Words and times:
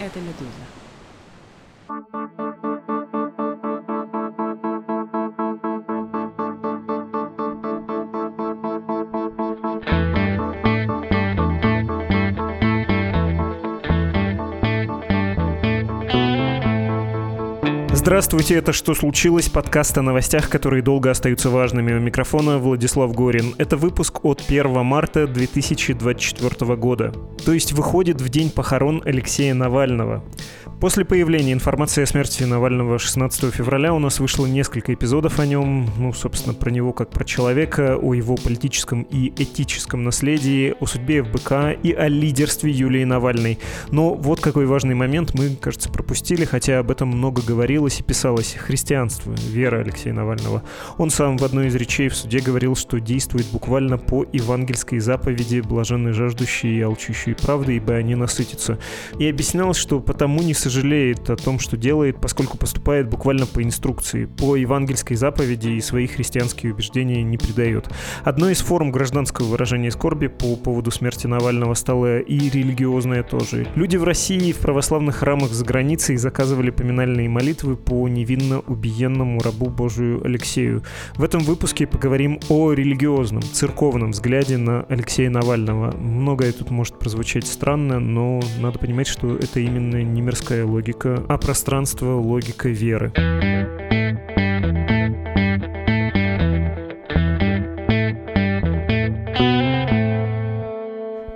Это 0.00 0.18
«Медуза». 0.22 0.89
Здравствуйте, 18.10 18.56
это 18.56 18.72
«Что 18.72 18.94
случилось?» 18.94 19.48
Подкаст 19.48 19.96
о 19.96 20.02
новостях, 20.02 20.48
которые 20.48 20.82
долго 20.82 21.12
остаются 21.12 21.48
важными. 21.48 21.92
У 21.92 22.00
микрофона 22.00 22.58
Владислав 22.58 23.12
Горин. 23.12 23.54
Это 23.56 23.76
выпуск 23.76 24.24
от 24.24 24.42
1 24.48 24.84
марта 24.84 25.28
2024 25.28 26.74
года. 26.74 27.12
То 27.44 27.52
есть 27.52 27.72
выходит 27.72 28.20
в 28.20 28.28
день 28.28 28.50
похорон 28.50 29.00
Алексея 29.04 29.54
Навального. 29.54 30.24
После 30.80 31.04
появления 31.04 31.52
информации 31.52 32.02
о 32.02 32.06
смерти 32.06 32.42
Навального 32.44 32.98
16 32.98 33.54
февраля 33.54 33.92
у 33.92 33.98
нас 33.98 34.18
вышло 34.18 34.46
несколько 34.46 34.94
эпизодов 34.94 35.38
о 35.38 35.44
нем, 35.44 35.90
ну, 35.98 36.12
собственно, 36.14 36.54
про 36.54 36.70
него 36.70 36.94
как 36.94 37.10
про 37.10 37.24
человека, 37.24 37.98
о 38.00 38.14
его 38.14 38.36
политическом 38.36 39.02
и 39.02 39.28
этическом 39.28 40.04
наследии, 40.04 40.74
о 40.80 40.86
судьбе 40.86 41.22
ФБК 41.22 41.78
и 41.82 41.92
о 41.92 42.08
лидерстве 42.08 42.70
Юлии 42.70 43.04
Навальной. 43.04 43.58
Но 43.90 44.14
вот 44.14 44.40
какой 44.40 44.64
важный 44.64 44.94
момент 44.94 45.34
мы, 45.34 45.54
кажется, 45.56 45.90
пропустили, 45.90 46.46
хотя 46.46 46.78
об 46.78 46.90
этом 46.90 47.08
много 47.08 47.42
говорилось 47.42 48.00
и 48.00 48.02
писалось. 48.02 48.56
Христианство, 48.58 49.32
вера 49.32 49.80
Алексея 49.80 50.14
Навального. 50.14 50.62
Он 50.96 51.10
сам 51.10 51.36
в 51.36 51.44
одной 51.44 51.66
из 51.66 51.74
речей 51.74 52.08
в 52.08 52.16
суде 52.16 52.40
говорил, 52.40 52.74
что 52.74 53.00
действует 53.00 53.46
буквально 53.52 53.98
по 53.98 54.24
евангельской 54.32 54.98
заповеди 55.00 55.60
«блаженные 55.60 56.14
жаждущие 56.14 56.78
и 56.78 56.80
алчущие 56.80 57.34
правды, 57.34 57.76
ибо 57.76 57.94
они 57.94 58.14
насытятся». 58.14 58.78
И 59.18 59.28
объяснялось, 59.28 59.76
что 59.76 60.00
потому 60.00 60.39
не 60.42 60.54
сожалеет 60.54 61.30
о 61.30 61.36
том, 61.36 61.58
что 61.58 61.76
делает, 61.76 62.20
поскольку 62.20 62.58
поступает 62.58 63.08
буквально 63.08 63.46
по 63.46 63.62
инструкции, 63.62 64.26
по 64.26 64.56
евангельской 64.56 65.16
заповеди 65.16 65.68
и 65.68 65.80
свои 65.80 66.06
христианские 66.06 66.72
убеждения 66.72 67.22
не 67.22 67.38
предает. 67.38 67.88
Одной 68.24 68.52
из 68.52 68.60
форм 68.60 68.90
гражданского 68.90 69.46
выражения 69.46 69.90
скорби 69.90 70.28
по 70.28 70.56
поводу 70.56 70.90
смерти 70.90 71.26
Навального 71.26 71.74
стала 71.74 72.18
и 72.20 72.50
религиозная 72.50 73.22
тоже. 73.22 73.66
Люди 73.74 73.96
в 73.96 74.04
России 74.04 74.52
в 74.52 74.58
православных 74.58 75.16
храмах 75.16 75.50
за 75.52 75.64
границей 75.64 76.16
заказывали 76.16 76.70
поминальные 76.70 77.28
молитвы 77.28 77.76
по 77.76 78.08
невинно 78.08 78.60
убиенному 78.60 79.40
рабу 79.40 79.66
Божию 79.70 80.24
Алексею. 80.24 80.82
В 81.14 81.22
этом 81.22 81.40
выпуске 81.40 81.86
поговорим 81.86 82.40
о 82.48 82.72
религиозном, 82.72 83.42
церковном 83.42 84.12
взгляде 84.12 84.56
на 84.56 84.82
Алексея 84.88 85.30
Навального. 85.30 85.96
Многое 85.96 86.52
тут 86.52 86.70
может 86.70 86.98
прозвучать 86.98 87.46
странно, 87.46 87.98
но 87.98 88.40
надо 88.60 88.78
понимать, 88.78 89.06
что 89.06 89.36
это 89.36 89.60
именно 89.60 90.02
не 90.02 90.22
мирская 90.30 90.64
логика, 90.64 91.24
а 91.28 91.38
пространство— 91.38 92.14
логика 92.20 92.68
веры. 92.68 93.79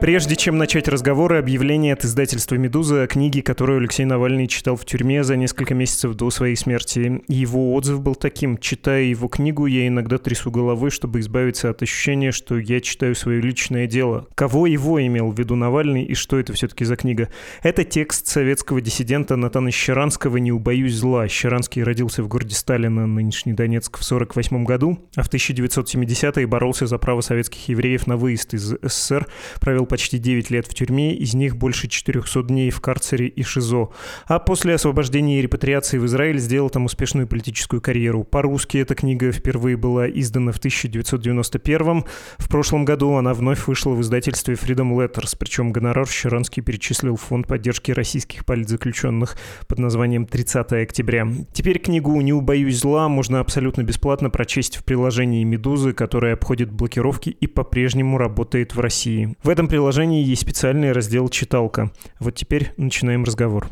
Прежде 0.04 0.36
чем 0.36 0.58
начать 0.58 0.86
разговоры, 0.86 1.38
объявление 1.38 1.94
от 1.94 2.04
издательства 2.04 2.56
«Медуза» 2.56 3.04
о 3.04 3.06
книге, 3.06 3.40
которую 3.40 3.78
Алексей 3.78 4.04
Навальный 4.04 4.46
читал 4.48 4.76
в 4.76 4.84
тюрьме 4.84 5.24
за 5.24 5.34
несколько 5.34 5.72
месяцев 5.72 6.12
до 6.12 6.28
своей 6.28 6.56
смерти. 6.56 7.22
Его 7.26 7.72
отзыв 7.72 8.02
был 8.02 8.14
таким. 8.14 8.58
Читая 8.58 9.04
его 9.04 9.28
книгу, 9.28 9.64
я 9.64 9.88
иногда 9.88 10.18
трясу 10.18 10.50
головой, 10.50 10.90
чтобы 10.90 11.20
избавиться 11.20 11.70
от 11.70 11.80
ощущения, 11.80 12.32
что 12.32 12.58
я 12.58 12.82
читаю 12.82 13.14
свое 13.14 13.40
личное 13.40 13.86
дело. 13.86 14.28
Кого 14.34 14.66
его 14.66 15.00
имел 15.00 15.30
в 15.30 15.38
виду 15.38 15.56
Навальный 15.56 16.04
и 16.04 16.12
что 16.12 16.38
это 16.38 16.52
все-таки 16.52 16.84
за 16.84 16.96
книга? 16.96 17.30
Это 17.62 17.82
текст 17.82 18.26
советского 18.26 18.82
диссидента 18.82 19.36
Натана 19.36 19.70
Щеранского 19.70 20.36
«Не 20.36 20.52
убоюсь 20.52 20.96
зла». 20.96 21.28
Щеранский 21.28 21.82
родился 21.82 22.22
в 22.22 22.28
городе 22.28 22.54
Сталина, 22.54 23.06
нынешний 23.06 23.54
Донецк, 23.54 23.96
в 23.96 24.04
1948 24.04 24.64
году, 24.66 24.98
а 25.16 25.22
в 25.22 25.30
1970-е 25.30 26.46
боролся 26.46 26.86
за 26.86 26.98
право 26.98 27.22
советских 27.22 27.70
евреев 27.70 28.06
на 28.06 28.18
выезд 28.18 28.52
из 28.52 28.76
СССР, 28.82 29.28
провел 29.62 29.86
почти 29.94 30.18
9 30.18 30.50
лет 30.50 30.66
в 30.66 30.74
тюрьме, 30.74 31.14
из 31.14 31.34
них 31.34 31.56
больше 31.56 31.86
400 31.86 32.42
дней 32.42 32.70
в 32.70 32.80
карцере 32.80 33.28
и 33.28 33.44
ШИЗО. 33.44 33.90
А 34.26 34.40
после 34.40 34.74
освобождения 34.74 35.38
и 35.38 35.42
репатриации 35.42 35.98
в 35.98 36.06
Израиль 36.06 36.40
сделал 36.40 36.68
там 36.68 36.86
успешную 36.86 37.28
политическую 37.28 37.80
карьеру. 37.80 38.24
По-русски 38.24 38.78
эта 38.78 38.96
книга 38.96 39.30
впервые 39.30 39.76
была 39.76 40.10
издана 40.10 40.50
в 40.50 40.58
1991 40.58 42.04
В 42.38 42.48
прошлом 42.48 42.84
году 42.84 43.12
она 43.12 43.34
вновь 43.34 43.68
вышла 43.68 43.90
в 43.90 44.00
издательстве 44.00 44.54
Freedom 44.54 44.96
Letters, 44.96 45.36
причем 45.38 45.70
гонорар 45.70 46.08
Щеранский 46.08 46.60
перечислил 46.60 47.14
в 47.14 47.20
фонд 47.20 47.46
поддержки 47.46 47.92
российских 47.92 48.44
политзаключенных 48.44 49.36
под 49.68 49.78
названием 49.78 50.24
«30 50.24 50.82
октября». 50.82 51.28
Теперь 51.52 51.78
книгу 51.78 52.20
«Не 52.20 52.32
убоюсь 52.32 52.80
зла» 52.80 53.08
можно 53.08 53.38
абсолютно 53.38 53.82
бесплатно 53.84 54.28
прочесть 54.28 54.76
в 54.76 54.82
приложении 54.82 55.44
«Медузы», 55.44 55.92
которое 55.92 56.32
обходит 56.32 56.72
блокировки 56.72 57.30
и 57.30 57.46
по-прежнему 57.46 58.18
работает 58.18 58.74
в 58.74 58.80
России. 58.80 59.36
В 59.44 59.48
этом 59.48 59.68
приложении 59.68 59.83
приложении 59.84 60.24
есть 60.24 60.40
специальный 60.40 60.92
раздел 60.92 61.28
«Читалка». 61.28 61.92
Вот 62.18 62.34
теперь 62.34 62.72
начинаем 62.78 63.22
разговор. 63.22 63.66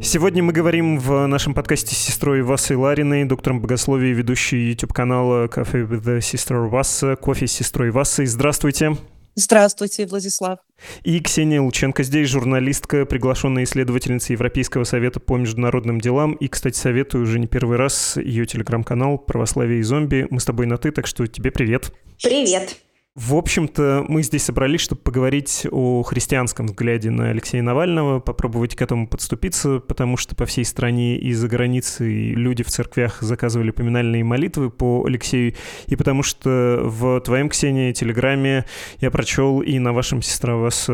Сегодня 0.00 0.44
мы 0.44 0.52
говорим 0.52 1.00
в 1.00 1.26
нашем 1.26 1.54
подкасте 1.54 1.96
с 1.96 1.98
сестрой 1.98 2.42
Васой 2.42 2.76
Лариной, 2.76 3.24
доктором 3.24 3.60
богословия, 3.60 4.14
ведущей 4.14 4.68
YouTube-канала 4.68 5.48
«Кофе 5.48 5.78
with 5.78 6.04
the 6.04 6.18
Sister 6.18 6.68
Васа», 6.68 7.16
«Кофе 7.16 7.48
с 7.48 7.52
сестрой 7.52 7.90
Васой». 7.90 8.26
Здравствуйте. 8.26 8.96
Здравствуйте, 9.40 10.04
Владислав. 10.04 10.58
И 11.04 11.20
Ксения 11.20 11.62
Лученко 11.62 12.02
здесь, 12.02 12.28
журналистка, 12.28 13.06
приглашенная 13.06 13.62
исследовательница 13.62 14.32
Европейского 14.32 14.82
совета 14.82 15.20
по 15.20 15.36
международным 15.36 16.00
делам. 16.00 16.32
И, 16.32 16.48
кстати, 16.48 16.76
советую 16.76 17.22
уже 17.22 17.38
не 17.38 17.46
первый 17.46 17.76
раз 17.76 18.16
ее 18.16 18.46
телеграм-канал 18.46 19.16
«Православие 19.16 19.78
и 19.78 19.84
зомби». 19.84 20.26
Мы 20.30 20.40
с 20.40 20.44
тобой 20.44 20.66
на 20.66 20.76
«ты», 20.76 20.90
так 20.90 21.06
что 21.06 21.24
тебе 21.28 21.52
привет. 21.52 21.92
Привет. 22.20 22.78
В 23.18 23.34
общем-то, 23.34 24.04
мы 24.08 24.22
здесь 24.22 24.44
собрались, 24.44 24.80
чтобы 24.80 25.00
поговорить 25.00 25.66
о 25.72 26.04
христианском 26.04 26.66
взгляде 26.66 27.10
на 27.10 27.30
Алексея 27.30 27.62
Навального, 27.62 28.20
попробовать 28.20 28.76
к 28.76 28.80
этому 28.80 29.08
подступиться, 29.08 29.80
потому 29.80 30.16
что 30.16 30.36
по 30.36 30.46
всей 30.46 30.64
стране 30.64 31.18
и 31.18 31.32
за 31.32 31.48
границей 31.48 32.34
люди 32.34 32.62
в 32.62 32.68
церквях 32.68 33.20
заказывали 33.20 33.72
поминальные 33.72 34.22
молитвы 34.22 34.70
по 34.70 35.04
Алексею, 35.04 35.54
и 35.88 35.96
потому 35.96 36.22
что 36.22 36.78
в 36.84 37.20
твоем, 37.22 37.48
Ксении, 37.48 37.90
телеграме 37.90 38.66
я 39.00 39.10
прочел 39.10 39.62
и 39.62 39.80
на 39.80 39.92
вашем 39.92 40.22
сестра 40.22 40.54
вас 40.54 40.88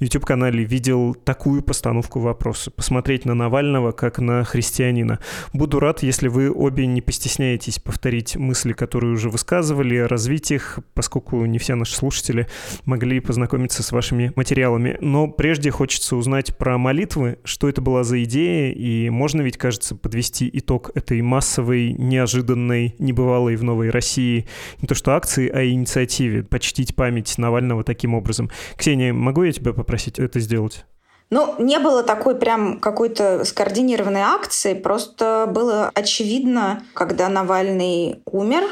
YouTube-канале 0.00 0.64
видел 0.64 1.14
такую 1.14 1.62
постановку 1.62 2.20
вопроса. 2.20 2.70
Посмотреть 2.70 3.24
на 3.24 3.32
Навального 3.32 3.92
как 3.92 4.18
на 4.18 4.44
христианина. 4.44 5.18
Буду 5.54 5.80
рад, 5.80 6.02
если 6.02 6.28
вы 6.28 6.52
обе 6.52 6.86
не 6.86 7.00
постесняетесь 7.00 7.78
повторить 7.78 8.36
мысли, 8.36 8.74
которые 8.74 9.14
уже 9.14 9.30
высказывали, 9.30 9.96
развить 9.96 10.50
их, 10.50 10.80
поскольку 10.92 11.46
не 11.46 11.58
все 11.58 11.69
все 11.70 11.76
наши 11.76 11.94
слушатели 11.94 12.48
могли 12.84 13.20
познакомиться 13.20 13.84
с 13.84 13.92
вашими 13.92 14.32
материалами. 14.34 14.96
Но 15.00 15.28
прежде 15.28 15.70
хочется 15.70 16.16
узнать 16.16 16.56
про 16.56 16.78
молитвы, 16.78 17.38
что 17.44 17.68
это 17.68 17.80
была 17.80 18.02
за 18.02 18.24
идея, 18.24 18.72
и 18.72 19.08
можно 19.08 19.40
ведь, 19.40 19.56
кажется, 19.56 19.94
подвести 19.94 20.50
итог 20.52 20.90
этой 20.96 21.22
массовой, 21.22 21.92
неожиданной, 21.92 22.96
небывалой 22.98 23.54
в 23.54 23.62
Новой 23.62 23.90
России, 23.90 24.48
не 24.80 24.88
то 24.88 24.96
что 24.96 25.14
акции, 25.14 25.48
а 25.48 25.64
инициативе, 25.64 26.42
почтить 26.42 26.96
память 26.96 27.38
Навального 27.38 27.84
таким 27.84 28.14
образом. 28.14 28.50
Ксения, 28.76 29.12
могу 29.12 29.44
я 29.44 29.52
тебя 29.52 29.72
попросить 29.72 30.18
это 30.18 30.40
сделать? 30.40 30.84
Ну, 31.30 31.54
не 31.60 31.78
было 31.78 32.02
такой 32.02 32.34
прям 32.34 32.80
какой-то 32.80 33.44
скоординированной 33.44 34.22
акции, 34.22 34.74
просто 34.74 35.48
было 35.48 35.92
очевидно, 35.94 36.82
когда 36.94 37.28
Навальный 37.28 38.22
умер, 38.24 38.64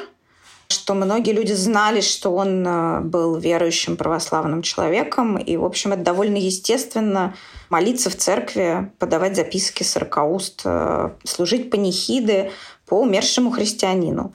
что 0.71 0.93
многие 0.93 1.33
люди 1.33 1.53
знали, 1.53 2.03
что 2.03 2.35
он 2.35 2.67
э, 2.67 3.01
был 3.01 3.37
верующим 3.37 3.97
православным 3.97 4.61
человеком, 4.61 5.39
и, 5.39 5.57
в 5.57 5.65
общем, 5.65 5.95
это 5.95 6.03
довольно 6.03 6.37
естественно 6.37 7.35
молиться 7.71 8.11
в 8.11 8.17
церкви, 8.17 8.93
подавать 8.99 9.35
записки 9.35 9.83
сорокауст, 9.83 10.63
э, 10.65 11.11
служить 11.25 11.71
панихиды 11.71 12.51
по 12.87 13.01
умершему 13.01 13.51
христианину. 13.51 14.35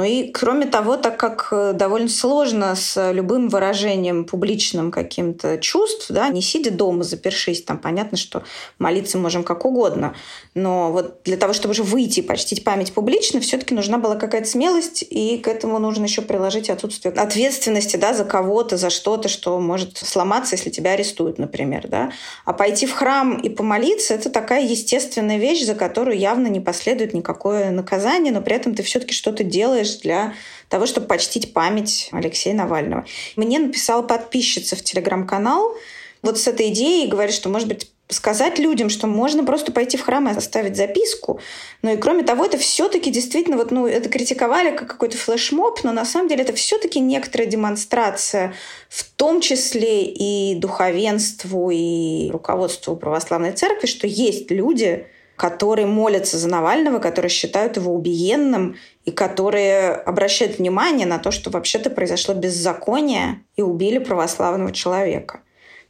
Ну 0.00 0.06
и 0.06 0.28
кроме 0.28 0.64
того, 0.64 0.96
так 0.96 1.18
как 1.18 1.48
э, 1.52 1.74
довольно 1.74 2.08
сложно 2.08 2.74
с 2.74 3.12
любым 3.12 3.50
выражением 3.50 4.24
публичным 4.24 4.90
каким-то 4.90 5.58
чувств, 5.58 6.06
да, 6.08 6.30
не 6.30 6.40
сидя 6.40 6.70
дома, 6.70 7.02
запершись, 7.02 7.62
там 7.62 7.76
понятно, 7.76 8.16
что 8.16 8.42
молиться 8.78 9.18
можем 9.18 9.44
как 9.44 9.66
угодно, 9.66 10.14
но 10.54 10.90
вот 10.90 11.20
для 11.24 11.36
того, 11.36 11.52
чтобы 11.52 11.72
уже 11.72 11.82
выйти 11.82 12.20
и 12.20 12.22
почтить 12.22 12.64
память 12.64 12.94
публично, 12.94 13.40
все-таки 13.40 13.74
нужна 13.74 13.98
была 13.98 14.16
какая-то 14.16 14.48
смелость, 14.48 15.04
и 15.08 15.36
к 15.36 15.46
этому 15.46 15.78
нужно 15.78 16.04
еще 16.04 16.22
приложить 16.22 16.70
отсутствие 16.70 17.12
ответственности 17.12 17.96
да, 17.96 18.14
за 18.14 18.24
кого-то, 18.24 18.78
за 18.78 18.88
что-то, 18.88 19.28
что 19.28 19.60
может 19.60 19.98
сломаться, 19.98 20.56
если 20.56 20.70
тебя 20.70 20.92
арестуют, 20.92 21.38
например. 21.38 21.88
Да? 21.88 22.10
А 22.46 22.54
пойти 22.54 22.86
в 22.86 22.92
храм 22.92 23.38
и 23.38 23.50
помолиться— 23.50 24.14
это 24.14 24.30
такая 24.30 24.64
естественная 24.64 25.36
вещь, 25.36 25.66
за 25.66 25.74
которую 25.74 26.18
явно 26.18 26.46
не 26.46 26.60
последует 26.60 27.12
никакое 27.12 27.70
наказание, 27.70 28.32
но 28.32 28.40
при 28.40 28.56
этом 28.56 28.74
ты 28.74 28.82
все-таки 28.82 29.12
что-то 29.12 29.44
делаешь 29.44 29.89
лишь 29.90 30.00
для 30.00 30.34
того, 30.68 30.86
чтобы 30.86 31.06
почтить 31.06 31.52
память 31.52 32.08
Алексея 32.12 32.54
Навального. 32.54 33.06
Мне 33.36 33.58
написала 33.58 34.02
подписчица 34.02 34.76
в 34.76 34.82
телеграм-канал 34.82 35.74
вот 36.22 36.38
с 36.38 36.46
этой 36.46 36.68
идеей, 36.68 37.08
говорит, 37.08 37.34
что, 37.34 37.48
может 37.48 37.68
быть, 37.68 37.90
сказать 38.08 38.58
людям, 38.58 38.90
что 38.90 39.06
можно 39.06 39.44
просто 39.44 39.70
пойти 39.70 39.96
в 39.96 40.02
храм 40.02 40.28
и 40.28 40.36
оставить 40.36 40.76
записку. 40.76 41.40
Но 41.82 41.92
и 41.92 41.96
кроме 41.96 42.24
того, 42.24 42.44
это 42.44 42.58
все-таки 42.58 43.10
действительно, 43.10 43.56
вот, 43.56 43.70
ну, 43.70 43.86
это 43.86 44.08
критиковали 44.08 44.76
как 44.76 44.88
какой-то 44.88 45.16
флешмоб, 45.16 45.82
но 45.84 45.92
на 45.92 46.04
самом 46.04 46.28
деле 46.28 46.42
это 46.42 46.52
все-таки 46.52 46.98
некоторая 46.98 47.48
демонстрация, 47.48 48.52
в 48.88 49.04
том 49.04 49.40
числе 49.40 50.02
и 50.04 50.56
духовенству, 50.56 51.70
и 51.70 52.30
руководству 52.30 52.96
православной 52.96 53.52
церкви, 53.52 53.86
что 53.86 54.08
есть 54.08 54.50
люди, 54.50 55.06
которые 55.40 55.86
молятся 55.86 56.36
за 56.36 56.50
Навального, 56.50 56.98
которые 56.98 57.30
считают 57.30 57.78
его 57.78 57.94
убиенным 57.94 58.76
и 59.06 59.10
которые 59.10 59.92
обращают 59.92 60.58
внимание 60.58 61.06
на 61.06 61.18
то, 61.18 61.30
что 61.30 61.48
вообще-то 61.48 61.88
произошло 61.88 62.34
беззаконие 62.34 63.40
и 63.56 63.62
убили 63.62 63.96
православного 63.96 64.70
человека. 64.70 65.40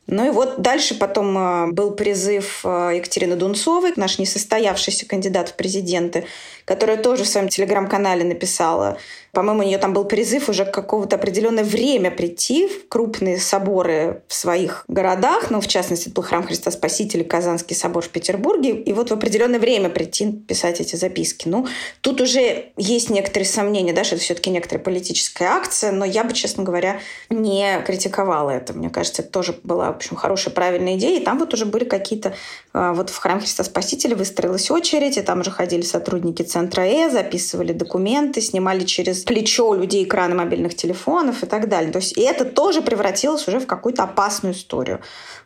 Ну 0.07 0.25
и 0.25 0.31
вот 0.31 0.63
дальше 0.63 0.97
потом 0.97 1.37
э, 1.37 1.67
был 1.73 1.91
призыв 1.91 2.61
э, 2.65 2.93
Екатерины 2.95 3.35
Дунцовой, 3.35 3.93
наш 3.97 4.21
несостоявшийся 4.21 5.05
кандидат 5.07 5.49
в 5.49 5.55
президенты, 5.57 6.27
которая 6.71 6.99
тоже 6.99 7.25
в 7.25 7.29
своем 7.29 7.49
телеграм-канале 7.49 8.23
написала 8.23 8.97
по-моему, 9.33 9.61
у 9.61 9.67
нее 9.67 9.79
там 9.79 9.93
был 9.93 10.05
призыв 10.05 10.49
уже 10.49 10.65
какого-то 10.65 11.17
определенное 11.17 11.63
время 11.63 12.11
прийти 12.11 12.67
в 12.67 12.89
крупные 12.89 13.39
соборы 13.39 14.23
в 14.27 14.35
своих 14.35 14.85
городах. 14.89 15.51
Ну, 15.51 15.61
в 15.61 15.69
частности, 15.69 16.09
это 16.09 16.17
был 16.17 16.25
храм 16.25 16.45
Христа 16.45 16.71
Спасителя, 16.73 17.23
Казанский 17.23 17.77
собор 17.77 18.05
в 18.05 18.09
Петербурге. 18.09 18.71
И 18.71 18.93
вот 18.93 19.11
в 19.11 19.15
определенное 19.15 19.61
время 19.61 19.89
прийти 19.89 20.33
писать 20.33 20.81
эти 20.81 20.97
записки. 20.97 21.47
Ну, 21.47 21.69
тут 22.01 22.21
уже 22.21 22.73
есть 22.77 23.11
некоторые 23.11 23.47
сомнения, 23.47 23.93
да, 23.93 24.03
что 24.03 24.17
это 24.17 24.25
все-таки 24.25 24.51
некоторая 24.51 24.83
политическая 24.83 25.47
акция, 25.47 25.93
но 25.93 26.05
я 26.05 26.25
бы, 26.25 26.33
честно 26.33 26.65
говоря, 26.65 26.99
не 27.29 27.81
критиковала 27.87 28.51
это. 28.51 28.73
Мне 28.73 28.91
кажется, 28.91 29.23
это 29.23 29.31
тоже 29.31 29.57
была, 29.63 29.93
в 29.93 29.97
общем, 29.97 30.17
хорошая, 30.17 30.53
правильная 30.53 30.97
идея. 30.97 31.21
И 31.21 31.25
там 31.25 31.39
вот 31.39 31.55
уже 31.55 31.67
были 31.67 31.85
какие-то... 31.85 32.35
А, 32.73 32.95
вот 32.95 33.11
в 33.11 33.17
храм 33.17 33.39
Христа 33.39 33.63
Спасителя 33.63 34.17
выстроилась 34.17 34.73
очередь, 34.73 35.17
и 35.17 35.23
там 35.23 35.41
уже 35.41 35.53
ходили 35.53 35.83
сотрудники 35.83 36.43
Центра 36.43 36.60
Э, 36.61 37.11
записывали 37.11 37.73
документы, 37.73 38.41
снимали 38.41 38.85
через 38.85 39.23
плечо 39.25 39.69
у 39.69 39.75
людей 39.75 40.05
экраны 40.05 40.35
мобильных 40.35 40.75
телефонов 40.75 41.43
и 41.43 41.47
так 41.47 41.69
далее. 41.69 41.93
То 41.93 41.99
есть 41.99 42.17
и 42.17 42.23
это 42.23 42.45
тоже 42.45 42.83
превратилось 42.83 43.47
уже 43.49 43.61
в 43.61 43.67
какую-то 43.67 44.03
опасную 44.03 44.55
историю. 44.55 45.01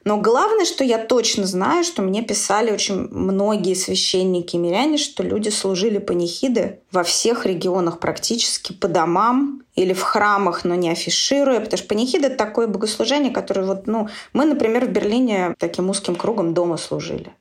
Но 0.05 0.19
главное, 0.19 0.65
что 0.65 0.85
я 0.85 0.99
точно 0.99 1.47
знаю, 1.47 1.85
что 1.85 2.03
мне 2.03 2.23
писали 2.23 2.71
очень 2.71 3.09
многие 3.09 3.75
священники 3.75 4.57
и 4.57 4.59
миряне, 4.59 4.99
что 4.99 5.23
люди 5.23 5.49
служили 5.49 5.99
панихиды 5.99 6.81
во 6.93 7.03
всех 7.03 7.47
регионах 7.47 8.01
практически 8.01 8.73
по 8.73 8.89
домам 8.89 9.63
или 9.75 9.93
в 9.93 10.03
храмах, 10.03 10.65
но 10.65 10.75
не 10.75 10.91
афишируя, 10.91 11.61
потому 11.61 11.79
что 11.79 11.89
панихида— 11.89 12.27
это 12.29 12.37
такое 12.37 12.67
богослужение, 12.67 13.33
которое 13.33 13.67
вот, 13.67 13.87
ну, 13.87 14.09
мы, 14.33 14.45
например, 14.45 14.87
в 14.87 14.91
Берлине 14.91 15.55
таким 15.59 15.91
узким 15.91 16.15
кругом 16.15 16.55
дома 16.55 16.77
служили. 16.77 17.33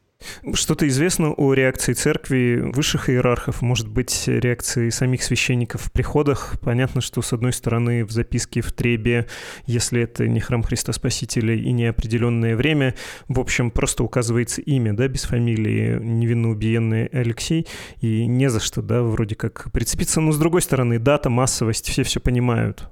Что-то 0.53 0.87
известно 0.87 1.33
о 1.33 1.53
реакции 1.53 1.93
церкви 1.93 2.71
высших 2.73 3.09
иерархов, 3.09 3.61
может 3.61 3.87
быть, 3.87 4.23
реакции 4.27 4.89
самих 4.89 5.23
священников 5.23 5.81
в 5.83 5.91
приходах. 5.91 6.55
Понятно, 6.61 7.01
что, 7.01 7.21
с 7.21 7.33
одной 7.33 7.53
стороны, 7.53 8.05
в 8.05 8.11
записке 8.11 8.61
в 8.61 8.71
Требе, 8.71 9.27
если 9.65 10.01
это 10.01 10.27
не 10.27 10.39
храм 10.39 10.63
Христа 10.63 10.93
Спасителя 10.93 11.55
и 11.55 11.71
не 11.71 11.85
определенное 11.85 12.55
время, 12.55 12.95
в 13.27 13.39
общем, 13.39 13.71
просто 13.71 14.03
указывается 14.03 14.61
имя, 14.61 14.93
да, 14.93 15.07
без 15.07 15.23
фамилии, 15.23 15.99
невинно 15.99 16.49
убиенный 16.49 17.07
Алексей, 17.07 17.67
и 18.01 18.25
не 18.25 18.49
за 18.49 18.59
что, 18.59 18.81
да, 18.81 19.01
вроде 19.01 19.35
как 19.35 19.71
прицепиться. 19.71 20.21
Но, 20.21 20.31
с 20.31 20.37
другой 20.37 20.61
стороны, 20.61 20.99
дата, 20.99 21.29
массовость, 21.29 21.89
все 21.89 22.03
все 22.03 22.19
понимают. 22.19 22.89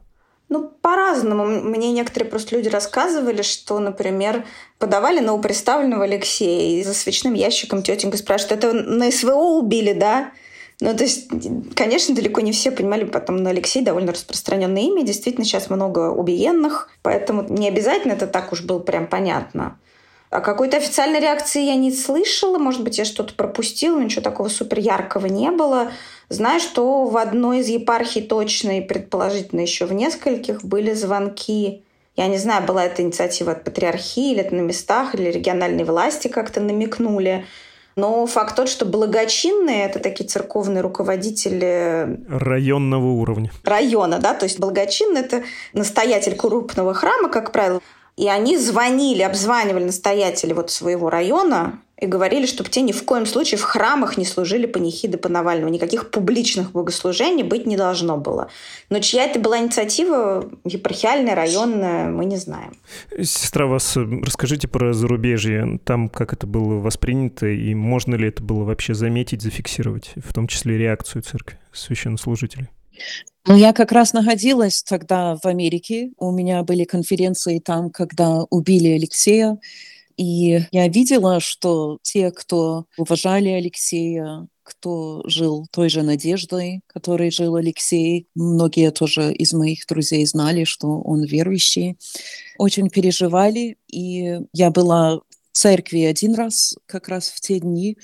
Ну, 0.51 0.69
по-разному. 0.81 1.45
Мне 1.45 1.93
некоторые 1.93 2.29
просто 2.29 2.57
люди 2.57 2.67
рассказывали, 2.67 3.41
что, 3.41 3.79
например, 3.79 4.45
подавали 4.79 5.21
новоприставленного 5.21 6.03
Алексея, 6.03 6.77
и 6.77 6.83
за 6.83 6.93
свечным 6.93 7.35
ящиком 7.35 7.81
тетенька 7.81 8.17
спрашивает, 8.17 8.61
это 8.61 8.73
на 8.73 9.09
СВО 9.09 9.57
убили, 9.57 9.93
да? 9.93 10.33
Ну, 10.81 10.93
то 10.93 11.03
есть, 11.03 11.29
конечно, 11.73 12.13
далеко 12.13 12.41
не 12.41 12.51
все 12.51 12.69
понимали, 12.71 13.05
потом 13.05 13.37
на 13.37 13.51
Алексей 13.51 13.81
довольно 13.81 14.11
распространенное 14.11 14.81
имя. 14.81 15.03
Действительно, 15.03 15.45
сейчас 15.45 15.69
много 15.69 16.09
убиенных, 16.09 16.89
поэтому 17.01 17.43
не 17.43 17.69
обязательно 17.69 18.11
это 18.11 18.27
так 18.27 18.51
уж 18.51 18.61
было 18.63 18.79
прям 18.79 19.07
понятно. 19.07 19.79
А 20.31 20.41
какой-то 20.41 20.77
официальной 20.77 21.21
реакции 21.21 21.63
я 21.63 21.75
не 21.75 21.93
слышала. 21.93 22.57
Может 22.57 22.83
быть, 22.83 22.97
я 22.97 23.05
что-то 23.05 23.33
пропустила, 23.35 23.99
ничего 23.99 24.21
такого 24.21 24.49
супер 24.49 24.79
яркого 24.79 25.27
не 25.27 25.51
было. 25.51 25.91
Знаю, 26.31 26.61
что 26.61 27.03
в 27.03 27.17
одной 27.17 27.59
из 27.59 27.67
епархий 27.67 28.21
точно 28.21 28.77
и 28.77 28.81
предположительно 28.81 29.59
еще 29.59 29.85
в 29.85 29.91
нескольких 29.91 30.63
были 30.63 30.93
звонки. 30.93 31.83
Я 32.15 32.27
не 32.27 32.37
знаю, 32.37 32.65
была 32.65 32.85
это 32.85 33.01
инициатива 33.01 33.51
от 33.51 33.65
патриархии, 33.65 34.31
или 34.31 34.39
это 34.39 34.55
на 34.55 34.61
местах, 34.61 35.13
или 35.13 35.29
региональные 35.29 35.83
власти 35.83 36.29
как-то 36.29 36.61
намекнули. 36.61 37.45
Но 37.97 38.25
факт 38.27 38.55
тот, 38.55 38.69
что 38.69 38.85
благочинные— 38.85 39.83
это 39.87 39.99
такие 39.99 40.25
церковные 40.25 40.79
руководители... 40.79 42.21
Районного 42.29 43.07
уровня. 43.07 43.51
Района, 43.65 44.19
да, 44.19 44.33
то 44.33 44.45
есть 44.45 44.57
благочинный— 44.57 45.19
это 45.21 45.43
настоятель 45.73 46.37
крупного 46.37 46.93
храма, 46.93 47.27
как 47.27 47.51
правило. 47.51 47.81
И 48.15 48.29
они 48.29 48.57
звонили, 48.57 49.21
обзванивали 49.21 49.83
настоятелей 49.83 50.53
вот 50.53 50.71
своего 50.71 51.09
района, 51.09 51.81
и 52.01 52.07
говорили, 52.07 52.47
чтобы 52.47 52.69
те 52.71 52.81
ни 52.81 52.91
в 52.91 53.05
коем 53.05 53.27
случае 53.27 53.59
в 53.59 53.63
храмах 53.63 54.17
не 54.17 54.25
служили 54.25 54.65
панихиды 54.65 55.19
по 55.19 55.29
Навальному. 55.29 55.71
Никаких 55.71 56.09
публичных 56.09 56.71
богослужений 56.71 57.43
быть 57.43 57.67
не 57.67 57.77
должно 57.77 58.17
было. 58.17 58.49
Но 58.89 58.99
чья 58.99 59.25
это 59.25 59.39
была 59.39 59.59
инициатива, 59.59 60.49
епархиальная, 60.65 61.35
районная, 61.35 62.09
мы 62.09 62.25
не 62.25 62.37
знаем. 62.37 62.75
Сестра, 63.17 63.67
вас 63.67 63.95
э, 63.97 64.01
расскажите 64.01 64.67
про 64.67 64.93
зарубежье. 64.93 65.79
Там 65.85 66.09
как 66.09 66.33
это 66.33 66.47
было 66.47 66.79
воспринято, 66.79 67.45
и 67.45 67.75
можно 67.75 68.15
ли 68.15 68.29
это 68.29 68.41
было 68.41 68.63
вообще 68.63 68.95
заметить, 68.95 69.43
зафиксировать, 69.43 70.13
в 70.15 70.33
том 70.33 70.47
числе 70.47 70.79
реакцию 70.79 71.21
церкви, 71.21 71.59
священнослужителей? 71.71 72.69
Ну, 73.45 73.55
я 73.55 73.73
как 73.73 73.91
раз 73.91 74.13
находилась 74.13 74.81
тогда 74.81 75.35
в 75.35 75.45
Америке. 75.45 76.11
У 76.17 76.31
меня 76.31 76.63
были 76.63 76.83
конференции 76.83 77.59
там, 77.59 77.91
когда 77.91 78.43
убили 78.49 78.89
Алексея. 78.89 79.59
И 80.21 80.67
я 80.71 80.87
видела, 80.87 81.39
что 81.39 81.97
те, 82.03 82.29
кто 82.29 82.85
уважали 82.95 83.49
Алексея, 83.49 84.47
кто 84.61 85.23
жил 85.25 85.65
той 85.71 85.89
же 85.89 86.03
надеждой, 86.03 86.81
которой 86.85 87.31
жил 87.31 87.55
Алексей, 87.55 88.27
многие 88.35 88.91
тоже 88.91 89.33
из 89.33 89.51
моих 89.53 89.87
друзей 89.87 90.23
знали, 90.27 90.63
что 90.63 91.01
он 91.01 91.23
верующий, 91.23 91.97
очень 92.59 92.91
переживали. 92.91 93.77
И 93.87 94.41
я 94.53 94.69
была 94.69 95.15
в 95.17 95.23
церкви 95.53 96.01
один 96.01 96.35
раз, 96.35 96.75
как 96.85 97.07
раз 97.07 97.29
в 97.29 97.41
те 97.41 97.59
дни, 97.59 97.97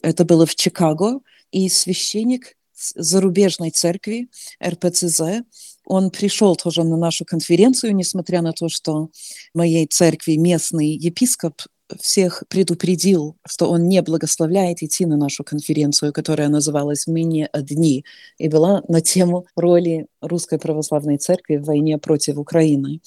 это 0.00 0.24
было 0.24 0.46
в 0.46 0.54
Чикаго, 0.54 1.22
и 1.50 1.68
священник 1.68 2.56
зарубежной 2.94 3.70
церкви 3.70 4.28
РПЦЗ 4.64 5.42
он 5.86 6.10
пришел 6.10 6.56
тоже 6.56 6.82
на 6.82 6.96
нашу 6.96 7.24
конференцию, 7.24 7.94
несмотря 7.94 8.42
на 8.42 8.52
то, 8.52 8.68
что 8.68 9.10
в 9.52 9.58
моей 9.58 9.86
церкви 9.86 10.36
местный 10.36 10.88
епископ 10.88 11.62
всех 12.00 12.44
предупредил, 12.48 13.36
что 13.46 13.70
он 13.70 13.88
не 13.88 14.02
благословляет 14.02 14.82
идти 14.82 15.06
на 15.06 15.16
нашу 15.16 15.44
конференцию, 15.44 16.12
которая 16.12 16.48
называлась 16.48 17.06
«Мы 17.06 17.22
не 17.22 17.46
одни» 17.46 18.04
и 18.38 18.48
была 18.48 18.82
на 18.88 19.00
тему 19.00 19.46
роли 19.56 20.06
Русской 20.20 20.58
Православной 20.58 21.18
Церкви 21.18 21.56
в 21.56 21.64
войне 21.64 21.98
против 21.98 22.38
Украины. 22.38 23.00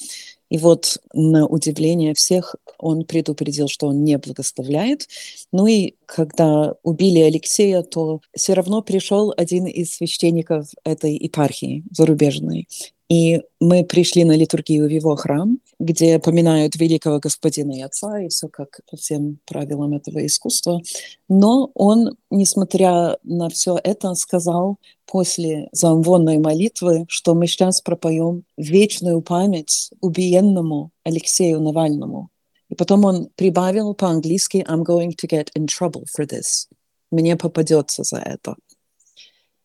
И 0.50 0.58
вот 0.58 1.00
на 1.14 1.46
удивление 1.46 2.14
всех 2.14 2.56
он 2.78 3.04
предупредил, 3.04 3.68
что 3.68 3.88
он 3.88 4.04
не 4.04 4.18
благословляет. 4.18 5.08
Ну 5.52 5.68
и 5.68 5.96
когда 6.06 6.76
убили 6.84 7.20
Алексея, 7.20 7.82
то 7.82 8.22
все 8.36 8.54
равно 8.54 8.82
пришел 8.82 9.34
один 9.36 9.66
из 9.66 9.96
священников 9.96 10.70
этой 10.86 11.16
епархии 11.18 11.84
зарубежной 11.92 12.68
и 13.10 13.42
мы 13.62 13.86
пришли 13.86 14.26
на 14.26 14.36
литургию 14.36 14.86
в 14.86 14.90
его 14.90 15.16
храм, 15.16 15.60
где 15.80 16.20
поминают 16.20 16.76
великого 16.76 17.20
господина 17.20 17.72
и 17.72 17.82
отца, 17.82 18.20
и 18.20 18.28
все 18.28 18.50
как 18.50 18.82
по 18.90 18.98
всем 18.98 19.40
правилам 19.46 19.94
этого 19.94 20.26
искусства. 20.26 20.82
Но 21.30 21.72
он, 21.74 22.18
несмотря 22.30 23.18
на 23.24 23.50
все 23.50 23.80
это, 23.82 24.14
сказал 24.16 24.78
после 25.06 25.70
замвонной 25.72 26.38
молитвы, 26.38 27.06
что 27.08 27.34
мы 27.34 27.48
сейчас 27.48 27.80
пропоем 27.80 28.44
вечную 28.58 29.22
память 29.22 29.90
убиенному 30.02 30.92
Алексею 31.06 31.62
Навальному. 31.62 32.30
И 32.70 32.76
потом 32.76 33.06
он 33.06 33.30
прибавил 33.36 33.94
по-английски 33.94 34.66
«I'm 34.68 34.84
going 34.84 35.16
to 35.16 35.30
get 35.30 35.48
in 35.58 35.68
trouble 35.68 36.04
for 36.14 36.28
this». 36.28 36.68
Мне 37.10 37.38
попадется 37.38 38.04
за 38.04 38.18
это. 38.18 38.56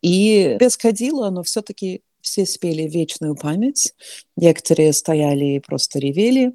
И 0.01 0.57
без 0.61 0.77
кадила, 0.77 1.31
но 1.31 1.43
все-таки 1.43 2.03
все 2.23 2.47
спели 2.47 2.89
вечную 2.89 3.37
память, 3.37 3.93
некоторые 4.37 4.93
стояли 4.93 5.57
и 5.57 5.61
просто 5.61 5.99
ревели. 5.99 6.53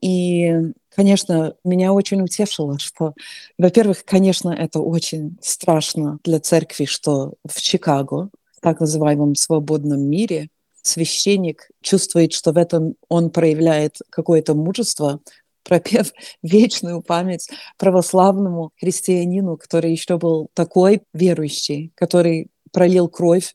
И, 0.00 0.72
конечно, 0.90 1.54
меня 1.64 1.92
очень 1.92 2.20
утешило, 2.22 2.78
что, 2.80 3.14
во-первых, 3.58 4.04
конечно, 4.04 4.50
это 4.50 4.80
очень 4.80 5.38
страшно 5.40 6.18
для 6.24 6.40
церкви, 6.40 6.86
что 6.86 7.34
в 7.48 7.60
Чикаго 7.60 8.30
так 8.62 8.80
называемом 8.80 9.34
свободном 9.34 10.00
мире, 10.00 10.48
священник 10.82 11.68
чувствует, 11.82 12.32
что 12.32 12.52
в 12.52 12.56
этом 12.56 12.94
он 13.08 13.30
проявляет 13.30 13.98
какое-то 14.08 14.54
мужество, 14.54 15.20
пропев 15.64 16.12
вечную 16.42 17.02
память 17.02 17.48
православному 17.76 18.70
христианину, 18.80 19.56
который 19.56 19.90
еще 19.92 20.16
был 20.16 20.48
такой 20.54 21.02
верующий, 21.12 21.92
который 21.94 22.48
пролил 22.72 23.08
кровь. 23.08 23.54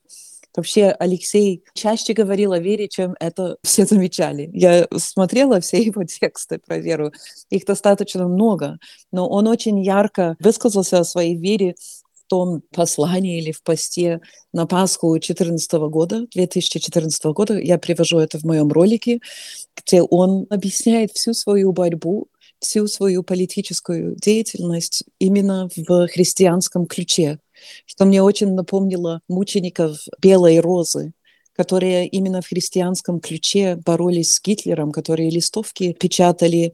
Вообще 0.58 0.88
Алексей 0.88 1.64
чаще 1.76 2.14
говорил 2.14 2.52
о 2.52 2.58
вере, 2.58 2.88
чем 2.88 3.16
это 3.20 3.58
все 3.62 3.86
замечали. 3.86 4.50
Я 4.54 4.88
смотрела 4.98 5.62
все 5.62 5.82
его 5.84 6.04
тексты 6.04 6.58
про 6.58 6.80
веру, 6.80 7.14
их 7.52 7.64
достаточно 7.66 8.28
много, 8.28 8.80
но 9.12 9.30
он 9.30 9.48
очень 9.48 9.80
ярко 9.80 10.36
высказался 10.40 11.00
о 11.00 11.04
своей 11.04 11.36
вере 11.36 11.76
в 12.16 12.28
том 12.28 12.64
послании 12.74 13.38
или 13.38 13.52
в 13.52 13.62
посте 13.62 14.20
на 14.52 14.66
Пасху 14.66 15.12
2014 15.12 15.74
года, 15.92 16.26
2014 16.34 17.26
года. 17.26 17.60
Я 17.60 17.78
привожу 17.78 18.18
это 18.18 18.40
в 18.40 18.44
моем 18.44 18.70
ролике, 18.70 19.20
где 19.76 20.02
он 20.02 20.48
объясняет 20.50 21.12
всю 21.14 21.34
свою 21.34 21.72
борьбу 21.72 22.30
всю 22.60 22.88
свою 22.88 23.24
политическую 23.24 24.16
деятельность 24.16 25.04
именно 25.20 25.70
в 25.76 26.08
христианском 26.08 26.86
ключе, 26.86 27.40
что 27.86 28.06
мне 28.06 28.22
очень 28.22 28.54
напомнило 28.54 29.22
мучеников 29.28 29.98
Белой 30.20 30.60
Розы, 30.60 31.14
которые 31.54 32.08
именно 32.08 32.42
в 32.42 32.48
христианском 32.48 33.20
ключе 33.20 33.76
боролись 33.76 34.34
с 34.34 34.42
Гитлером, 34.42 34.92
которые 34.92 35.30
листовки 35.30 35.94
печатали 35.94 36.74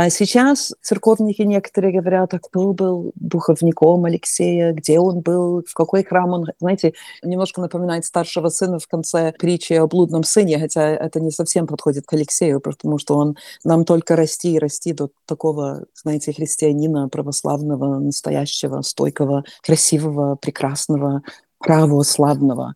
а 0.00 0.10
сейчас 0.10 0.72
церковники 0.80 1.42
некоторые 1.42 1.92
говорят, 1.92 2.32
а 2.32 2.38
кто 2.38 2.72
был 2.72 3.10
духовником 3.16 4.04
Алексея, 4.04 4.72
где 4.72 5.00
он 5.00 5.22
был, 5.22 5.64
в 5.66 5.74
какой 5.74 6.04
храм 6.04 6.30
он... 6.30 6.46
Знаете, 6.60 6.92
немножко 7.24 7.60
напоминает 7.60 8.04
старшего 8.04 8.48
сына 8.48 8.78
в 8.78 8.86
конце 8.86 9.32
притчи 9.36 9.72
о 9.72 9.88
блудном 9.88 10.22
сыне, 10.22 10.60
хотя 10.60 10.88
это 10.90 11.18
не 11.18 11.32
совсем 11.32 11.66
подходит 11.66 12.06
к 12.06 12.12
Алексею, 12.12 12.60
потому 12.60 12.98
что 12.98 13.16
он 13.16 13.36
нам 13.64 13.84
только 13.84 14.14
расти 14.14 14.52
и 14.52 14.60
расти 14.60 14.92
до 14.92 15.10
такого, 15.26 15.86
знаете, 15.94 16.32
христианина 16.32 17.08
православного, 17.08 17.98
настоящего, 17.98 18.82
стойкого, 18.82 19.42
красивого, 19.64 20.36
прекрасного, 20.36 21.22
православного. 21.58 22.74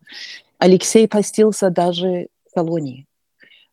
Алексей 0.57 1.07
постился 1.07 1.69
даже 1.69 2.27
в 2.51 2.53
колонии. 2.53 3.07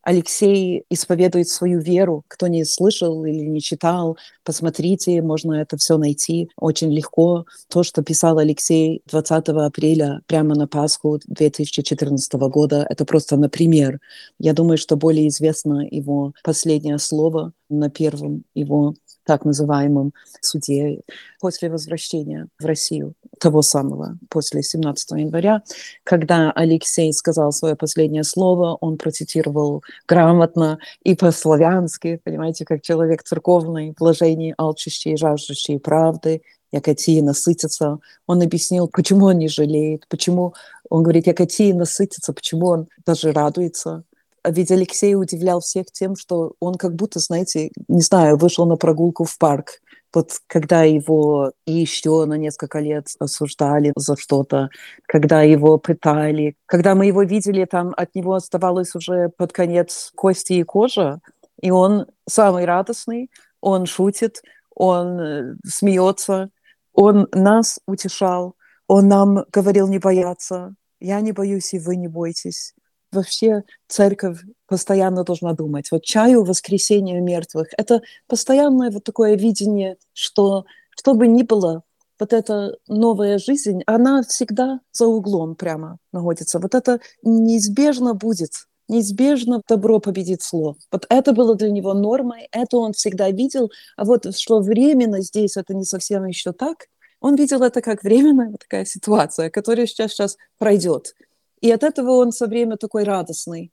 Алексей 0.02 0.84
исповедует 0.90 1.48
свою 1.48 1.80
веру. 1.80 2.24
Кто 2.28 2.46
не 2.46 2.64
слышал 2.64 3.24
или 3.24 3.44
не 3.44 3.60
читал, 3.60 4.16
посмотрите, 4.44 5.22
можно 5.22 5.54
это 5.54 5.76
все 5.76 5.98
найти 5.98 6.48
очень 6.56 6.92
легко. 6.92 7.44
То, 7.68 7.82
что 7.82 8.02
писал 8.02 8.38
Алексей 8.38 9.02
20 9.06 9.48
апреля 9.48 10.20
прямо 10.26 10.54
на 10.54 10.66
Пасху 10.66 11.20
2014 11.26 12.32
года, 12.34 12.86
это 12.88 13.04
просто 13.04 13.36
например. 13.36 14.00
Я 14.38 14.52
думаю, 14.54 14.78
что 14.78 14.96
более 14.96 15.28
известно 15.28 15.86
его 15.90 16.32
последнее 16.42 16.98
слово 16.98 17.52
на 17.68 17.90
первом 17.90 18.44
его 18.54 18.94
так 19.30 19.44
называемом 19.44 20.12
суде 20.40 21.02
после 21.40 21.70
возвращения 21.70 22.48
в 22.58 22.64
Россию, 22.64 23.14
того 23.38 23.62
самого, 23.62 24.18
после 24.28 24.60
17 24.60 25.12
января, 25.12 25.62
когда 26.02 26.50
Алексей 26.50 27.12
сказал 27.12 27.52
свое 27.52 27.76
последнее 27.76 28.24
слово, 28.24 28.76
он 28.80 28.96
процитировал 28.96 29.84
грамотно 30.08 30.80
и 31.04 31.14
по-славянски, 31.14 32.20
понимаете, 32.24 32.64
как 32.64 32.82
человек 32.82 33.22
церковный, 33.22 33.94
блажение, 33.96 34.52
алчущий, 34.58 35.16
жаждущий 35.16 35.78
правды, 35.78 36.42
Якотия 36.72 37.22
насытится. 37.22 38.00
Он 38.26 38.42
объяснил, 38.42 38.88
почему 38.88 39.26
он 39.26 39.38
не 39.38 39.48
жалеет, 39.48 40.06
почему 40.08 40.54
он 40.88 41.04
говорит, 41.04 41.28
Якотия 41.28 41.72
насытится, 41.72 42.32
почему 42.32 42.66
он 42.66 42.88
даже 43.06 43.30
радуется, 43.30 44.02
ведь 44.48 44.70
Алексей 44.70 45.14
удивлял 45.14 45.60
всех 45.60 45.86
тем, 45.92 46.16
что 46.16 46.54
он 46.60 46.74
как 46.74 46.94
будто, 46.94 47.18
знаете, 47.18 47.70
не 47.88 48.00
знаю, 48.00 48.36
вышел 48.36 48.66
на 48.66 48.76
прогулку 48.76 49.24
в 49.24 49.36
парк, 49.38 49.80
вот 50.12 50.32
когда 50.48 50.82
его 50.82 51.52
еще 51.66 52.24
на 52.24 52.34
несколько 52.34 52.80
лет 52.80 53.06
осуждали 53.20 53.92
за 53.96 54.16
что-то, 54.16 54.70
когда 55.06 55.42
его 55.42 55.78
пытали, 55.78 56.56
когда 56.66 56.94
мы 56.94 57.06
его 57.06 57.22
видели, 57.22 57.64
там 57.64 57.94
от 57.96 58.14
него 58.14 58.34
оставалось 58.34 58.94
уже 58.94 59.28
под 59.28 59.52
конец 59.52 60.10
кости 60.16 60.54
и 60.54 60.64
кожа, 60.64 61.20
и 61.60 61.70
он 61.70 62.06
самый 62.28 62.64
радостный, 62.64 63.30
он 63.60 63.86
шутит, 63.86 64.42
он 64.74 65.20
э, 65.20 65.54
смеется, 65.64 66.50
он 66.92 67.28
нас 67.32 67.78
утешал, 67.86 68.56
он 68.88 69.06
нам 69.06 69.44
говорил 69.52 69.86
не 69.86 69.98
бояться, 69.98 70.74
я 70.98 71.20
не 71.20 71.32
боюсь, 71.32 71.72
и 71.72 71.78
вы 71.78 71.96
не 71.96 72.08
бойтесь 72.08 72.74
вообще 73.12 73.64
церковь 73.88 74.38
постоянно 74.66 75.24
должна 75.24 75.52
думать. 75.52 75.90
Вот 75.90 76.04
чаю 76.04 76.44
воскресения 76.44 77.20
мертвых– 77.20 77.68
это 77.76 78.02
постоянное 78.26 78.90
вот 78.90 79.04
такое 79.04 79.34
видение, 79.36 79.96
что 80.12 80.64
что 80.96 81.14
бы 81.14 81.26
ни 81.26 81.42
было, 81.42 81.82
вот 82.18 82.34
эта 82.34 82.76
новая 82.86 83.38
жизнь, 83.38 83.82
она 83.86 84.22
всегда 84.22 84.80
за 84.92 85.06
углом 85.06 85.54
прямо 85.56 85.96
находится. 86.12 86.58
Вот 86.58 86.74
это 86.74 87.00
неизбежно 87.22 88.14
будет. 88.14 88.66
Неизбежно 88.88 89.62
добро 89.66 90.00
победит 90.00 90.42
зло. 90.42 90.76
Вот 90.92 91.06
это 91.08 91.32
было 91.32 91.54
для 91.54 91.70
него 91.70 91.94
нормой, 91.94 92.48
это 92.52 92.76
он 92.76 92.92
всегда 92.92 93.30
видел. 93.30 93.70
А 93.96 94.04
вот 94.04 94.36
что 94.36 94.60
временно 94.60 95.22
здесь 95.22 95.56
это 95.56 95.74
не 95.74 95.84
совсем 95.84 96.26
еще 96.26 96.52
так, 96.52 96.88
он 97.20 97.36
видел 97.36 97.62
это 97.62 97.80
как 97.80 98.02
временная 98.02 98.52
такая 98.58 98.84
ситуация, 98.84 99.48
которая 99.50 99.86
сейчас, 99.86 100.12
сейчас 100.12 100.36
пройдет. 100.58 101.14
И 101.60 101.70
от 101.70 101.82
этого 101.82 102.12
он 102.12 102.30
все 102.30 102.46
время 102.46 102.76
такой 102.76 103.04
радостный. 103.04 103.72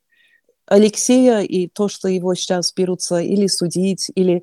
Алексея 0.66 1.40
и 1.40 1.66
то, 1.66 1.88
что 1.88 2.08
его 2.08 2.34
сейчас 2.34 2.72
берутся 2.74 3.20
или 3.20 3.46
судить, 3.46 4.10
или 4.14 4.42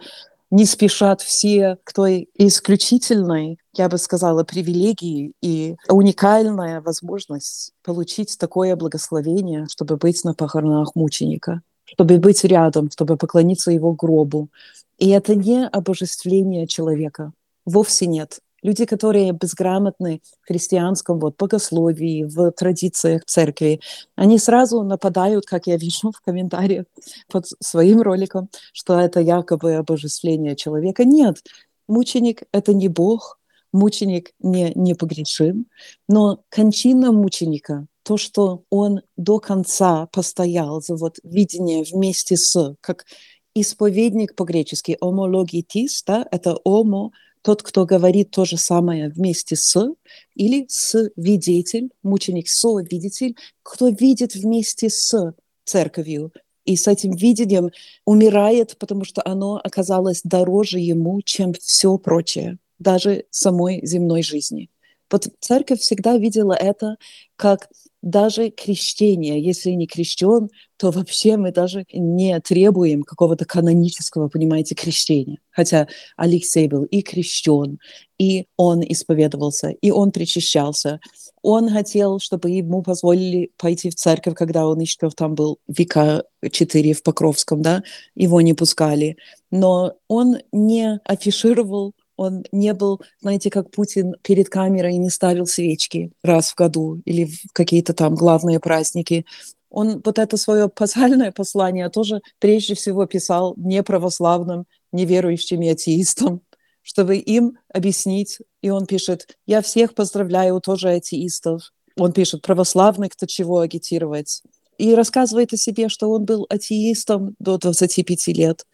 не 0.50 0.66
спешат 0.66 1.22
все 1.22 1.78
к 1.84 1.94
той 1.94 2.30
исключительной, 2.36 3.58
я 3.74 3.90
бы 3.90 3.98
сказала, 3.98 4.44
привилегии 4.44 5.34
и 5.42 5.76
уникальная 5.90 6.82
возможность 6.82 7.74
получить 7.84 8.38
такое 8.40 8.76
благословение, 8.76 9.68
чтобы 9.70 9.98
быть 9.98 10.24
на 10.24 10.34
похоронах 10.34 10.96
мученика, 10.96 11.62
чтобы 11.86 12.18
быть 12.18 12.44
рядом, 12.44 12.90
чтобы 12.90 13.18
поклониться 13.18 13.72
его 13.72 13.94
гробу. 13.94 14.50
И 14.98 15.10
это 15.10 15.36
не 15.36 15.68
обожествление 15.68 16.68
человека. 16.68 17.34
Вовсе 17.66 18.08
нет 18.08 18.40
люди, 18.66 18.86
которые 18.86 19.32
безграмотны 19.32 20.22
в 20.42 20.48
христианском 20.48 21.20
вот, 21.20 21.36
богословии, 21.38 22.24
в 22.24 22.52
традициях 22.52 23.24
церкви, 23.26 23.80
они 24.16 24.40
сразу 24.40 24.82
нападают, 24.84 25.46
как 25.46 25.68
я 25.68 25.78
вижу 25.78 26.12
в 26.12 26.20
комментариях 26.22 26.86
под 27.32 27.46
своим 27.60 28.02
роликом, 28.02 28.50
что 28.74 29.00
это 29.00 29.20
якобы 29.20 29.76
обожествление 29.76 30.56
человека. 30.56 31.06
Нет, 31.06 31.44
мученик— 31.88 32.44
это 32.52 32.74
не 32.74 32.88
Бог, 32.88 33.40
мученик 33.72 34.32
не 34.40 34.72
непогрешим, 34.74 35.68
но 36.08 36.40
кончина 36.50 37.12
мученика, 37.12 37.86
то, 38.02 38.18
что 38.18 38.64
он 38.72 39.02
до 39.16 39.40
конца 39.40 40.08
постоял 40.12 40.82
за 40.82 40.96
вот 40.96 41.18
видение 41.24 41.84
вместе 41.84 42.36
с, 42.36 42.76
как 42.82 43.06
исповедник 43.54 44.36
по-гречески, 44.36 44.98
омологитис, 45.00 46.04
да, 46.06 46.28
это 46.32 46.58
омо 46.64 47.12
тот, 47.46 47.62
кто 47.62 47.86
говорит 47.86 48.32
то 48.32 48.44
же 48.44 48.58
самое 48.58 49.08
вместе 49.08 49.56
с, 49.56 49.94
или 50.34 50.66
свидетель, 50.68 51.92
мученик, 52.02 52.50
совидетель, 52.50 53.38
кто 53.62 53.90
видит 53.90 54.34
вместе 54.34 54.90
с 54.90 55.36
церковью, 55.64 56.34
и 56.66 56.76
с 56.76 56.88
этим 56.88 57.12
видением 57.12 57.70
умирает, 58.04 58.76
потому 58.80 59.06
что 59.06 59.22
оно 59.24 59.62
оказалось 59.64 60.22
дороже 60.24 60.80
ему, 60.80 61.22
чем 61.22 61.54
все 61.54 62.00
прочее, 62.00 62.58
даже 62.80 63.26
самой 63.30 63.86
земной 63.86 64.24
жизни. 64.24 64.72
Вот 65.12 65.28
церковь 65.40 65.82
всегда 65.82 66.18
видела 66.18 66.54
это 66.54 66.96
как 67.36 67.70
даже 68.06 68.52
крещение, 68.52 69.42
если 69.42 69.72
не 69.72 69.88
крещен, 69.88 70.50
то 70.78 70.92
вообще 70.92 71.38
мы 71.38 71.52
даже 71.52 71.86
не 71.92 72.40
требуем 72.40 73.02
какого-то 73.02 73.46
канонического, 73.46 74.30
понимаете, 74.30 74.76
крещения. 74.76 75.40
Хотя 75.50 75.88
Алексей 76.16 76.68
был 76.68 76.84
и 76.84 77.02
крещен, 77.02 77.80
и 78.20 78.46
он 78.58 78.84
исповедовался, 78.84 79.70
и 79.70 79.90
он 79.90 80.12
причащался. 80.12 81.00
Он 81.42 81.68
хотел, 81.68 82.20
чтобы 82.20 82.52
ему 82.52 82.84
позволили 82.84 83.50
пойти 83.58 83.90
в 83.90 83.96
церковь, 83.96 84.36
когда 84.36 84.68
он 84.68 84.80
еще 84.80 85.10
там 85.10 85.34
был 85.34 85.58
века 85.68 86.26
четыре 86.52 86.94
в 86.94 87.02
Покровском, 87.02 87.64
да, 87.64 87.82
его 88.14 88.40
не 88.42 88.54
пускали. 88.54 89.18
Но 89.50 89.96
он 90.08 90.38
не 90.52 91.00
афишировал 91.06 91.95
он 92.18 92.44
не 92.52 92.74
был, 92.74 93.02
знаете, 93.22 93.50
как 93.50 93.72
Путин 93.72 94.16
перед 94.22 94.50
камерой 94.50 94.98
не 94.98 95.10
ставил 95.10 95.46
свечки 95.46 96.12
раз 96.24 96.52
в 96.52 96.56
году 96.56 97.02
или 97.06 97.26
в 97.26 97.52
какие-то 97.54 97.94
там 97.94 98.16
главные 98.16 98.60
праздники. 98.60 99.26
Он 99.70 100.02
вот 100.04 100.20
это 100.20 100.38
свое 100.38 100.70
пасхальное 100.70 101.32
послание 101.32 101.90
тоже 101.90 102.22
прежде 102.40 102.76
всего 102.76 103.06
писал 103.06 103.54
неправославным, 103.58 104.66
неверующим 104.92 105.62
и 105.62 105.70
атеистам, 105.70 106.42
чтобы 106.82 107.18
им 107.18 107.58
объяснить. 107.74 108.40
И 108.62 108.70
он 108.70 108.86
пишет, 108.86 109.36
я 109.46 109.62
всех 109.62 109.94
поздравляю, 109.94 110.62
тоже 110.62 110.90
атеистов, 110.92 111.72
он 111.98 112.12
пишет, 112.12 112.42
православный, 112.42 113.10
кто 113.10 113.26
чего 113.26 113.60
агитировать 113.60 114.44
и 114.78 114.94
рассказывает 114.94 115.54
о 115.54 115.58
себе, 115.58 115.90
что 115.90 116.10
он 116.12 116.26
был 116.26 116.46
атеистом 116.50 117.36
до 117.40 117.58
25 117.58 118.28
лет. 118.28 118.66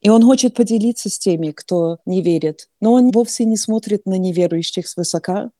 И 0.00 0.08
он 0.08 0.22
хочет 0.22 0.54
поделиться 0.54 1.08
с 1.08 1.18
теми, 1.18 1.50
кто 1.50 1.98
не 2.06 2.22
верит. 2.22 2.68
Но 2.80 2.92
он 2.92 3.10
вовсе 3.10 3.44
не 3.44 3.56
смотрит 3.56 4.06
на 4.06 4.18
неверующих 4.18 4.88
свысока. 4.88 5.50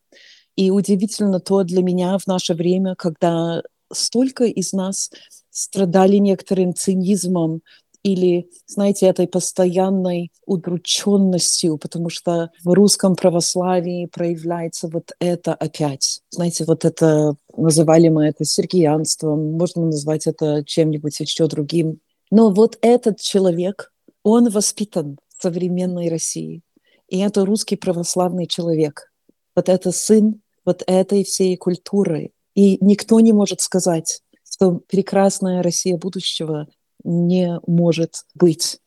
И 0.56 0.70
удивительно 0.70 1.40
то 1.40 1.62
для 1.62 1.82
меня 1.82 2.18
в 2.18 2.26
наше 2.26 2.54
время, 2.54 2.94
когда 2.96 3.62
столько 3.92 4.44
из 4.44 4.72
нас 4.72 5.10
страдали 5.50 6.16
некоторым 6.16 6.74
цинизмом 6.74 7.62
или, 8.02 8.50
знаете, 8.66 9.06
этой 9.06 9.26
постоянной 9.26 10.30
удрученностью, 10.46 11.78
потому 11.78 12.08
что 12.10 12.50
в 12.64 12.72
русском 12.72 13.16
православии 13.16 14.06
проявляется 14.06 14.88
вот 14.88 15.12
это 15.20 15.54
опять. 15.54 16.22
Знаете, 16.30 16.64
вот 16.64 16.84
это, 16.84 17.36
называли 17.56 18.08
мы 18.08 18.26
это 18.26 18.44
сергиянством, 18.44 19.52
можно 19.52 19.86
назвать 19.86 20.26
это 20.26 20.64
чем-нибудь 20.64 21.18
еще 21.20 21.46
другим. 21.46 22.00
Но 22.30 22.50
вот 22.50 22.78
этот 22.82 23.20
человек, 23.20 23.92
он 24.22 24.48
воспитан 24.50 25.18
в 25.36 25.42
современной 25.42 26.08
России. 26.08 26.62
И 27.08 27.18
это 27.18 27.44
русский 27.44 27.76
православный 27.76 28.46
человек. 28.46 29.12
Вот 29.56 29.68
это 29.68 29.92
сын 29.92 30.40
вот 30.64 30.82
этой 30.86 31.24
всей 31.24 31.56
культуры. 31.56 32.30
И 32.54 32.76
никто 32.84 33.20
не 33.20 33.32
может 33.32 33.60
сказать, 33.60 34.20
что 34.48 34.80
прекрасная 34.88 35.62
Россия 35.62 35.96
будущего 35.96 36.68
не 37.04 37.60
может 37.66 38.24
быть. 38.34 38.80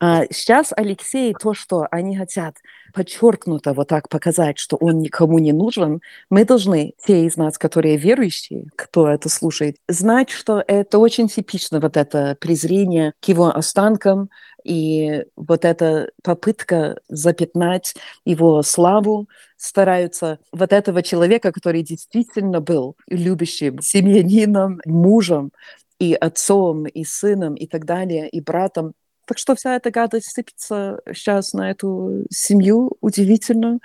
А 0.00 0.26
сейчас 0.30 0.72
Алексей, 0.76 1.34
то, 1.34 1.54
что 1.54 1.88
они 1.90 2.16
хотят 2.16 2.54
подчеркнуто 2.94 3.72
вот 3.74 3.88
так 3.88 4.08
показать, 4.08 4.58
что 4.58 4.76
он 4.76 5.00
никому 5.00 5.40
не 5.40 5.52
нужен, 5.52 6.00
мы 6.30 6.44
должны, 6.44 6.94
те 7.04 7.24
из 7.26 7.36
нас, 7.36 7.58
которые 7.58 7.96
верующие, 7.96 8.66
кто 8.76 9.08
это 9.08 9.28
слушает, 9.28 9.76
знать, 9.88 10.30
что 10.30 10.62
это 10.66 10.98
очень 10.98 11.28
типично, 11.28 11.80
вот 11.80 11.96
это 11.96 12.36
презрение 12.40 13.12
к 13.20 13.24
его 13.26 13.48
останкам 13.48 14.30
и 14.64 15.24
вот 15.34 15.64
эта 15.64 16.10
попытка 16.22 17.00
запятнать 17.08 17.94
его 18.24 18.62
славу, 18.62 19.28
стараются 19.56 20.38
вот 20.52 20.72
этого 20.72 21.02
человека, 21.02 21.50
который 21.50 21.82
действительно 21.82 22.60
был 22.60 22.96
любящим 23.08 23.80
семьянином, 23.80 24.80
мужем, 24.86 25.50
и 25.98 26.14
отцом, 26.14 26.86
и 26.86 27.04
сыном, 27.04 27.54
и 27.54 27.66
так 27.66 27.84
далее, 27.84 28.28
и 28.28 28.40
братом. 28.40 28.94
Так 29.26 29.38
что 29.38 29.54
вся 29.54 29.76
эта 29.76 29.90
гадость 29.90 30.32
сыпется 30.32 31.00
сейчас 31.12 31.52
на 31.52 31.70
эту 31.70 32.24
семью 32.30 32.96
удивительно. 33.02 33.78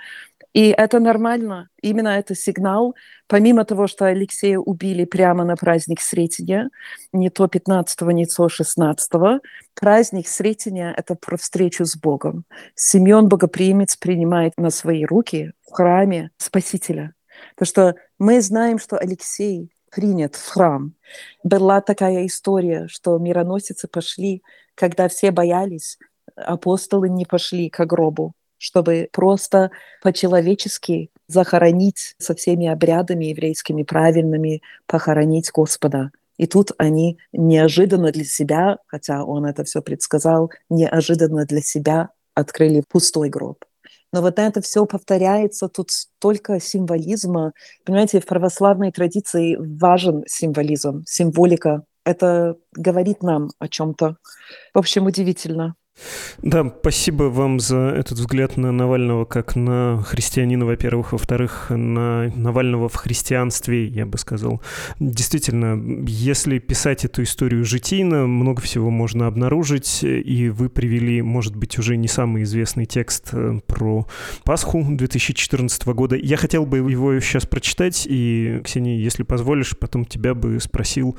И 0.54 0.68
это 0.68 1.00
нормально. 1.00 1.68
Именно 1.82 2.08
это 2.08 2.34
сигнал. 2.34 2.94
Помимо 3.26 3.64
того, 3.64 3.88
что 3.88 4.06
Алексея 4.06 4.58
убили 4.58 5.04
прямо 5.04 5.44
на 5.44 5.56
праздник 5.56 6.00
Сретения, 6.00 6.70
не 7.12 7.28
то 7.28 7.46
15-го, 7.46 8.10
не 8.12 8.24
то 8.24 8.46
16-го, 8.46 9.40
праздник 9.74 10.28
Сретения– 10.28 10.94
это 10.96 11.16
про 11.16 11.36
встречу 11.36 11.84
с 11.84 11.96
Богом. 11.96 12.44
Семен 12.76 13.28
Богоприимец 13.28 13.96
принимает 13.96 14.52
на 14.56 14.70
свои 14.70 15.04
руки 15.04 15.52
в 15.68 15.72
храме 15.72 16.30
Спасителя. 16.38 17.14
Потому 17.56 17.66
что 17.68 17.94
мы 18.18 18.40
знаем, 18.40 18.78
что 18.78 18.96
Алексей 18.96 19.73
принят 19.94 20.34
в 20.34 20.48
храм. 20.48 20.94
Была 21.42 21.80
такая 21.80 22.26
история, 22.26 22.88
что 22.88 23.16
мироносицы 23.18 23.86
пошли, 23.86 24.42
когда 24.74 25.08
все 25.08 25.30
боялись, 25.30 25.98
апостолы 26.34 27.08
не 27.08 27.24
пошли 27.24 27.70
к 27.70 27.84
гробу, 27.86 28.32
чтобы 28.58 29.08
просто 29.12 29.70
по-человечески 30.02 31.10
захоронить 31.28 32.14
со 32.18 32.34
всеми 32.34 32.66
обрядами 32.66 33.26
еврейскими 33.26 33.84
правильными, 33.84 34.62
похоронить 34.86 35.50
Господа. 35.52 36.10
И 36.36 36.46
тут 36.46 36.72
они 36.78 37.18
неожиданно 37.32 38.10
для 38.10 38.24
себя, 38.24 38.78
хотя 38.86 39.24
он 39.24 39.46
это 39.46 39.62
все 39.62 39.80
предсказал, 39.80 40.50
неожиданно 40.68 41.46
для 41.46 41.60
себя 41.60 42.10
открыли 42.34 42.82
пустой 42.88 43.28
гроб. 43.28 43.64
Но 44.14 44.22
вот 44.22 44.38
это 44.38 44.60
все 44.60 44.86
повторяется, 44.86 45.66
тут 45.66 45.90
столько 45.90 46.60
символизма. 46.60 47.52
Понимаете, 47.84 48.20
в 48.20 48.26
православной 48.26 48.92
традиции 48.92 49.56
важен 49.58 50.22
символизм, 50.28 51.02
символика. 51.04 51.82
Это 52.04 52.54
говорит 52.76 53.24
нам 53.24 53.50
о 53.58 53.66
чем-то. 53.66 54.18
В 54.72 54.78
общем, 54.78 55.06
удивительно. 55.06 55.74
Да, 56.42 56.70
спасибо 56.80 57.24
вам 57.24 57.60
за 57.60 57.78
этот 57.96 58.18
взгляд 58.18 58.56
на 58.56 58.72
Навального 58.72 59.24
как 59.24 59.56
на 59.56 60.02
христианина, 60.02 60.66
во-первых, 60.66 61.12
во-вторых, 61.12 61.66
на 61.70 62.30
Навального 62.34 62.88
в 62.88 62.96
христианстве, 62.96 63.86
я 63.86 64.04
бы 64.04 64.18
сказал. 64.18 64.60
Действительно, 64.98 65.80
если 66.06 66.58
писать 66.58 67.04
эту 67.04 67.22
историю 67.22 67.64
житийно, 67.64 68.26
много 68.26 68.60
всего 68.60 68.90
можно 68.90 69.26
обнаружить, 69.26 70.00
и 70.02 70.48
вы 70.50 70.68
привели, 70.68 71.22
может 71.22 71.56
быть, 71.56 71.78
уже 71.78 71.96
не 71.96 72.08
самый 72.08 72.42
известный 72.42 72.84
текст 72.84 73.30
э, 73.32 73.60
про 73.66 74.06
Пасху 74.44 74.84
2014 74.86 75.86
года. 75.86 76.16
Я 76.16 76.36
хотел 76.36 76.66
бы 76.66 76.78
его 76.78 77.18
сейчас 77.20 77.46
прочитать, 77.46 78.06
и, 78.06 78.60
Ксения, 78.64 78.98
если 78.98 79.22
позволишь, 79.22 79.78
потом 79.78 80.04
тебя 80.04 80.34
бы 80.34 80.60
спросил 80.60 81.16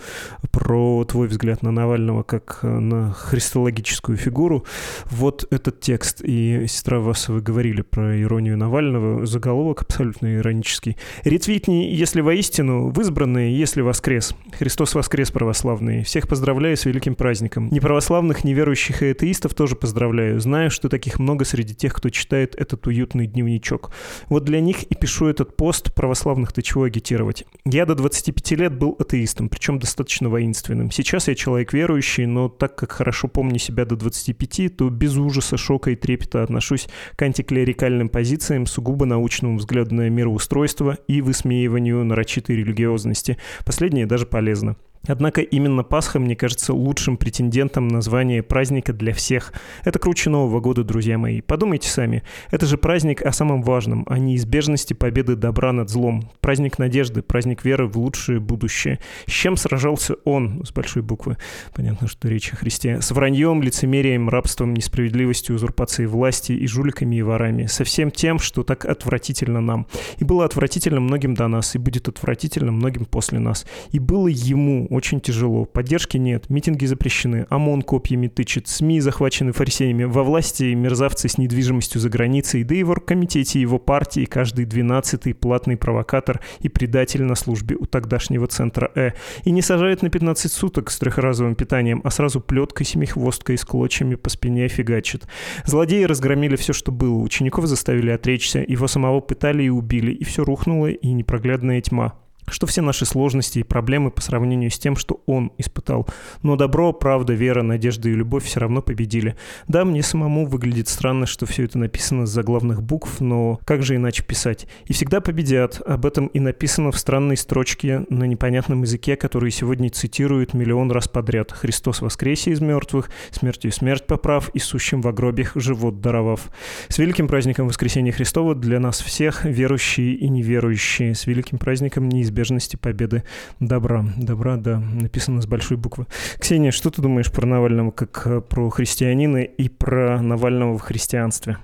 про 0.52 1.04
твой 1.06 1.28
взгляд 1.28 1.64
на 1.64 1.72
Навального 1.72 2.24
как 2.24 2.60
на 2.62 3.14
христологическую 3.14 4.18
фигуру. 4.18 4.64
Вот 5.12 5.45
этот 5.51 5.80
текст, 5.80 6.21
и 6.23 6.65
сестра 6.67 6.99
вас 6.99 7.28
вы 7.30 7.41
говорили 7.41 7.82
про 7.82 8.19
иронию 8.21 8.58
Навального, 8.58 9.25
заголовок 9.25 9.82
абсолютно 9.84 10.36
иронический. 10.36 10.97
«Ретвитни, 11.23 11.93
если 11.93 12.21
воистину, 12.21 12.89
в 12.89 12.99
избранные, 12.99 13.58
если 13.58 13.82
воскрес. 13.82 14.36
Христос 14.58 14.95
воскрес, 14.95 15.32
православные. 15.32 16.04
Всех 16.04 16.28
поздравляю 16.28 16.78
с 16.78 16.86
великим 16.86 17.15
праздником. 17.15 17.69
Неправославных, 17.71 18.43
неверующих 18.43 19.01
и 19.01 19.12
атеистов 19.12 19.54
тоже 19.54 19.75
поздравляю. 19.75 20.39
Знаю, 20.39 20.71
что 20.71 20.89
таких 20.89 21.19
много 21.19 21.45
среди 21.45 21.75
тех, 21.75 21.93
кто 21.93 22.10
читает 22.10 22.56
этот 22.56 22.88
уютный 22.88 23.28
дневничок. 23.28 23.91
Вот 24.30 24.45
для 24.45 24.60
них 24.60 24.84
и 24.84 24.95
пишу 24.95 25.28
этот 25.28 25.56
пост 25.56 25.93
православных-то 25.93 26.62
чего 26.62 26.84
агитировать. 26.84 27.45
Я 27.65 27.86
до 27.86 27.95
25 27.95 28.51
лет 28.51 28.78
был 28.78 28.95
атеистом, 28.99 29.49
причем 29.49 29.80
достаточно 29.80 30.30
воинственным. 30.30 30.91
Сейчас 30.91 31.28
я 31.28 31.36
человек 31.36 31.73
верующий, 31.73 32.25
но 32.25 32.49
так 32.49 32.75
как 32.75 32.91
хорошо 32.91 33.28
помню 33.28 33.60
себя 33.60 33.86
до 33.86 33.95
25, 33.95 34.55
идти, 34.56 34.70
то 34.70 34.89
без 34.89 35.18
ужаса, 35.18 35.58
шока 35.58 35.91
и 35.91 35.96
трепета 35.96 36.44
отношусь 36.44 36.88
к 37.15 37.22
антиклерикальным 37.22 38.10
позициям, 38.10 38.65
сугубо 38.65 39.06
научному 39.06 39.58
взгляду 39.58 39.96
на 39.96 40.10
мироустройство 40.10 40.98
и 41.08 41.22
высмеиванию 41.22 42.04
нарочитой 42.04 42.58
религиозности. 42.58 43.38
Последнее 43.65 44.06
даже 44.06 44.26
полезно. 44.26 44.76
Однако 45.08 45.41
именно 45.41 45.84
Пасха, 45.84 46.20
мне 46.20 46.36
кажется, 46.36 46.74
лучшим 46.74 47.18
претендентом 47.18 47.88
на 47.88 48.02
звание 48.02 48.44
праздника 48.44 48.94
для 48.94 49.13
всех. 49.13 49.54
Это 49.84 50.00
круче 50.00 50.30
Нового 50.30 50.60
года, 50.60 50.84
друзья 50.84 51.18
мои. 51.18 51.41
Подумайте 51.41 51.89
сами. 51.89 52.24
Это 52.52 52.65
же 52.65 52.78
праздник 52.78 53.22
о 53.22 53.32
самом 53.32 53.62
важном, 53.62 54.06
о 54.10 54.18
неизбежности 54.18 54.94
победы 54.94 55.36
добра 55.36 55.72
над 55.72 55.89
злом. 55.89 56.30
Праздник 56.41 56.80
надежды, 56.80 57.22
праздник 57.22 57.65
веры 57.65 57.88
в 57.88 57.98
лучшее 57.98 58.39
будущее. 58.39 59.00
С 59.28 59.32
чем 59.32 59.58
сражался 59.58 60.15
он, 60.24 60.63
с 60.65 60.72
большой 60.72 61.02
буквы, 61.02 61.38
понятно, 61.74 62.08
что 62.08 62.28
речь 62.28 62.52
о 62.54 62.56
Христе, 62.56 63.02
с 63.02 63.12
враньем, 63.12 63.62
лицемерием, 63.62 64.30
рабством, 64.30 64.74
несправедливостью, 64.74 65.56
узурпацией 65.56 66.08
власти 66.08 66.52
и 66.52 66.68
жуликами 66.68 67.18
и 67.18 67.22
ворами. 67.22 67.65
Со 67.65 67.84
всем 67.84 68.12
тем, 68.12 68.39
что 68.39 68.63
так 68.63 68.86
отвратительно 68.86 69.62
нам. 69.62 69.88
И 70.18 70.24
было 70.24 70.46
отвратительно 70.46 71.00
многим 71.00 71.34
до 71.34 71.48
нас, 71.48 71.76
и 71.76 71.78
будет 71.78 72.08
отвратительно 72.08 72.72
многим 72.72 73.06
после 73.06 73.39
нас. 73.39 73.65
И 73.91 74.00
было 74.00 74.28
ему, 74.28 74.88
очень 74.95 75.21
тяжело. 75.21 75.65
Поддержки 75.65 76.17
нет, 76.17 76.49
митинги 76.49 76.86
запрещены, 76.86 77.45
ОМОН 77.49 77.84
копьями 77.84 78.27
тычет, 78.27 78.67
СМИ 78.67 79.01
захвачены 79.01 79.51
фарисеями, 79.51 80.05
во 80.05 80.23
власти 80.23 80.73
мерзавцы 80.73 81.29
с 81.29 81.38
недвижимостью 81.38 82.01
за 82.01 82.10
границей, 82.10 82.63
да 82.63 82.75
и 82.75 82.84
в 82.84 82.89
оргкомитете 82.89 83.62
его 83.62 83.77
партии 83.77 84.25
каждый 84.25 84.65
двенадцатый 84.65 85.34
платный 85.34 85.77
провокатор 85.77 86.41
и 86.60 86.69
предатель 86.69 87.23
на 87.23 87.36
службе 87.36 87.75
у 87.75 87.86
тогдашнего 87.86 88.47
центра 88.47 88.91
Э. 88.95 89.12
И 89.43 89.51
не 89.51 89.62
сажают 89.62 90.01
на 90.01 90.10
15 90.10 90.51
суток 90.51 90.89
с 90.89 90.97
трехразовым 90.97 91.55
питанием, 91.55 92.01
а 92.03 92.10
сразу 92.10 92.39
плеткой, 92.39 92.86
семихвосткой 92.86 93.58
с 93.58 93.65
клочьями 93.65 94.15
по 94.15 94.29
спине 94.29 94.67
фигачит. 94.67 95.27
Злодеи 95.65 96.03
разгромили 96.03 96.55
все, 96.55 96.73
что 96.73 96.91
было, 96.91 97.21
учеников 97.21 97.67
заставили 97.67 98.12
отречься, 98.12 98.63
его 98.65 98.88
самого 98.88 99.19
пытали 99.19 99.63
и 99.63 99.69
убили, 99.69 100.12
и 100.12 100.23
все 100.23 100.43
рухнуло, 100.43 100.88
и 100.88 101.12
непроглядная 101.12 101.81
тьма 101.81 102.15
что 102.47 102.67
все 102.67 102.81
наши 102.81 103.05
сложности 103.05 103.60
и 103.60 103.63
проблемы 103.63 104.12
по 104.12 104.21
сравнению 104.21 104.71
с 104.71 104.79
тем, 104.79 104.95
что 104.95 105.21
он 105.25 105.51
испытал. 105.58 106.08
Но 106.41 106.55
добро, 106.55 106.93
правда, 106.93 107.34
вера, 107.34 107.63
надежда 107.63 108.10
и 108.10 108.13
любовь 108.13 108.45
все 108.45 108.60
равно 108.60 108.81
победили. 108.81 109.36
Да, 109.67 109.86
мне 109.86 110.03
самому 110.03 110.45
выглядит 110.45 110.88
странно, 110.88 111.25
что 111.25 111.45
все 111.45 111.63
это 111.63 111.77
написано 111.77 112.25
с 112.25 112.29
заглавных 112.29 112.84
букв, 112.84 113.19
но 113.19 113.60
как 113.65 113.84
же 113.84 113.95
иначе 113.95 114.23
писать? 114.23 114.67
И 114.86 114.93
всегда 114.93 115.21
победят. 115.21 115.81
Об 115.86 116.05
этом 116.05 116.27
и 116.27 116.39
написано 116.39 116.91
в 116.91 116.97
странной 116.97 117.38
строчке 117.38 118.05
на 118.10 118.25
непонятном 118.25 118.84
языке, 118.84 119.15
который 119.15 119.51
сегодня 119.51 119.89
цитируют 119.89 120.53
миллион 120.53 120.91
раз 120.91 121.08
подряд. 121.08 121.51
«Христос 121.51 122.01
воскресе 122.01 122.51
из 122.51 122.62
мертвых, 122.62 123.10
смертью 123.31 123.71
смерть 123.71 124.05
поправ, 124.05 124.49
и 124.53 124.60
сущим 124.60 125.01
в 125.01 125.12
гробях 125.13 125.53
живот 125.55 126.01
даровав». 126.01 126.49
С 126.89 126.97
великим 126.97 127.27
праздником 127.27 127.67
Воскресения 127.67 128.12
Христова 128.12 128.55
для 128.55 128.79
нас 128.79 129.01
всех, 129.01 129.45
верующие 129.45 130.15
и 130.15 130.29
неверующие, 130.29 131.15
с 131.15 131.25
великим 131.25 131.58
праздником 131.58 132.10
неизбежно 132.10 132.35
неизбежности 132.36 132.76
победы 132.76 133.24
добра. 133.60 134.06
Добра, 134.17 134.58
да, 134.58 134.80
написано 134.80 135.41
с 135.41 135.48
большой 135.48 135.78
буквы. 135.78 136.06
Ксения, 136.39 136.71
что 136.71 136.89
ты 136.89 137.02
думаешь 137.02 137.32
про 137.32 137.45
Навального 137.45 137.91
как 137.91 138.28
э, 138.28 138.41
про 138.41 138.69
христианина 138.69 139.38
и 139.38 139.69
про 139.69 140.21
Навального 140.21 140.78
в 140.78 140.82
христианстве? 140.82 141.58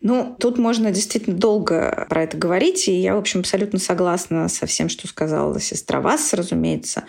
Ну, 0.00 0.36
тут 0.38 0.58
можно 0.58 0.90
действительно 0.90 1.36
долго 1.36 2.06
про 2.08 2.22
это 2.22 2.36
говорить, 2.36 2.88
и 2.88 2.92
я, 2.92 3.14
в 3.14 3.18
общем, 3.18 3.40
абсолютно 3.40 3.78
согласна 3.78 4.48
со 4.48 4.66
всем, 4.66 4.88
что 4.88 5.06
сказала 5.08 5.60
сестра 5.60 6.00
Вас, 6.00 6.32
разумеется. 6.34 7.04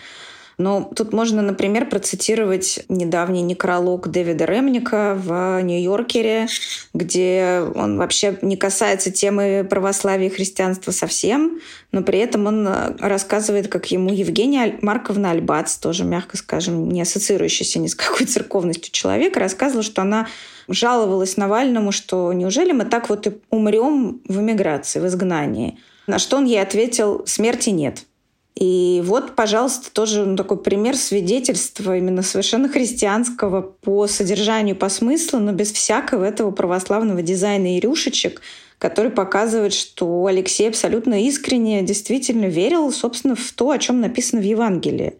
Но 0.57 0.89
тут 0.95 1.11
можно, 1.11 1.41
например, 1.41 1.89
процитировать 1.89 2.79
недавний 2.87 3.41
некролог 3.41 4.07
Дэвида 4.07 4.45
Ремника 4.45 5.19
в 5.21 5.61
Нью-Йоркере, 5.61 6.47
где 6.93 7.61
он 7.75 7.97
вообще 7.97 8.37
не 8.41 8.55
касается 8.55 9.11
темы 9.11 9.67
православия 9.69 10.27
и 10.27 10.31
христианства 10.31 10.91
совсем, 10.91 11.59
но 11.91 12.03
при 12.03 12.19
этом 12.19 12.45
он 12.47 12.67
рассказывает, 12.99 13.67
как 13.67 13.91
ему 13.91 14.11
Евгения 14.11 14.77
Марковна 14.81 15.31
Альбац, 15.31 15.75
тоже, 15.77 16.05
мягко 16.05 16.37
скажем, 16.37 16.89
не 16.89 17.01
ассоциирующаяся 17.01 17.79
ни 17.79 17.87
с 17.87 17.95
какой 17.95 18.25
церковностью 18.25 18.91
человека, 18.93 19.39
рассказывала, 19.39 19.83
что 19.83 20.01
она 20.01 20.27
жаловалась 20.67 21.37
Навальному, 21.37 21.91
что 21.91 22.31
неужели 22.33 22.71
мы 22.71 22.85
так 22.85 23.09
вот 23.09 23.27
и 23.27 23.33
умрем 23.49 24.21
в 24.27 24.39
эмиграции, 24.39 24.99
в 24.99 25.07
изгнании? 25.07 25.77
На 26.07 26.19
что 26.19 26.37
он 26.37 26.45
ей 26.45 26.61
ответил, 26.61 27.23
смерти 27.25 27.69
нет. 27.69 28.03
И 28.57 29.01
вот, 29.05 29.35
пожалуйста, 29.35 29.91
тоже 29.91 30.25
ну, 30.25 30.37
такой 30.37 30.57
пример 30.57 30.95
свидетельства 30.95 31.97
именно 31.97 32.21
совершенно 32.21 32.69
христианского 32.69 33.61
по 33.61 34.07
содержанию, 34.07 34.77
по 34.77 34.87
смыслу, 34.87 35.39
но 35.39 35.51
без 35.51 35.73
всякого 35.73 36.23
этого 36.23 36.51
православного 36.51 37.21
дизайна 37.21 37.75
и 37.75 37.81
рюшечек, 37.81 38.41
который 38.77 39.11
показывает, 39.11 39.73
что 39.73 40.25
Алексей 40.25 40.69
абсолютно 40.69 41.21
искренне 41.25 41.81
действительно 41.81 42.45
верил, 42.45 42.93
собственно, 42.93 43.35
в 43.35 43.51
то, 43.51 43.71
о 43.71 43.77
чем 43.77 43.99
написано 43.99 44.41
в 44.41 44.45
Евангелии. 44.45 45.17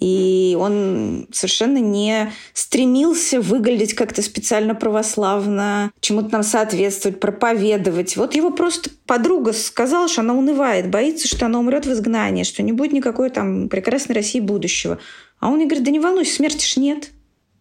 И 0.00 0.56
он 0.58 1.28
совершенно 1.30 1.76
не 1.76 2.32
стремился 2.54 3.40
выглядеть 3.40 3.94
как-то 3.94 4.22
специально 4.22 4.74
православно, 4.74 5.92
чему-то 6.00 6.32
нам 6.32 6.42
соответствовать, 6.42 7.20
проповедовать. 7.20 8.16
Вот 8.16 8.34
его 8.34 8.50
просто 8.50 8.90
подруга 9.06 9.52
сказала, 9.52 10.08
что 10.08 10.22
она 10.22 10.34
унывает, 10.34 10.88
боится, 10.88 11.28
что 11.28 11.46
она 11.46 11.58
умрет 11.58 11.84
в 11.84 11.92
изгнании, 11.92 12.44
что 12.44 12.62
не 12.62 12.72
будет 12.72 12.92
никакой 12.92 13.28
там 13.28 13.68
прекрасной 13.68 14.14
России 14.14 14.40
будущего. 14.40 14.98
А 15.38 15.50
он 15.50 15.58
ей 15.58 15.66
говорит, 15.66 15.84
да 15.84 15.90
не 15.90 16.00
волнуйся, 16.00 16.34
смерти 16.34 16.64
ж 16.64 16.78
нет. 16.78 17.10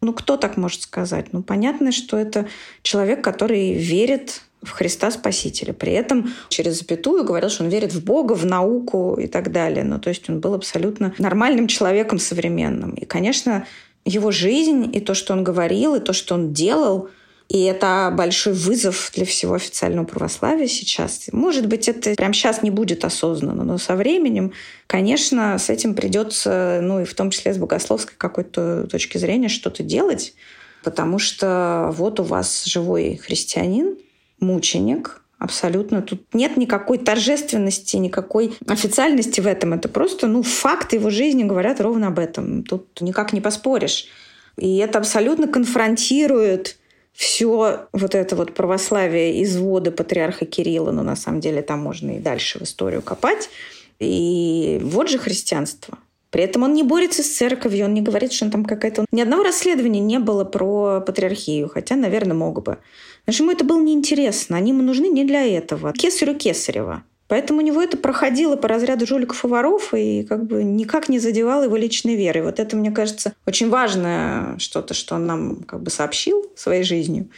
Ну, 0.01 0.13
кто 0.13 0.37
так 0.37 0.55
может 0.55 0.83
сказать? 0.83 1.33
Ну, 1.33 1.43
понятно, 1.43 1.91
что 1.91 2.17
это 2.17 2.47
человек, 2.83 3.21
который 3.21 3.73
верит 3.73 4.43
в 4.61 4.71
Христа 4.71 5.09
Спасителя. 5.11 5.73
При 5.73 5.93
этом 5.93 6.33
через 6.49 6.79
запятую 6.79 7.23
говорил, 7.23 7.49
что 7.49 7.63
он 7.63 7.69
верит 7.69 7.93
в 7.93 8.03
Бога, 8.03 8.33
в 8.33 8.45
науку 8.45 9.15
и 9.19 9.27
так 9.27 9.51
далее. 9.51 9.83
Ну, 9.83 9.99
то 9.99 10.09
есть 10.09 10.29
он 10.29 10.39
был 10.39 10.53
абсолютно 10.53 11.13
нормальным 11.17 11.67
человеком 11.67 12.19
современным. 12.19 12.91
И, 12.91 13.05
конечно, 13.05 13.65
его 14.05 14.31
жизнь 14.31 14.89
и 14.93 14.99
то, 14.99 15.13
что 15.13 15.33
он 15.33 15.43
говорил, 15.43 15.95
и 15.95 15.99
то, 15.99 16.13
что 16.13 16.35
он 16.35 16.53
делал, 16.53 17.09
и 17.47 17.63
это 17.63 18.13
большой 18.15 18.53
вызов 18.53 19.11
для 19.15 19.25
всего 19.25 19.55
официального 19.55 20.05
православия 20.05 20.67
сейчас. 20.67 21.29
Может 21.31 21.65
быть, 21.65 21.89
это 21.89 22.13
прямо 22.13 22.33
сейчас 22.33 22.61
не 22.61 22.69
будет 22.69 23.03
осознанно, 23.03 23.63
но 23.63 23.79
со 23.79 23.95
временем, 23.95 24.53
конечно, 24.85 25.57
с 25.57 25.69
этим 25.69 25.95
придется, 25.95 26.79
ну 26.83 27.01
и 27.01 27.05
в 27.05 27.13
том 27.15 27.31
числе 27.31 27.53
с 27.53 27.57
богословской 27.57 28.13
какой-то 28.17 28.85
точки 28.87 29.17
зрения, 29.17 29.49
что-то 29.49 29.81
делать, 29.81 30.35
потому 30.83 31.17
что 31.17 31.91
вот 31.97 32.19
у 32.19 32.23
вас 32.23 32.65
живой 32.65 33.15
христианин, 33.15 33.97
мученик, 34.39 35.21
Абсолютно. 35.39 36.01
Тут 36.01 36.21
нет 36.33 36.57
никакой 36.57 36.97
торжественности, 36.97 37.95
никакой 37.95 38.53
официальности 38.67 39.39
в 39.39 39.47
этом. 39.47 39.71
Это 39.71 39.87
просто 39.87 40.27
ну, 40.27 40.43
факты 40.43 40.97
его 40.97 41.09
жизни 41.09 41.45
говорят 41.45 41.79
ровно 41.79 42.07
об 42.07 42.19
этом. 42.19 42.63
Тут 42.63 42.99
никак 42.99 43.31
не 43.31 43.39
поспоришь. 43.39 44.07
И 44.57 44.77
это 44.79 44.99
абсолютно 44.99 45.47
конфронтирует 45.47 46.77
все 47.13 47.87
вот 47.93 48.15
это 48.15 48.35
вот 48.35 48.53
православие 48.53 49.41
изводы 49.43 49.91
патриарха 49.91 50.45
Кирилла, 50.45 50.91
но 50.91 51.03
на 51.03 51.15
самом 51.15 51.39
деле 51.39 51.61
там 51.61 51.79
можно 51.79 52.17
и 52.17 52.19
дальше 52.19 52.59
в 52.59 52.63
историю 52.63 53.01
копать. 53.01 53.49
И 53.99 54.79
вот 54.83 55.09
же 55.09 55.17
христианство. 55.17 55.97
При 56.31 56.43
этом 56.43 56.63
он 56.63 56.73
не 56.73 56.83
борется 56.83 57.23
с 57.23 57.29
церковью, 57.29 57.85
он 57.85 57.93
не 57.93 58.01
говорит, 58.01 58.31
что 58.31 58.45
он 58.45 58.51
там 58.51 58.65
какая-то... 58.65 59.05
Ни 59.11 59.21
одного 59.21 59.43
расследования 59.43 59.99
не 59.99 60.19
было 60.19 60.43
про 60.43 61.01
патриархию, 61.01 61.69
хотя, 61.69 61.95
наверное, 61.95 62.35
мог 62.35 62.63
бы. 62.63 62.77
Потому 63.29 63.49
ему 63.49 63.55
это 63.55 63.63
было 63.63 63.79
неинтересно. 63.79 64.57
Они 64.57 64.71
ему 64.71 64.81
нужны 64.81 65.07
не 65.07 65.23
для 65.23 65.45
этого. 65.45 65.93
Кесарю 65.93 66.33
Кесарева. 66.33 67.03
Поэтому 67.27 67.59
у 67.59 67.61
него 67.61 67.79
это 67.79 67.95
проходило 67.95 68.55
по 68.55 68.67
разряду 68.67 69.05
жуликов 69.05 69.45
и 69.45 69.47
воров 69.47 69.93
и 69.93 70.23
как 70.23 70.47
бы 70.47 70.63
никак 70.63 71.09
не 71.09 71.19
задевало 71.19 71.65
его 71.65 71.75
личной 71.75 72.15
веры. 72.15 72.41
Вот 72.41 72.59
это, 72.59 72.75
мне 72.75 72.89
кажется, 72.89 73.33
очень 73.45 73.69
важное 73.69 74.57
что-то, 74.57 74.95
что 74.95 75.13
он 75.13 75.27
нам 75.27 75.57
как 75.57 75.83
бы 75.83 75.91
сообщил 75.91 76.43
своей 76.55 76.81
жизнью. 76.81 77.29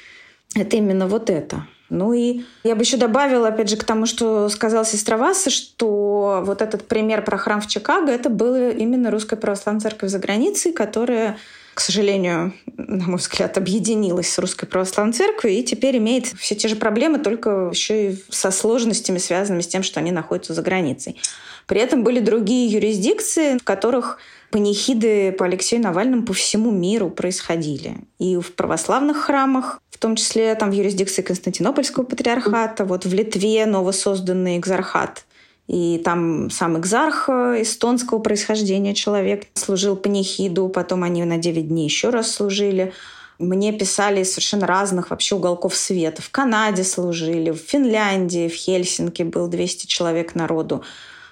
Это 0.56 0.78
именно 0.78 1.08
вот 1.08 1.30
это. 1.30 1.68
Ну 1.92 2.14
и 2.14 2.44
я 2.64 2.76
бы 2.76 2.84
еще 2.84 2.96
добавила, 2.96 3.50
опять 3.50 3.70
же, 3.70 3.76
к 3.76 3.84
тому, 3.84 4.06
что 4.06 4.48
сказала 4.48 4.86
сестра 4.86 5.18
Васа, 5.18 5.50
что 5.50 6.42
вот 6.44 6.62
этот 6.62 6.88
пример 6.88 7.22
про 7.22 7.38
храм 7.38 7.60
в 7.60 7.68
Чикаго, 7.68 8.12
это 8.12 8.30
было 8.30 8.70
именно 8.70 9.12
Русская 9.12 9.36
Православная 9.36 9.82
Церковь 9.82 10.10
за 10.10 10.18
границей, 10.18 10.72
которая 10.72 11.38
к 11.74 11.80
сожалению, 11.80 12.54
на 12.78 13.08
мой 13.08 13.18
взгляд, 13.18 13.58
объединилась 13.58 14.32
с 14.32 14.38
Русской 14.40 14.66
Православной 14.68 15.14
Церковью 15.14 15.58
и 15.58 15.64
теперь 15.64 15.98
имеет 15.98 16.28
все 16.28 16.54
те 16.54 16.68
же 16.68 16.76
проблемы, 16.76 17.18
только 17.20 17.70
еще 17.72 18.12
и 18.12 18.24
со 18.30 18.52
сложностями, 18.52 19.18
связанными 19.18 19.62
с 19.62 19.68
тем, 19.68 19.82
что 19.82 20.00
они 20.00 20.12
находятся 20.12 20.54
за 20.54 20.62
границей. 20.62 21.20
При 21.68 21.80
этом 21.80 22.04
были 22.04 22.20
другие 22.20 22.68
юрисдикции, 22.68 23.58
в 23.58 23.64
которых 23.64 24.20
панихиды 24.52 25.32
по 25.32 25.46
Алексею 25.46 25.82
Навальному 25.82 26.24
по 26.24 26.34
всему 26.34 26.72
миру 26.72 27.10
происходили. 27.10 28.00
И 28.20 28.36
в 28.36 28.54
православных 28.54 29.18
храмах, 29.18 29.82
том 30.02 30.16
числе 30.16 30.54
там 30.56 30.72
в 30.72 30.74
юрисдикции 30.74 31.22
Константинопольского 31.22 32.04
патриархата, 32.04 32.84
вот 32.84 33.06
в 33.06 33.14
Литве 33.14 33.66
новосозданный 33.66 34.58
экзархат– 34.58 35.26
и 35.72 36.02
там 36.04 36.50
сам 36.50 36.78
экзарх 36.78 37.30
э, 37.30 37.62
эстонского 37.62 38.20
происхождения 38.20 38.94
человек 38.94 39.48
служил 39.54 39.96
панихиду, 39.96 40.68
потом 40.68 41.04
они 41.04 41.24
на 41.24 41.38
9 41.38 41.70
дней 41.70 41.86
еще 41.86 42.10
раз 42.10 42.30
служили. 42.30 42.92
Мне 43.40 43.72
писали 43.72 44.20
из 44.20 44.32
совершенно 44.32 44.68
разных 44.68 45.12
вообще 45.12 45.36
уголков 45.36 45.74
света. 45.74 46.22
В 46.22 46.30
Канаде 46.30 46.84
служили, 46.84 47.52
в 47.52 47.58
Финляндии, 47.58 48.50
в 48.50 48.54
Хельсинки 48.54 49.24
был 49.24 49.48
200 49.48 49.88
человек 49.88 50.36
народу. 50.36 50.84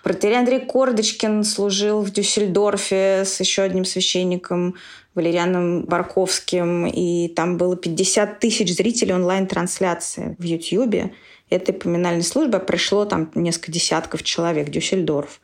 Протерей 0.03 0.39
Андрей 0.39 0.61
Кордочкин 0.61 1.43
служил 1.43 1.99
в 2.01 2.09
Дюссельдорфе 2.09 3.25
с 3.25 3.41
еще 3.41 3.63
одним 3.63 3.83
священником 3.83 4.75
Валерианом 5.15 5.85
Барковским. 5.85 6.87
И 6.87 7.27
там 7.29 7.57
было 7.57 7.75
50 7.75 8.39
тысяч 8.39 8.75
зрителей 8.75 9.13
онлайн-трансляции 9.13 10.35
в 10.39 10.43
Ютьюбе 10.43 11.11
этой 11.49 11.73
поминальной 11.73 12.23
службы 12.23 12.59
пришло 12.59 13.05
там 13.05 13.31
несколько 13.35 13.71
десятков 13.71 14.23
человек, 14.23 14.69
Дюссельдорф. 14.69 15.41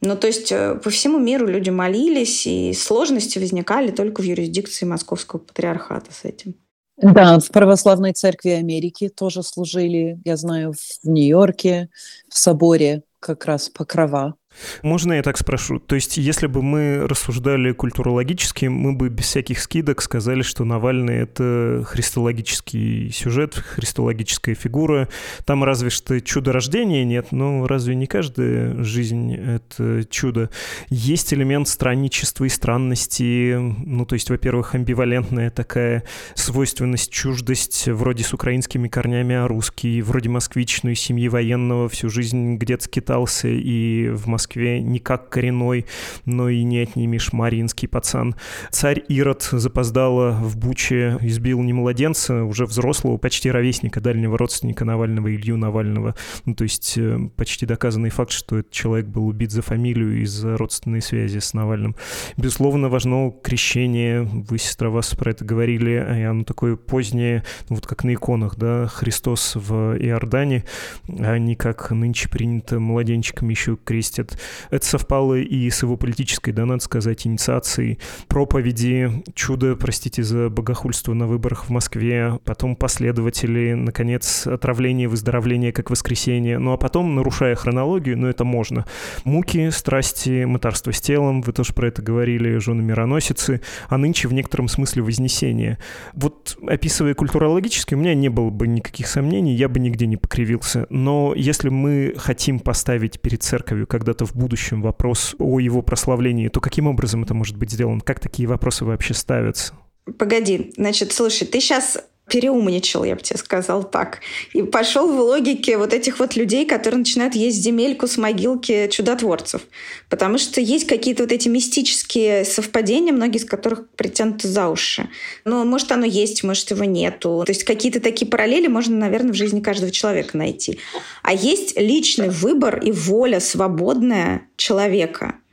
Ну, 0.00 0.16
то 0.16 0.26
есть 0.28 0.52
э, 0.52 0.76
по 0.76 0.90
всему 0.90 1.18
миру 1.18 1.46
люди 1.46 1.70
молились, 1.70 2.46
и 2.46 2.72
сложности 2.72 3.38
возникали 3.38 3.90
только 3.90 4.20
в 4.20 4.24
юрисдикции 4.24 4.86
Московского 4.86 5.40
патриархата 5.40 6.12
с 6.12 6.24
этим. 6.24 6.54
Да, 7.00 7.38
в 7.38 7.48
Православной 7.48 8.12
Церкви 8.12 8.50
Америки 8.50 9.08
тоже 9.08 9.42
служили, 9.42 10.18
я 10.24 10.36
знаю, 10.36 10.72
в 10.72 11.08
Нью-Йорке, 11.08 11.88
в 12.28 12.38
соборе 12.38 13.02
как 13.20 13.44
раз 13.46 13.68
Покрова. 13.68 14.34
Можно 14.82 15.14
я 15.14 15.22
так 15.22 15.38
спрошу? 15.38 15.78
То 15.78 15.94
есть, 15.94 16.16
если 16.16 16.46
бы 16.46 16.62
мы 16.62 17.06
рассуждали 17.06 17.72
культурологически, 17.72 18.66
мы 18.66 18.92
бы 18.92 19.08
без 19.08 19.26
всяких 19.26 19.60
скидок 19.60 20.02
сказали, 20.02 20.42
что 20.42 20.64
Навальный— 20.64 21.16
это 21.18 21.84
христологический 21.86 23.10
сюжет, 23.10 23.54
христологическая 23.54 24.54
фигура. 24.54 25.08
Там 25.44 25.64
разве 25.64 25.90
что 25.90 26.20
чудо 26.20 26.52
рождения 26.52 27.04
нет, 27.04 27.32
но 27.32 27.66
разве 27.66 27.94
не 27.94 28.06
каждая 28.06 28.82
жизнь— 28.82 29.34
это 29.36 30.04
чудо? 30.10 30.50
Есть 30.88 31.32
элемент 31.32 31.68
странничества 31.68 32.44
и 32.44 32.48
странности, 32.48 33.56
ну, 33.56 34.04
то 34.04 34.14
есть, 34.14 34.30
во-первых, 34.30 34.74
амбивалентная 34.74 35.50
такая 35.50 36.04
свойственность, 36.34 37.10
чуждость, 37.10 37.88
вроде 37.88 38.24
с 38.24 38.32
украинскими 38.32 38.88
корнями, 38.88 39.34
а 39.34 39.46
русский, 39.46 40.02
вроде 40.02 40.28
москвичной 40.28 40.94
семьи 40.94 41.28
военного, 41.28 41.88
всю 41.88 42.08
жизнь 42.08 42.56
где-то 42.56 42.84
скитался 42.84 43.48
и 43.48 44.08
в 44.08 44.26
Москве 44.26 44.47
Москве 44.48 44.80
не 44.80 44.98
как 44.98 45.28
коренной, 45.28 45.84
но 46.24 46.48
и 46.48 46.62
не 46.62 46.78
отнимешь 46.78 47.34
маринский 47.34 47.86
пацан. 47.86 48.34
Царь 48.70 49.04
Ирод 49.08 49.42
запоздало 49.42 50.30
в 50.30 50.56
Буче, 50.56 51.18
избил 51.20 51.60
не 51.60 51.74
младенца, 51.74 52.44
уже 52.44 52.64
взрослого, 52.64 53.18
почти 53.18 53.50
ровесника, 53.50 54.00
дальнего 54.00 54.38
родственника 54.38 54.86
Навального, 54.86 55.34
Илью 55.34 55.58
Навального. 55.58 56.14
Ну, 56.46 56.54
то 56.54 56.64
есть 56.64 56.96
э, 56.96 57.18
почти 57.36 57.66
доказанный 57.66 58.08
факт, 58.08 58.30
что 58.30 58.58
этот 58.58 58.72
человек 58.72 59.06
был 59.06 59.26
убит 59.26 59.50
за 59.52 59.60
фамилию 59.60 60.22
из-за 60.22 60.56
родственной 60.56 61.02
связи 61.02 61.40
с 61.40 61.52
Навальным. 61.52 61.94
Безусловно, 62.38 62.88
важно 62.88 63.34
крещение. 63.42 64.22
Вы, 64.22 64.56
сестра, 64.56 64.88
вас 64.88 65.14
про 65.14 65.32
это 65.32 65.44
говорили, 65.44 65.90
и 65.90 66.22
оно 66.22 66.44
такое 66.44 66.76
позднее, 66.76 67.44
ну, 67.68 67.76
вот 67.76 67.86
как 67.86 68.02
на 68.02 68.14
иконах, 68.14 68.56
да, 68.56 68.86
Христос 68.86 69.56
в 69.56 69.94
Иордане, 69.98 70.64
а 71.06 71.36
не 71.36 71.54
как 71.54 71.90
нынче 71.90 72.30
принято 72.30 72.80
младенчикам 72.80 73.50
еще 73.50 73.76
крестят 73.76 74.37
Это 74.70 74.84
совпало 74.84 75.34
и 75.34 75.70
с 75.70 75.82
его 75.82 75.96
политической, 75.96 76.52
да, 76.52 76.66
надо 76.66 76.82
сказать, 76.82 77.26
инициацией 77.26 77.98
проповеди, 78.28 79.22
чудо, 79.34 79.76
простите 79.76 80.22
за 80.22 80.50
богохульство 80.50 81.14
на 81.14 81.26
выборах 81.26 81.66
в 81.66 81.70
Москве, 81.70 82.38
потом 82.44 82.76
последователи, 82.76 83.74
наконец, 83.74 84.46
отравление, 84.46 85.08
выздоровление 85.08 85.72
как 85.72 85.90
воскресенье, 85.90 86.58
ну 86.58 86.72
а 86.72 86.76
потом, 86.76 87.14
нарушая 87.14 87.54
хронологию, 87.54 88.16
но 88.16 88.22
ну, 88.22 88.28
это 88.28 88.44
можно, 88.44 88.86
муки, 89.24 89.70
страсти, 89.70 90.44
мытарство 90.44 90.92
с 90.92 91.00
телом, 91.00 91.42
вы 91.42 91.52
тоже 91.52 91.72
про 91.72 91.88
это 91.88 92.02
говорили, 92.02 92.58
жены 92.58 92.82
мироносицы, 92.82 93.60
а 93.88 93.98
нынче 93.98 94.28
в 94.28 94.32
некотором 94.32 94.68
смысле 94.68 95.02
вознесение. 95.02 95.78
Вот 96.14 96.56
описывая 96.66 97.14
культурологически, 97.14 97.94
у 97.94 97.98
меня 97.98 98.14
не 98.14 98.28
было 98.28 98.50
бы 98.50 98.66
никаких 98.68 99.06
сомнений, 99.06 99.54
я 99.54 99.68
бы 99.68 99.80
нигде 99.80 100.06
не 100.06 100.16
покривился. 100.16 100.86
Но 100.90 101.32
если 101.36 101.68
мы 101.68 102.14
хотим 102.16 102.60
поставить 102.60 103.20
перед 103.20 103.42
церковью 103.42 103.86
когда-то 103.86 104.24
в 104.28 104.36
будущем 104.36 104.82
вопрос 104.82 105.34
о 105.38 105.60
его 105.60 105.82
прославлении, 105.82 106.48
то 106.48 106.60
каким 106.60 106.86
образом 106.86 107.22
это 107.22 107.34
может 107.34 107.56
быть 107.56 107.70
сделано? 107.70 108.00
Как 108.00 108.20
такие 108.20 108.48
вопросы 108.48 108.84
вообще 108.84 109.14
ставятся? 109.14 109.74
Погоди, 110.18 110.72
значит, 110.76 111.12
слушай, 111.12 111.46
ты 111.46 111.60
сейчас 111.60 111.98
переумничал, 112.28 113.04
я 113.04 113.14
бы 113.14 113.22
тебе 113.22 113.38
сказал 113.38 113.84
так. 113.84 114.20
И 114.52 114.62
пошел 114.62 115.10
в 115.10 115.20
логике 115.20 115.76
вот 115.76 115.92
этих 115.92 116.18
вот 116.18 116.36
людей, 116.36 116.66
которые 116.66 116.98
начинают 116.98 117.34
есть 117.34 117.62
земельку 117.62 118.06
с 118.06 118.16
могилки 118.16 118.88
чудотворцев. 118.90 119.62
Потому 120.08 120.38
что 120.38 120.60
есть 120.60 120.86
какие-то 120.86 121.24
вот 121.24 121.32
эти 121.32 121.48
мистические 121.48 122.44
совпадения, 122.44 123.12
многие 123.12 123.38
из 123.38 123.44
которых 123.44 123.88
притянуты 123.90 124.48
за 124.48 124.68
уши. 124.68 125.08
Ну, 125.44 125.64
может, 125.64 125.90
оно 125.92 126.04
есть, 126.04 126.44
может, 126.44 126.70
его 126.70 126.84
нету. 126.84 127.42
То 127.44 127.50
есть 127.50 127.64
какие-то 127.64 128.00
такие 128.00 128.30
параллели 128.30 128.66
можно, 128.66 128.96
наверное, 128.96 129.32
в 129.32 129.36
жизни 129.36 129.60
каждого 129.60 129.90
человека 129.90 130.36
найти. 130.36 130.78
А 131.22 131.32
есть 131.32 131.78
личный 131.78 132.28
выбор 132.28 132.78
и 132.78 132.92
воля 132.92 133.40
свободная 133.40 134.42
человека– 134.56 135.34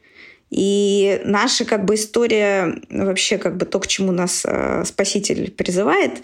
и 0.49 1.21
наша 1.25 1.65
как 1.65 1.85
бы 1.85 1.95
история, 1.95 2.81
вообще 2.89 3.37
как 3.37 3.57
бы 3.57 3.65
то, 3.65 3.79
к 3.79 3.87
чему 3.87 4.11
нас 4.11 4.43
э, 4.45 4.83
Спаситель 4.85 5.51
призывает, 5.51 6.21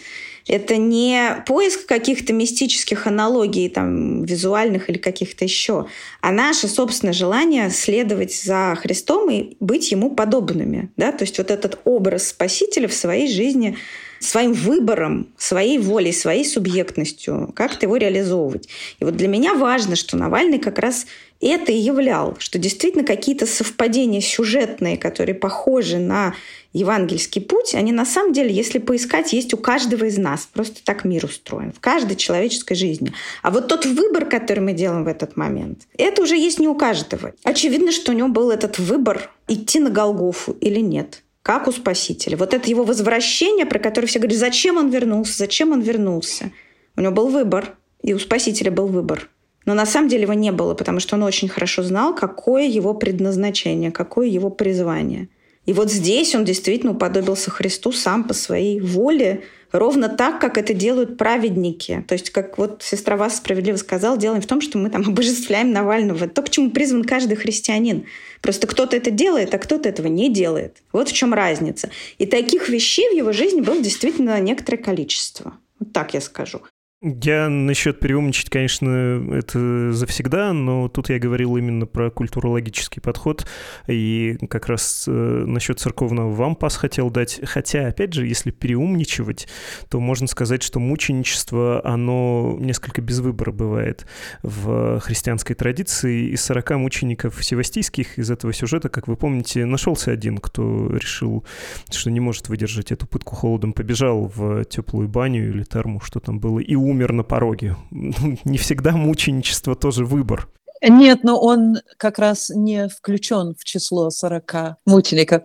это 0.48 0.78
не 0.78 1.44
поиск 1.46 1.86
каких-то 1.86 2.34
мистических 2.34 3.08
аналогий, 3.08 3.70
там, 3.70 4.24
визуальных 4.24 4.90
или 4.90 4.98
каких-то 4.98 5.46
еще, 5.46 5.88
а 6.22 6.32
наше 6.32 6.68
собственное 6.68 7.14
желание 7.14 7.70
следовать 7.70 8.34
за 8.34 8.76
Христом 8.80 9.30
и 9.30 9.56
быть 9.60 9.92
Ему 9.92 10.12
подобными. 10.12 10.92
Да? 10.98 11.12
То 11.12 11.24
есть 11.24 11.38
вот 11.38 11.52
этот 11.52 11.80
образ 11.84 12.30
Спасителя 12.30 12.88
в 12.88 12.94
своей 12.94 13.28
жизни 13.28 13.78
своим 14.22 14.54
выбором, 14.54 15.28
своей 15.38 15.78
волей, 15.78 16.14
своей 16.14 16.46
субъектностью, 16.46 17.52
как-то 17.56 17.86
его 17.86 17.98
реализовывать. 17.98 18.70
И 19.00 19.04
вот 19.04 19.16
для 19.16 19.28
меня 19.28 19.56
важно, 19.56 19.96
что 19.96 20.16
Навальный 20.16 20.60
как 20.60 20.80
раз 20.80 21.08
это 21.42 21.72
и 21.72 21.78
являл, 21.78 22.36
что 22.38 22.60
действительно 22.60 23.04
какие-то 23.04 23.48
совпадения 23.48 24.22
сюжетные, 24.22 24.96
которые 24.96 25.34
похожи 25.34 25.98
на 25.98 26.36
евангельский 26.72 27.42
путь, 27.42 27.74
они 27.74 27.92
на 27.92 28.06
самом 28.06 28.32
деле, 28.32 28.54
если 28.54 28.78
поискать, 28.78 29.34
есть 29.34 29.54
у 29.54 29.58
каждого 29.58 30.06
из 30.06 30.18
нас. 30.18 30.48
Просто 30.54 30.84
так 30.84 31.04
мир 31.04 31.26
устроен, 31.26 31.74
в 31.74 31.80
каждой 31.80 32.16
человеческой 32.16 32.76
жизни. 32.76 33.12
А 33.42 33.50
вот 33.50 33.68
тот 33.68 33.86
выбор, 33.86 34.26
который 34.26 34.60
мы 34.60 34.74
делаем 34.74 35.04
в 35.04 35.08
этот 35.08 35.36
момент, 35.36 35.88
это 35.98 36.22
уже 36.22 36.38
есть 36.38 36.60
не 36.60 36.68
у 36.68 36.76
каждого. 36.76 37.34
Очевидно, 37.44 37.92
что 37.92 38.12
у 38.12 38.16
него 38.16 38.30
был 38.30 38.52
этот 38.52 38.78
выбор 38.78 39.32
идти 39.48 39.80
на 39.80 39.90
Голгофу 39.90 40.56
или 40.62 40.80
нет 40.80 41.24
как 41.44 41.68
у 41.68 41.72
Спасителя. 41.72 42.38
Вот 42.38 42.54
это 42.54 42.70
его 42.70 42.84
возвращение, 42.84 43.66
про 43.66 43.80
которое 43.80 44.08
все 44.08 44.20
говорят, 44.20 44.38
зачем 44.38 44.78
он 44.78 44.90
вернулся, 44.90 45.38
зачем 45.38 45.72
он 45.72 45.82
вернулся. 45.82 46.52
У 46.96 47.02
него 47.02 47.12
был 47.14 47.28
выбор, 47.28 47.76
и 48.04 48.14
у 48.14 48.20
Спасителя 48.20 48.72
был 48.72 48.88
выбор. 48.88 49.30
Но 49.66 49.74
на 49.74 49.86
самом 49.86 50.10
деле 50.10 50.24
его 50.24 50.34
не 50.34 50.52
было, 50.52 50.74
потому 50.74 51.00
что 51.00 51.16
он 51.16 51.24
очень 51.24 51.48
хорошо 51.48 51.84
знал, 51.84 52.16
какое 52.16 52.66
его 52.66 52.94
предназначение, 52.94 53.92
какое 53.92 54.28
его 54.28 54.50
призвание. 54.50 55.30
И 55.66 55.74
вот 55.74 55.92
здесь 55.92 56.34
он 56.34 56.46
действительно 56.46 56.94
уподобился 56.94 57.52
Христу 57.52 57.92
сам 57.92 58.24
по 58.24 58.34
своей 58.34 58.80
воле, 58.80 59.44
ровно 59.72 60.10
так, 60.10 60.40
как 60.40 60.58
это 60.58 60.74
делают 60.74 61.18
праведники. 61.18 62.04
То 62.08 62.14
есть, 62.14 62.30
как 62.30 62.58
вот 62.58 62.84
сестра 62.84 63.18
вас 63.18 63.38
справедливо 63.38 63.78
сказала, 63.78 64.18
делаем 64.18 64.42
в 64.42 64.48
том, 64.48 64.62
что 64.62 64.78
мы 64.78 64.90
там 64.90 65.04
обожествляем 65.08 65.72
Навального. 65.72 66.28
То, 66.28 66.42
к 66.42 66.50
чему 66.50 66.72
призван 66.72 67.04
каждый 67.04 67.36
христианин. 67.36 68.06
Просто 68.42 68.68
кто-то 68.68 68.96
это 68.96 69.12
делает, 69.12 69.54
а 69.54 69.60
кто-то 69.60 69.88
этого 69.88 70.08
не 70.08 70.30
делает. 70.30 70.78
Вот 70.92 71.10
в 71.10 71.14
чем 71.14 71.34
разница. 71.34 71.90
И 72.18 72.26
таких 72.26 72.70
вещей 72.70 73.10
в 73.10 73.16
его 73.16 73.32
жизни 73.32 73.62
было 73.62 73.80
действительно 73.80 74.40
некоторое 74.40 74.78
количество. 74.78 75.54
Вот 75.80 75.94
так 75.94 76.14
я 76.14 76.22
скажу. 76.22 76.62
Я 77.04 77.50
насчет 77.50 78.00
переумничать, 78.00 78.52
конечно, 78.52 79.28
это 79.32 79.92
завсегда, 79.92 80.54
но 80.54 80.88
тут 80.88 81.10
я 81.10 81.18
говорил 81.18 81.58
именно 81.58 81.88
про 81.88 82.12
культурологический 82.12 83.02
подход, 83.02 83.48
и 83.88 84.38
как 84.48 84.68
раз 84.68 85.06
э, 85.08 85.12
насчет 85.12 85.80
церковного 85.80 86.32
вам 86.32 86.56
пас 86.56 86.76
хотел 86.76 87.10
дать. 87.10 87.42
Хотя, 87.44 87.88
опять 87.88 88.14
же, 88.14 88.28
если 88.28 88.52
переумничивать, 88.52 89.48
то 89.90 90.00
можно 90.00 90.28
сказать, 90.28 90.62
что 90.62 90.80
мученичество, 90.80 91.82
оно 91.84 92.56
несколько 92.60 93.02
без 93.02 93.18
выбора 93.18 93.52
бывает 93.52 94.06
в 94.44 95.00
христианской 95.00 95.56
традиции. 95.56 96.28
Из 96.28 96.44
40 96.44 96.70
мучеников 96.78 97.44
севастийских 97.44 98.20
из 98.20 98.30
этого 98.30 98.54
сюжета, 98.54 98.90
как 98.90 99.08
вы 99.08 99.16
помните, 99.16 99.66
нашелся 99.66 100.12
один, 100.12 100.38
кто 100.38 100.96
решил, 100.96 101.46
что 101.90 102.12
не 102.12 102.20
может 102.20 102.48
выдержать 102.48 102.92
эту 102.92 103.08
пытку 103.08 103.36
холодом, 103.36 103.74
побежал 103.74 104.32
в 104.36 104.66
теплую 104.66 105.08
баню 105.08 105.50
или 105.50 105.64
терму, 105.64 106.00
что 106.00 106.20
там 106.20 106.40
было, 106.40 106.60
и 106.60 106.76
умер 106.76 106.91
умер 106.92 107.14
на 107.14 107.24
пороге. 107.24 107.76
Не 107.90 108.58
всегда 108.58 108.92
мученичество 108.92 109.76
тоже 109.76 110.06
выбор. 110.06 110.50
Нет, 110.84 111.24
но 111.24 111.40
он 111.40 111.78
как 111.98 112.18
раз 112.18 112.50
не 112.50 112.90
включен 112.90 113.54
в 113.56 113.64
число 113.64 114.10
40 114.10 114.78
мучеников. 114.88 115.44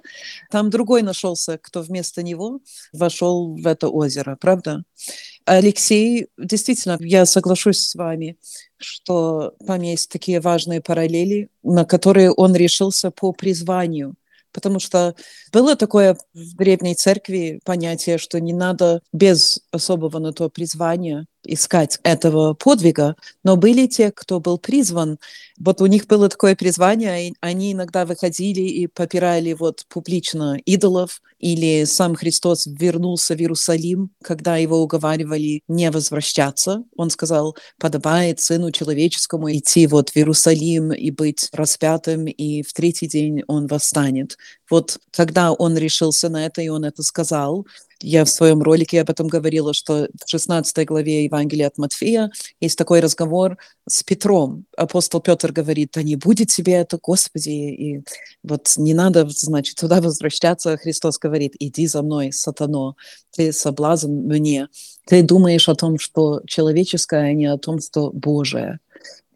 Там 0.50 0.70
другой 0.70 1.02
нашелся, 1.02 1.58
кто 1.58 1.82
вместо 1.82 2.22
него 2.22 2.60
вошел 2.92 3.54
в 3.54 3.66
это 3.66 3.88
озеро, 3.88 4.38
правда? 4.40 4.82
Алексей, 5.44 6.28
действительно, 6.38 6.96
я 7.00 7.26
соглашусь 7.26 7.80
с 7.80 7.94
вами, 7.94 8.38
что 8.78 9.52
там 9.66 9.82
есть 9.82 10.10
такие 10.10 10.40
важные 10.40 10.80
параллели, 10.80 11.50
на 11.62 11.84
которые 11.84 12.30
он 12.32 12.56
решился 12.56 13.10
по 13.10 13.32
призванию– 13.32 14.14
потому 14.56 14.80
что 14.80 15.14
было 15.52 15.76
такое 15.76 16.16
в 16.32 16.56
древней 16.56 16.94
церкви 16.94 17.60
понятие, 17.62 18.16
что 18.16 18.40
не 18.40 18.54
надо 18.54 19.02
без 19.12 19.60
особого 19.70 20.18
на 20.18 20.32
то 20.32 20.48
призвания 20.48 21.26
искать 21.46 21.98
этого 22.02 22.54
подвига, 22.54 23.16
но 23.44 23.56
были 23.56 23.86
те, 23.86 24.10
кто 24.10 24.40
был 24.40 24.58
призван. 24.58 25.18
Вот 25.58 25.80
у 25.80 25.86
них 25.86 26.06
было 26.06 26.28
такое 26.28 26.54
призвание, 26.54 27.28
и 27.28 27.34
они 27.40 27.72
иногда 27.72 28.04
выходили 28.04 28.60
и 28.60 28.86
попирали 28.86 29.54
вот 29.54 29.86
публично 29.88 30.58
идолов, 30.64 31.22
или 31.38 31.84
сам 31.84 32.14
Христос 32.14 32.66
вернулся 32.66 33.34
в 33.34 33.40
Иерусалим, 33.40 34.10
когда 34.22 34.56
его 34.56 34.82
уговаривали 34.82 35.62
не 35.68 35.90
возвращаться. 35.90 36.84
Он 36.96 37.10
сказал, 37.10 37.56
подобает 37.78 38.40
Сыну 38.40 38.70
Человеческому 38.70 39.52
идти 39.52 39.86
вот 39.86 40.10
в 40.10 40.16
Иерусалим 40.16 40.92
и 40.92 41.10
быть 41.10 41.48
распятым, 41.52 42.26
и 42.26 42.62
в 42.62 42.72
третий 42.72 43.06
день 43.06 43.42
он 43.46 43.66
восстанет. 43.66 44.36
Вот 44.70 44.98
когда 45.10 45.52
он 45.52 45.76
решился 45.76 46.28
на 46.28 46.46
это, 46.46 46.62
и 46.62 46.68
он 46.68 46.84
это 46.84 47.02
сказал, 47.02 47.66
я 48.00 48.24
в 48.24 48.28
своем 48.28 48.62
ролике 48.62 49.00
об 49.00 49.10
этом 49.10 49.28
говорила, 49.28 49.72
что 49.72 50.08
в 50.24 50.28
16 50.28 50.86
главе 50.86 51.24
Евангелия 51.24 51.68
от 51.68 51.78
Матфея 51.78 52.30
есть 52.60 52.76
такой 52.76 53.00
разговор 53.00 53.56
с 53.88 54.02
Петром. 54.02 54.64
Апостол 54.76 55.20
Петр 55.20 55.52
говорит, 55.52 55.92
да 55.94 56.02
не 56.02 56.16
будет 56.16 56.48
тебе 56.48 56.74
это, 56.74 56.98
Господи, 57.02 57.50
и 57.50 58.04
вот 58.42 58.74
не 58.76 58.94
надо, 58.94 59.26
значит, 59.28 59.76
туда 59.76 60.00
возвращаться. 60.00 60.76
Христос 60.76 61.18
говорит, 61.18 61.54
иди 61.58 61.86
за 61.86 62.02
мной, 62.02 62.32
сатано, 62.32 62.96
ты 63.34 63.52
соблазн 63.52 64.10
мне. 64.10 64.68
Ты 65.06 65.22
думаешь 65.22 65.68
о 65.68 65.74
том, 65.74 65.98
что 65.98 66.42
человеческое, 66.46 67.30
а 67.30 67.32
не 67.32 67.46
о 67.46 67.58
том, 67.58 67.80
что 67.80 68.10
Божие. 68.12 68.80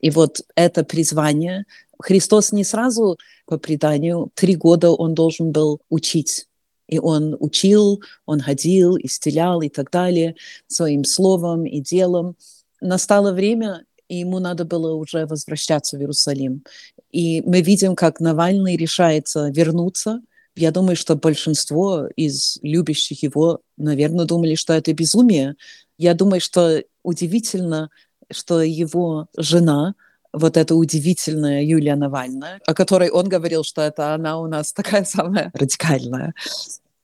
И 0.01 0.11
вот 0.11 0.41
это 0.55 0.85
призвание 0.85 1.65
Христос 2.01 2.53
не 2.53 2.65
сразу 2.65 3.19
по 3.47 3.59
преданию, 3.59 4.31
три 4.35 4.57
года 4.57 4.91
он 4.91 5.15
должен 5.15 5.53
был 5.53 5.81
учить 5.89 6.47
и 6.91 6.99
он 6.99 7.37
учил, 7.39 8.03
он 8.27 8.41
ходил, 8.41 8.99
исцелял 8.99 9.63
и 9.63 9.69
так 9.69 9.91
далее 9.91 10.35
своим 10.67 11.05
словом 11.05 11.65
и 11.65 11.81
делом. 11.81 12.37
Настало 12.81 13.33
время, 13.33 13.85
и 14.09 14.19
ему 14.19 14.41
надо 14.41 14.65
было 14.65 14.95
уже 14.95 15.25
возвращаться 15.27 15.97
в 15.97 16.01
Иерусалим. 16.01 16.65
И 17.13 17.43
мы 17.43 17.61
видим, 17.61 17.95
как 17.95 18.19
Навальный 18.19 18.77
решается 18.77 19.51
вернуться. 19.51 20.21
Я 20.57 20.73
думаю, 20.73 20.97
что 20.97 21.15
большинство 21.15 22.09
из 22.17 22.59
любящих 22.63 23.23
его, 23.23 23.61
наверное, 23.77 24.25
думали, 24.25 24.57
что 24.57 24.73
это 24.73 24.93
безумие. 24.93 25.55
Я 25.97 26.15
думаю, 26.15 26.41
что 26.41 26.83
удивительно, 27.05 27.91
что 28.33 28.63
его 28.63 29.29
жена, 29.37 29.95
вот 30.33 30.57
эта 30.57 30.75
удивительная 30.75 31.63
Юлия 31.63 31.97
Навальная, 31.97 32.61
о 32.67 32.75
которой 32.75 33.11
он 33.11 33.29
говорил, 33.29 33.65
что 33.65 33.83
это 33.83 34.15
она 34.15 34.39
у 34.41 34.47
нас 34.47 34.73
такая 34.73 35.05
самая 35.05 35.51
радикальная. 35.55 36.35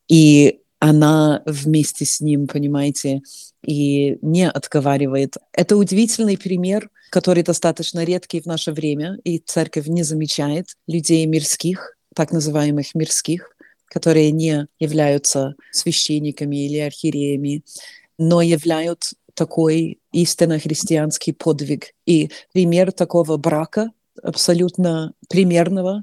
И 0.08 0.60
она 0.78 1.42
вместе 1.46 2.04
с 2.04 2.20
ним, 2.20 2.46
понимаете, 2.46 3.22
и 3.64 4.18
не 4.22 4.48
отговаривает. 4.48 5.36
Это 5.52 5.76
удивительный 5.76 6.38
пример, 6.38 6.90
который 7.10 7.42
достаточно 7.42 8.04
редкий 8.04 8.40
в 8.40 8.46
наше 8.46 8.72
время, 8.72 9.18
и 9.24 9.38
церковь 9.38 9.86
не 9.86 10.02
замечает 10.02 10.76
людей 10.86 11.24
мирских, 11.26 11.96
так 12.14 12.30
называемых 12.30 12.94
мирских, 12.94 13.50
которые 13.86 14.30
не 14.32 14.66
являются 14.78 15.54
священниками 15.70 16.66
или 16.66 16.78
архиереями, 16.78 17.64
но 18.18 18.42
являют 18.42 19.12
такой 19.36 20.00
истинно 20.12 20.58
христианский 20.58 21.32
подвиг. 21.32 21.92
И 22.06 22.30
пример 22.52 22.90
такого 22.90 23.36
брака, 23.36 23.90
абсолютно 24.22 25.12
примерного, 25.28 26.02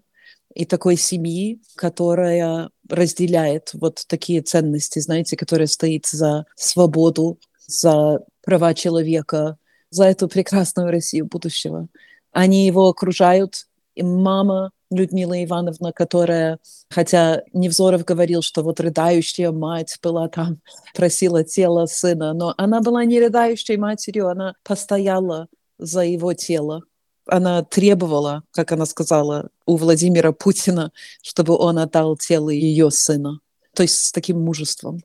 и 0.54 0.65
такой 0.65 0.98
семьи, 0.98 1.60
которая 1.76 2.69
разделяет 2.88 3.72
вот 3.74 4.04
такие 4.08 4.41
ценности, 4.41 5.00
знаете, 5.00 5.36
которая 5.36 5.67
стоит 5.67 6.06
за 6.06 6.46
свободу, 6.56 7.39
за 7.65 8.19
права 8.43 8.74
человека, 8.76 9.58
за 9.89 10.06
эту 10.06 10.28
прекрасную 10.28 10.91
Россию 10.91 11.26
будущего. 11.26 11.88
Они 12.32 12.67
его 12.67 12.88
окружают, 12.88 13.65
и 13.96 14.04
мама 14.04 14.72
Людмила 14.93 15.43
Ивановна, 15.43 15.91
которая, 15.91 16.60
хотя 16.89 17.43
Невзоров 17.53 18.06
говорил, 18.06 18.41
что 18.41 18.63
вот 18.63 18.79
рыдающая 18.79 19.51
мать 19.51 19.97
была 20.01 20.27
там, 20.29 20.60
просила 20.95 21.43
тело 21.43 21.86
сына, 21.86 22.34
но 22.34 22.53
она 22.58 22.82
была 22.82 23.03
не 23.06 23.19
рыдающей 23.19 23.77
матерью, 23.77 24.29
она 24.29 24.56
постояла 24.63 25.47
за 25.77 26.01
его 26.01 26.34
тело. 26.34 26.84
Она 27.25 27.63
требовала, 27.63 28.43
как 28.51 28.71
она 28.73 28.86
сказала, 28.86 29.49
у 29.65 29.77
Владимира 29.77 30.34
Путина, 30.34 30.91
чтобы 31.21 31.58
он 31.58 31.79
отдал 31.79 32.17
тело 32.17 32.49
ее 32.49 32.91
сына. 32.91 33.39
То 33.73 33.84
есть 33.84 34.06
с 34.06 34.12
таким 34.12 34.41
мужеством. 34.41 35.01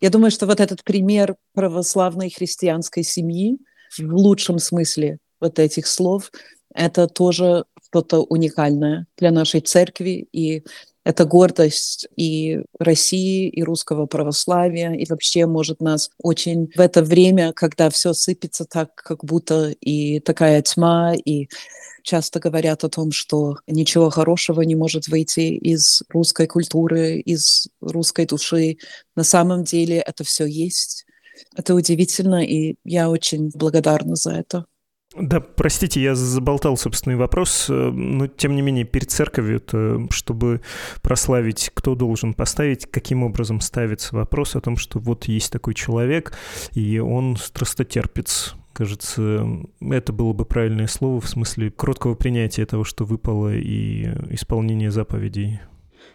Я 0.00 0.10
думаю, 0.10 0.30
что 0.30 0.46
вот 0.46 0.60
этот 0.60 0.84
пример 0.84 1.36
православной 1.54 2.30
христианской 2.30 3.02
семьи 3.02 3.58
в 3.96 4.14
лучшем 4.14 4.58
смысле 4.58 5.18
вот 5.40 5.58
этих 5.58 5.86
слов, 5.86 6.30
это 6.74 7.06
тоже 7.06 7.64
что-то 7.86 8.20
уникальное 8.22 9.06
для 9.16 9.30
нашей 9.30 9.60
церкви, 9.60 10.28
и 10.32 10.64
это 11.04 11.26
гордость 11.26 12.08
и 12.16 12.62
России, 12.78 13.48
и 13.48 13.62
русского 13.62 14.06
православия, 14.06 14.92
и 14.92 15.06
вообще 15.08 15.46
может 15.46 15.80
нас 15.80 16.10
очень 16.18 16.72
в 16.74 16.80
это 16.80 17.02
время, 17.02 17.52
когда 17.52 17.90
все 17.90 18.14
сыпется 18.14 18.64
так, 18.64 18.94
как 18.94 19.24
будто 19.24 19.70
и 19.80 20.20
такая 20.20 20.62
тьма, 20.62 21.14
и 21.14 21.48
часто 22.02 22.40
говорят 22.40 22.84
о 22.84 22.88
том, 22.88 23.12
что 23.12 23.56
ничего 23.66 24.10
хорошего 24.10 24.62
не 24.62 24.74
может 24.74 25.08
выйти 25.08 25.56
из 25.56 26.02
русской 26.08 26.46
культуры, 26.46 27.20
из 27.20 27.68
русской 27.80 28.26
души. 28.26 28.78
На 29.14 29.24
самом 29.24 29.64
деле 29.64 29.98
это 29.98 30.24
все 30.24 30.46
есть. 30.46 31.06
Это 31.54 31.74
удивительно, 31.74 32.44
и 32.44 32.76
я 32.84 33.10
очень 33.10 33.50
благодарна 33.54 34.16
за 34.16 34.32
это. 34.32 34.66
Да, 35.16 35.38
простите, 35.40 36.02
я 36.02 36.16
заболтал 36.16 36.76
собственный 36.76 37.14
вопрос, 37.16 37.66
э, 37.70 37.72
но 37.72 38.26
тем 38.26 38.56
не 38.56 38.62
менее 38.62 38.84
перед 38.84 39.10
церковью, 39.10 39.60
-то, 39.60 40.12
чтобы 40.12 40.60
прославить, 41.02 41.70
кто 41.72 41.94
должен 41.94 42.34
поставить, 42.34 42.86
каким 42.90 43.22
образом 43.22 43.60
ставится 43.60 44.16
вопрос 44.16 44.56
о 44.56 44.60
том, 44.60 44.76
что 44.76 44.98
вот 44.98 45.26
есть 45.26 45.52
такой 45.52 45.74
человек, 45.74 46.36
и 46.72 46.98
он 46.98 47.36
страстотерпец. 47.36 48.56
Кажется, 48.72 49.46
это 49.80 50.12
было 50.12 50.32
бы 50.32 50.44
правильное 50.44 50.88
слово 50.88 51.20
в 51.20 51.28
смысле 51.28 51.70
кроткого 51.70 52.16
принятия 52.16 52.66
того, 52.66 52.82
что 52.82 53.04
выпало, 53.04 53.54
и 53.54 54.06
исполнения 54.30 54.90
заповедей. 54.90 55.60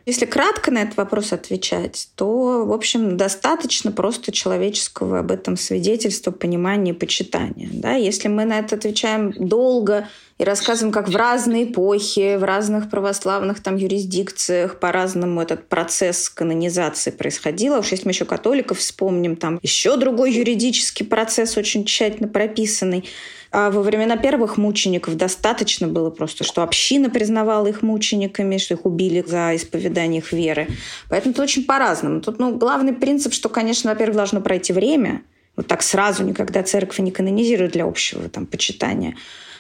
Если 0.10 0.26
кратко 0.26 0.72
на 0.72 0.80
этот 0.80 0.98
вопрос 0.98 1.34
отвечать, 1.34 2.10
то, 2.16 2.66
в 2.66 2.74
общем, 2.74 3.16
достаточно 3.16 3.92
просто 3.92 4.32
человеческого 4.32 5.20
об 5.20 5.30
этом 5.30 5.56
свидетельства, 5.56 6.32
понимания, 6.32 6.96
почитания. 6.96 7.70
Да? 7.72 7.94
Если 7.94 8.28
мы 8.28 8.46
на 8.46 8.58
это 8.58 8.76
отвечаем 8.76 9.32
долго 9.38 10.08
и 10.40 10.46
рассказываем, 10.46 10.94
как 10.94 11.10
в 11.10 11.16
разные 11.18 11.66
эпохи, 11.66 12.38
в 12.38 12.46
разных 12.46 12.90
православных 12.90 13.62
там 13.62 13.76
юрисдикциях 13.76 14.80
по-разному 14.80 15.42
этот 15.42 15.68
процесс 15.68 16.30
канонизации 16.30 17.12
происходил. 17.12 17.76
А 17.76 17.80
уж 17.80 17.92
если 17.92 18.06
мы 18.06 18.12
еще 18.12 18.24
католиков 18.24 18.80
вспомним, 18.80 19.36
там 19.36 19.60
еще 19.62 19.98
другой 19.98 20.32
юридический 20.32 21.06
процесс 21.06 21.58
очень 21.58 21.84
тщательно 21.84 22.30
прописанный. 22.30 23.04
А 23.52 23.70
во 23.70 23.82
времена 23.82 24.16
первых 24.16 24.56
мучеников 24.56 25.18
достаточно 25.18 25.90
было 25.90 26.10
просто, 26.10 26.46
что 26.46 26.64
община 26.64 27.10
признавала 27.10 27.68
их 27.68 27.82
мучениками, 27.82 28.58
что 28.60 28.76
их 28.76 28.86
убили 28.86 29.22
за 29.28 29.58
исповедание 29.58 30.22
их 30.22 30.32
веры. 30.32 30.68
Поэтому 31.10 31.34
это 31.34 31.42
очень 31.42 31.66
по-разному. 31.66 32.22
Тут 32.22 32.40
ну, 32.40 32.56
главный 32.56 32.94
принцип, 32.94 33.34
что, 33.34 33.50
конечно, 33.50 33.90
во-первых, 33.90 34.16
должно 34.16 34.40
пройти 34.40 34.72
время. 34.72 35.22
Вот 35.58 35.68
так 35.68 35.82
сразу 35.82 36.24
никогда 36.24 36.64
церковь 36.64 37.00
не 37.00 37.12
канонизирует 37.12 37.74
для 37.74 37.84
общего 37.84 38.30
там, 38.30 38.46
почитания. 38.46 39.18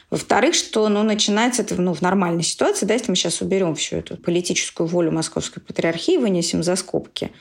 Во-вторых, 0.09 0.55
что 0.55 0.87
ну, 0.89 1.03
начинается 1.03 1.61
это 1.61 1.79
ну, 1.79 1.93
в 1.93 2.01
нормальной 2.01 2.43
ситуации, 2.43 2.85
да, 2.85 2.95
если 2.95 3.11
мы 3.11 3.15
сейчас 3.15 3.41
уберем 3.41 3.75
всю 3.75 3.97
эту 3.97 4.17
политическую 4.17 4.87
волю 4.87 5.11
Московской 5.11 5.61
Патриархии, 5.61 6.17
вынесем 6.17 6.63
за 6.63 6.75
скобки, 6.75 7.31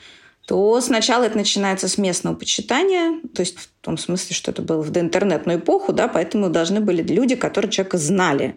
то 0.46 0.81
сначала 0.81 1.24
это 1.24 1.37
начинается 1.37 1.88
с 1.88 1.98
местного 1.98 2.35
почитания, 2.35 3.20
то 3.35 3.40
есть 3.40 3.59
в 3.59 3.68
том 3.81 3.96
смысле, 3.98 4.35
что 4.35 4.50
это 4.50 4.62
было 4.62 4.83
в 4.83 4.90
доинтернетную 4.90 5.59
эпоху, 5.59 5.92
да, 5.92 6.09
поэтому 6.09 6.50
должны 6.50 6.81
были 6.81 7.02
люди, 7.02 7.37
которые 7.37 7.70
человека 7.70 7.98
знали. 7.98 8.57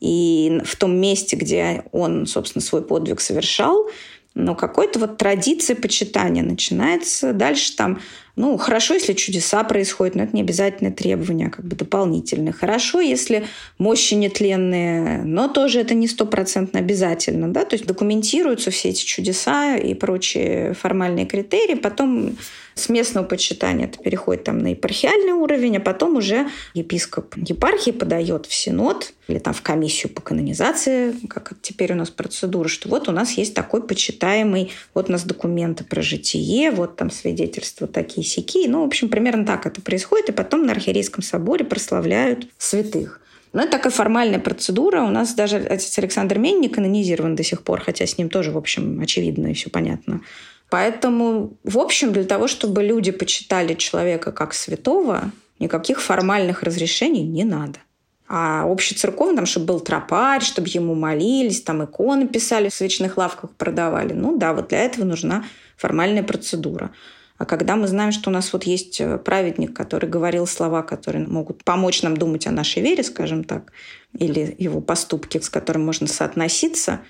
И 0.00 0.60
в 0.64 0.76
том 0.76 0.96
месте, 0.96 1.36
где 1.36 1.84
он, 1.92 2.26
собственно, 2.26 2.62
свой 2.62 2.82
подвиг 2.82 3.20
совершал, 3.20 3.88
но 4.34 4.54
какой-то 4.54 4.98
вот 4.98 5.18
традиция 5.18 5.76
почитания 5.76 6.42
начинается. 6.42 7.32
Дальше 7.32 7.76
там 7.76 8.00
ну, 8.34 8.56
хорошо, 8.56 8.94
если 8.94 9.12
чудеса 9.12 9.62
происходят, 9.62 10.14
но 10.14 10.22
это 10.22 10.34
не 10.34 10.40
обязательное 10.40 10.90
требование, 10.92 11.50
как 11.50 11.66
бы 11.66 11.76
дополнительное. 11.76 12.52
Хорошо, 12.52 13.00
если 13.00 13.44
мощи 13.76 14.14
нетленные, 14.14 15.22
но 15.22 15.48
тоже 15.48 15.80
это 15.80 15.92
не 15.94 16.08
стопроцентно 16.08 16.80
обязательно. 16.80 17.52
Да? 17.52 17.66
То 17.66 17.74
есть 17.74 17.86
документируются 17.86 18.70
все 18.70 18.88
эти 18.88 19.04
чудеса 19.04 19.76
и 19.76 19.92
прочие 19.92 20.72
формальные 20.72 21.26
критерии. 21.26 21.74
Потом 21.74 22.36
с 22.74 22.88
местного 22.88 23.24
почитания 23.26 23.86
это 23.86 23.98
переходит 23.98 24.44
там 24.44 24.58
на 24.58 24.68
епархиальный 24.68 25.32
уровень, 25.32 25.76
а 25.76 25.80
потом 25.80 26.16
уже 26.16 26.48
епископ 26.74 27.36
епархии 27.36 27.90
подает 27.90 28.46
в 28.46 28.54
синод 28.54 29.12
или 29.28 29.38
там 29.38 29.54
в 29.54 29.62
комиссию 29.62 30.12
по 30.12 30.20
канонизации, 30.20 31.14
как 31.28 31.52
теперь 31.60 31.92
у 31.92 31.96
нас 31.96 32.10
процедура, 32.10 32.68
что 32.68 32.88
вот 32.88 33.08
у 33.08 33.12
нас 33.12 33.32
есть 33.32 33.54
такой 33.54 33.82
почитаемый, 33.86 34.72
вот 34.94 35.08
у 35.08 35.12
нас 35.12 35.24
документы 35.24 35.84
про 35.84 36.02
житие, 36.02 36.70
вот 36.70 36.96
там 36.96 37.10
свидетельства 37.10 37.86
такие 37.86 38.21
сики. 38.22 38.66
Ну, 38.68 38.82
в 38.82 38.86
общем, 38.86 39.08
примерно 39.08 39.44
так 39.44 39.66
это 39.66 39.80
происходит, 39.80 40.28
и 40.30 40.32
потом 40.32 40.66
на 40.66 40.72
архиерейском 40.72 41.22
соборе 41.22 41.64
прославляют 41.64 42.46
святых. 42.58 43.20
Но 43.52 43.62
это 43.62 43.72
такая 43.72 43.92
формальная 43.92 44.38
процедура. 44.38 45.02
У 45.02 45.10
нас 45.10 45.34
даже 45.34 45.56
отец 45.56 45.98
Александр 45.98 46.38
Мень 46.38 46.60
не 46.60 46.68
канонизирован 46.68 47.36
до 47.36 47.42
сих 47.42 47.62
пор, 47.62 47.80
хотя 47.80 48.06
с 48.06 48.16
ним 48.16 48.30
тоже, 48.30 48.50
в 48.50 48.56
общем, 48.56 49.00
очевидно 49.00 49.48
и 49.48 49.54
все 49.54 49.68
понятно. 49.68 50.22
Поэтому, 50.70 51.58
в 51.64 51.78
общем, 51.78 52.14
для 52.14 52.24
того, 52.24 52.48
чтобы 52.48 52.82
люди 52.82 53.10
почитали 53.10 53.74
человека 53.74 54.32
как 54.32 54.54
святого, 54.54 55.30
никаких 55.58 56.00
формальных 56.00 56.62
разрешений 56.62 57.22
не 57.22 57.44
надо. 57.44 57.78
А 58.26 58.62
общецерковным, 58.62 59.44
чтобы 59.44 59.66
был 59.66 59.80
тропарь, 59.80 60.42
чтобы 60.42 60.68
ему 60.68 60.94
молились, 60.94 61.60
там 61.60 61.84
иконы 61.84 62.26
писали, 62.26 62.70
в 62.70 62.74
свечных 62.74 63.18
лавках 63.18 63.50
продавали. 63.50 64.14
Ну 64.14 64.38
да, 64.38 64.54
вот 64.54 64.68
для 64.68 64.78
этого 64.78 65.04
нужна 65.04 65.44
формальная 65.76 66.22
процедура. 66.22 66.90
А 67.38 67.44
когда 67.44 67.76
мы 67.76 67.88
знаем, 67.88 68.12
что 68.12 68.30
у 68.30 68.32
нас 68.32 68.52
вот 68.52 68.64
есть 68.64 69.00
э, 69.00 69.18
праведник, 69.18 69.74
который 69.74 70.08
говорил 70.08 70.46
слова, 70.46 70.82
которые 70.82 71.26
могут 71.26 71.64
помочь 71.64 72.02
нам 72.02 72.16
думать 72.16 72.46
о 72.46 72.50
нашей 72.50 72.82
вере, 72.82 73.02
скажем 73.02 73.44
так, 73.44 73.72
или 74.18 74.54
его 74.58 74.80
поступки, 74.80 75.38
с 75.38 75.48
которым 75.48 75.84
можно 75.84 76.06
соотноситься, 76.06 77.00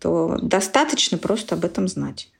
то 0.00 0.38
достаточно 0.42 1.18
просто 1.18 1.54
об 1.54 1.64
этом 1.64 1.88
знать. 1.88 2.30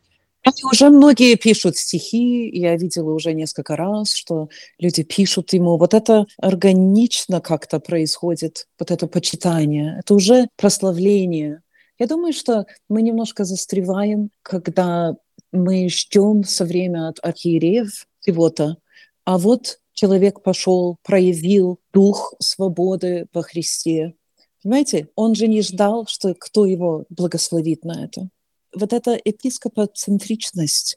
И 0.46 0.64
уже 0.64 0.90
многие 0.90 1.34
пишут 1.34 1.76
стихи, 1.76 2.48
я 2.48 2.76
видела 2.76 3.12
уже 3.12 3.32
несколько 3.32 3.74
раз, 3.74 4.14
что 4.14 4.48
люди 4.78 5.02
пишут 5.02 5.52
ему. 5.52 5.76
Вот 5.76 5.92
это 5.92 6.26
органично 6.38 7.40
как-то 7.40 7.80
происходит, 7.80 8.66
вот 8.78 8.92
это 8.92 9.08
почитание. 9.08 9.96
Это 9.98 10.14
уже 10.14 10.46
прославление. 10.56 11.62
Я 11.98 12.06
думаю, 12.06 12.32
что 12.32 12.66
мы 12.88 13.02
немножко 13.02 13.44
застреваем, 13.44 14.30
когда 14.42 15.16
мы 15.52 15.88
ждем 15.88 16.42
все 16.42 16.64
время 16.64 17.08
от 17.08 17.18
архиереев 17.22 18.06
чего-то, 18.24 18.76
а 19.24 19.38
вот 19.38 19.80
человек 19.92 20.42
пошел, 20.42 20.96
проявил 21.02 21.80
дух 21.92 22.34
свободы 22.40 23.26
во 23.32 23.42
Христе. 23.42 24.14
Понимаете, 24.62 25.08
он 25.14 25.34
же 25.34 25.48
не 25.48 25.62
ждал, 25.62 26.06
что 26.06 26.34
кто 26.34 26.66
его 26.66 27.04
благословит 27.08 27.84
на 27.84 28.04
это 28.04 28.28
вот 28.76 28.92
эта 28.92 29.18
епископоцентричность 29.24 30.96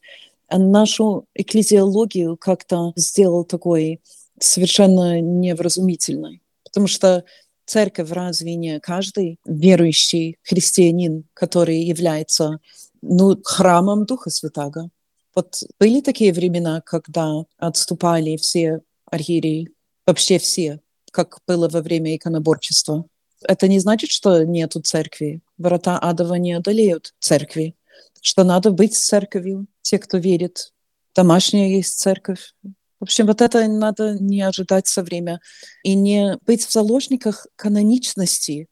нашу 0.51 1.25
экклезиологию 1.33 2.37
как-то 2.37 2.91
сделал 2.95 3.45
такой 3.45 4.01
совершенно 4.39 5.21
невразумительной. 5.21 6.41
Потому 6.63 6.87
что 6.87 7.23
церковь 7.65 8.11
разве 8.11 8.55
не 8.55 8.79
каждый 8.79 9.37
верующий 9.45 10.37
христианин, 10.43 11.25
который 11.33 11.81
является 11.81 12.59
ну, 13.01 13.39
храмом 13.43 14.05
Духа 14.05 14.29
Святаго. 14.29 14.89
Вот 15.35 15.63
были 15.79 16.01
такие 16.01 16.33
времена, 16.33 16.81
когда 16.81 17.43
отступали 17.57 18.37
все 18.37 18.81
архиереи, 19.05 19.69
вообще 20.05 20.39
все, 20.39 20.81
как 21.11 21.39
было 21.47 21.69
во 21.69 21.81
время 21.81 22.15
иконоборчества. 22.15 23.05
Это 23.41 23.67
не 23.67 23.79
значит, 23.79 24.09
что 24.09 24.43
нету 24.43 24.81
церкви. 24.81 25.41
Врата 25.57 25.97
адова 25.97 26.35
не 26.35 26.53
одолеют 26.53 27.13
церкви. 27.19 27.75
Что 28.21 28.43
надо 28.43 28.71
быть 28.71 28.95
церковью, 28.95 29.67
те, 29.81 29.97
кто 29.97 30.17
верит. 30.17 30.73
Домашняя 31.15 31.69
есть 31.69 31.99
церковь. 31.99 32.53
В 32.63 33.03
общем, 33.03 33.27
вот 33.27 33.41
это 33.41 33.65
надо 33.67 34.17
не 34.19 34.41
ожидать 34.41 34.87
со 34.87 35.03
время 35.03 35.39
и 35.83 35.95
не 35.95 36.37
быть 36.45 36.65
в 36.65 36.71
заложниках 36.71 37.47
каноничности. 37.55 38.67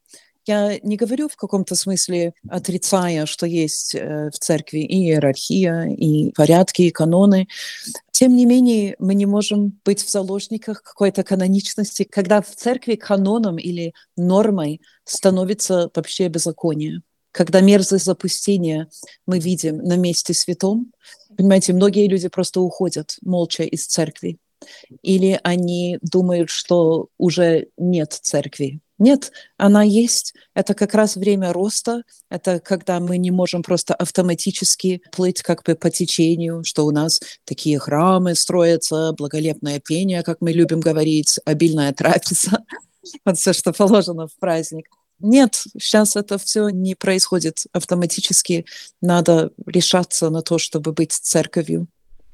Я 0.48 0.78
не 0.82 0.96
говорю 0.96 1.28
в 1.28 1.36
каком-то 1.36 1.74
смысле, 1.74 2.32
отрицая, 2.48 3.26
что 3.26 3.44
есть 3.44 3.94
э, 3.94 4.30
в 4.32 4.38
церкви 4.38 4.78
и 4.78 5.10
иерархия, 5.10 5.90
и 5.90 6.32
порядки, 6.32 6.82
и 6.82 6.90
каноны. 6.90 7.48
Тем 8.12 8.34
не 8.34 8.46
менее, 8.46 8.96
мы 8.98 9.14
не 9.14 9.26
можем 9.26 9.78
быть 9.84 10.02
в 10.02 10.08
заложниках 10.08 10.82
какой-то 10.82 11.22
каноничности, 11.22 12.04
когда 12.04 12.40
в 12.40 12.48
церкви 12.56 12.94
каноном 12.94 13.58
или 13.58 13.92
нормой 14.16 14.80
становится 15.04 15.90
вообще 15.94 16.28
беззаконие. 16.28 17.02
Когда 17.30 17.60
мерзость 17.60 18.06
запустения 18.06 18.88
мы 19.26 19.40
видим 19.40 19.76
на 19.76 19.98
месте 19.98 20.32
святом, 20.32 20.92
понимаете, 21.36 21.74
многие 21.74 22.08
люди 22.08 22.28
просто 22.28 22.62
уходят 22.62 23.18
молча 23.20 23.64
из 23.64 23.86
церкви. 23.86 24.38
Или 25.02 25.38
они 25.42 25.98
думают, 26.02 26.50
что 26.50 27.08
уже 27.18 27.68
нет 27.76 28.12
церкви, 28.12 28.80
нет, 28.98 29.30
она 29.56 29.84
есть. 29.84 30.34
Это 30.54 30.74
как 30.74 30.92
раз 30.92 31.14
время 31.14 31.52
роста. 31.52 32.02
Это 32.30 32.58
когда 32.58 32.98
мы 32.98 33.16
не 33.16 33.30
можем 33.30 33.62
просто 33.62 33.94
автоматически 33.94 35.02
плыть 35.12 35.40
как 35.42 35.62
бы 35.62 35.76
по 35.76 35.88
течению, 35.88 36.64
что 36.64 36.84
у 36.84 36.90
нас 36.90 37.20
такие 37.44 37.78
храмы 37.78 38.34
строятся, 38.34 39.12
благолепное 39.12 39.78
пение, 39.78 40.24
как 40.24 40.38
мы 40.40 40.50
любим 40.52 40.80
говорить, 40.80 41.38
обильная 41.44 41.92
трапеза. 41.92 42.64
Вот 43.24 43.38
все, 43.38 43.54
что 43.54 43.72
положено 43.72 44.26
в 44.26 44.36
праздник. 44.38 44.90
Нет, 45.20 45.62
сейчас 45.80 46.14
это 46.14 46.36
все 46.36 46.68
не 46.68 46.94
происходит 46.94 47.64
автоматически. 47.72 48.66
Надо 49.00 49.50
решаться 49.64 50.28
на 50.28 50.42
то, 50.42 50.58
чтобы 50.58 50.92
быть 50.92 51.12
церковью. 51.12 51.86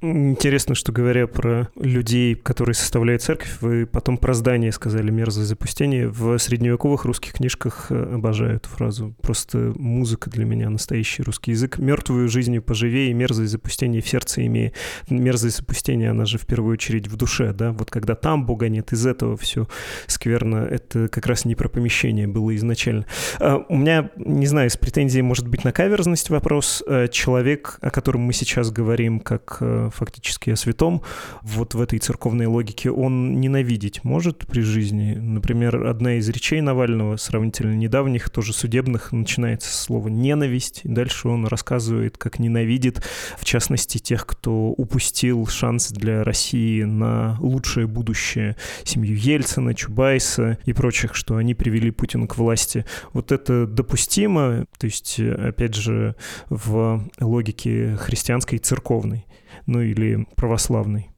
Интересно, 0.05 0.75
что 0.75 0.93
говоря 0.93 1.27
про 1.27 1.71
людей, 1.77 2.35
которые 2.35 2.75
составляют 2.75 3.23
церковь, 3.23 3.57
вы 3.63 3.87
потом 3.87 4.19
про 4.19 4.35
здание 4.35 4.71
сказали 4.71 5.11
«мерзость 5.11 5.49
запустения». 5.49 6.09
В 6.09 6.37
средневековых 6.37 7.07
русских 7.07 7.33
книжках 7.33 7.87
э, 7.89 8.15
обожаю 8.15 8.57
эту 8.57 8.69
фразу. 8.69 9.15
Просто 9.23 9.73
музыка 9.77 10.29
для 10.29 10.45
меня, 10.45 10.69
настоящий 10.69 11.23
русский 11.23 11.53
язык. 11.53 11.79
«Мертвую 11.79 12.29
жизнью 12.29 12.63
поживее, 12.63 13.15
мерзость 13.15 13.53
запустения 13.53 14.03
в 14.03 14.09
сердце 14.09 14.45
имея». 14.45 14.75
Мерзость 15.09 15.57
запустения, 15.57 16.11
она 16.11 16.27
же 16.27 16.37
в 16.37 16.45
первую 16.45 16.75
очередь 16.75 17.09
в 17.09 17.17
душе, 17.17 17.55
да? 17.55 17.73
Вот 17.73 17.91
когда 17.91 18.15
там 18.15 18.45
Бога 18.45 18.69
нет, 18.69 18.93
из 18.93 19.07
этого 19.07 19.39
все 19.39 19.69
скверно. 20.07 20.69
Это 20.71 21.09
как 21.09 21.27
раз 21.27 21.47
не 21.47 21.55
про 21.55 21.71
помещение 21.71 22.27
было 22.27 22.55
изначально. 22.57 23.07
А, 23.39 23.65
у 23.71 23.77
меня, 23.77 24.11
не 24.17 24.47
знаю, 24.47 24.69
с 24.69 24.77
претензией 24.77 25.23
может 25.23 25.49
быть 25.49 25.65
на 25.65 25.73
каверзность 25.73 26.29
вопрос. 26.29 26.83
Э, 26.87 27.09
человек, 27.09 27.79
о 27.81 27.89
котором 27.91 28.21
мы 28.21 28.35
сейчас 28.35 28.71
говорим, 28.71 29.21
как 29.21 29.57
э, 29.61 29.89
фактически 29.95 30.51
о 30.51 30.57
святом, 30.57 31.03
вот 31.43 31.75
в 31.75 31.81
этой 31.81 31.99
церковной 31.99 32.47
логике 32.47 32.91
он 32.91 33.41
ненавидеть 33.41 34.05
может 34.05 34.47
при 34.47 34.61
жизни? 34.61 35.15
Например, 35.15 35.87
одна 35.87 36.15
из 36.15 36.29
речей 36.29 36.61
Навального, 36.61 37.17
сравнительно 37.17 37.75
недавних, 37.75 38.31
тоже 38.31 38.53
судебных, 38.53 39.13
начинается 39.13 39.73
с 39.73 39.81
слова 39.81 40.09
«ненависть», 40.09 40.81
и 40.85 40.89
дальше 40.89 41.29
он 41.29 41.47
рассказывает, 41.47 42.19
как 42.19 42.39
ненавидит, 42.39 43.03
в 43.39 43.45
частности, 43.45 43.99
тех, 43.99 44.27
кто 44.27 44.69
упустил 44.69 45.47
шанс 45.47 45.91
для 45.91 46.25
России 46.25 46.83
на 46.83 47.37
лучшее 47.41 47.87
будущее, 47.87 48.57
семью 48.85 49.17
Ельцина, 49.17 49.75
Чубайса 49.75 50.59
и 50.65 50.73
прочих, 50.73 51.15
что 51.15 51.37
они 51.37 51.55
привели 51.55 51.91
Путина 51.91 52.27
к 52.27 52.37
власти. 52.37 52.85
Вот 53.13 53.33
это 53.33 53.67
допустимо, 53.67 54.67
то 54.79 54.87
есть, 54.87 55.21
опять 55.21 55.75
же, 55.75 56.17
в 56.49 57.05
логике 57.21 57.97
христианской 57.97 58.59
церковной 58.59 59.27
ну 59.67 59.81
или 59.81 60.27
православный? 60.37 61.11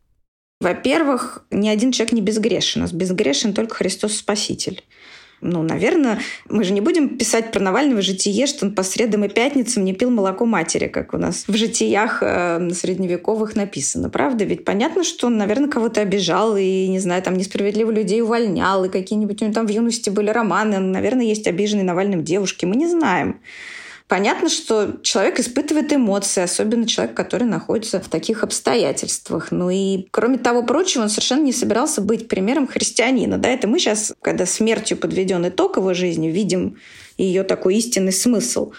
Во-первых, 0.61 1.45
ни 1.51 1.69
один 1.69 1.93
человек 1.93 2.13
не 2.13 2.23
безгрешен. 2.23 2.81
У 2.81 2.85
нас 2.85 2.93
безгрешен 2.93 3.53
только 3.53 3.75
Христос 3.75 4.17
Спаситель. 4.17 4.83
Ну, 5.43 5.63
наверное, 5.63 6.19
мы 6.49 6.65
же 6.65 6.73
не 6.73 6.81
будем 6.81 7.19
писать 7.19 7.53
про 7.53 7.61
Навального 7.61 8.01
житие, 8.01 8.47
что 8.47 8.65
он 8.65 8.75
по 8.75 8.83
средам 8.83 9.25
и 9.25 9.29
пятницам 9.29 9.85
не 9.85 9.93
пил 9.93 10.11
молоко 10.11 10.47
матери, 10.47 10.89
как 10.89 11.13
у 11.13 11.19
нас 11.19 11.45
в 11.47 11.55
житиях 11.55 12.23
э, 12.23 12.71
средневековых 12.71 13.55
написано. 13.55 14.09
Правда? 14.09 14.45
Ведь 14.45 14.65
понятно, 14.65 15.05
что 15.05 15.27
он, 15.27 15.37
наверное, 15.37 15.69
кого-то 15.69 16.01
обижал 16.01 16.57
и, 16.57 16.89
не 16.89 17.01
знаю, 17.01 17.23
там 17.23 17.37
несправедливо 17.37 17.91
людей 17.91 18.23
увольнял, 18.23 18.85
и 18.85 18.89
какие-нибудь 18.89 19.43
у 19.43 19.45
него 19.45 19.55
там 19.55 19.67
в 19.67 19.71
юности 19.71 20.09
были 20.09 20.31
романы. 20.31 20.79
Наверное, 20.79 21.27
есть 21.27 21.47
обиженные 21.47 21.85
Навальным 21.85 22.25
девушки. 22.25 22.65
Мы 22.65 22.77
не 22.77 22.89
знаем. 22.89 23.41
Понятно, 24.09 24.49
что 24.49 24.99
человек 25.03 25.41
испытывает 25.41 25.93
эмоции, 25.93 26.41
особенно 26.41 26.87
человек, 26.87 27.17
который 27.17 27.49
находится 27.49 28.01
в 28.01 28.09
таких 28.09 28.45
обстоятельствах. 28.45 29.51
Ну 29.51 29.69
и, 29.69 30.07
кроме 30.13 30.39
того 30.39 30.63
прочего, 30.63 31.03
он 31.03 31.09
совершенно 31.09 31.43
не 31.43 31.53
собирался 31.53 32.01
быть 32.01 32.29
примером 32.29 32.69
христианина. 32.69 33.37
Да, 33.37 33.49
это 33.49 33.67
мы 33.67 33.81
сейчас, 33.81 34.15
когда 34.23 34.47
смертью 34.47 34.97
подведен 34.97 35.49
итог 35.49 35.77
его 35.77 35.93
жизни, 35.93 36.29
видим 36.29 36.79
ее 37.19 37.43
такой 37.43 37.77
истинный 37.77 38.13
смысл. 38.13 38.73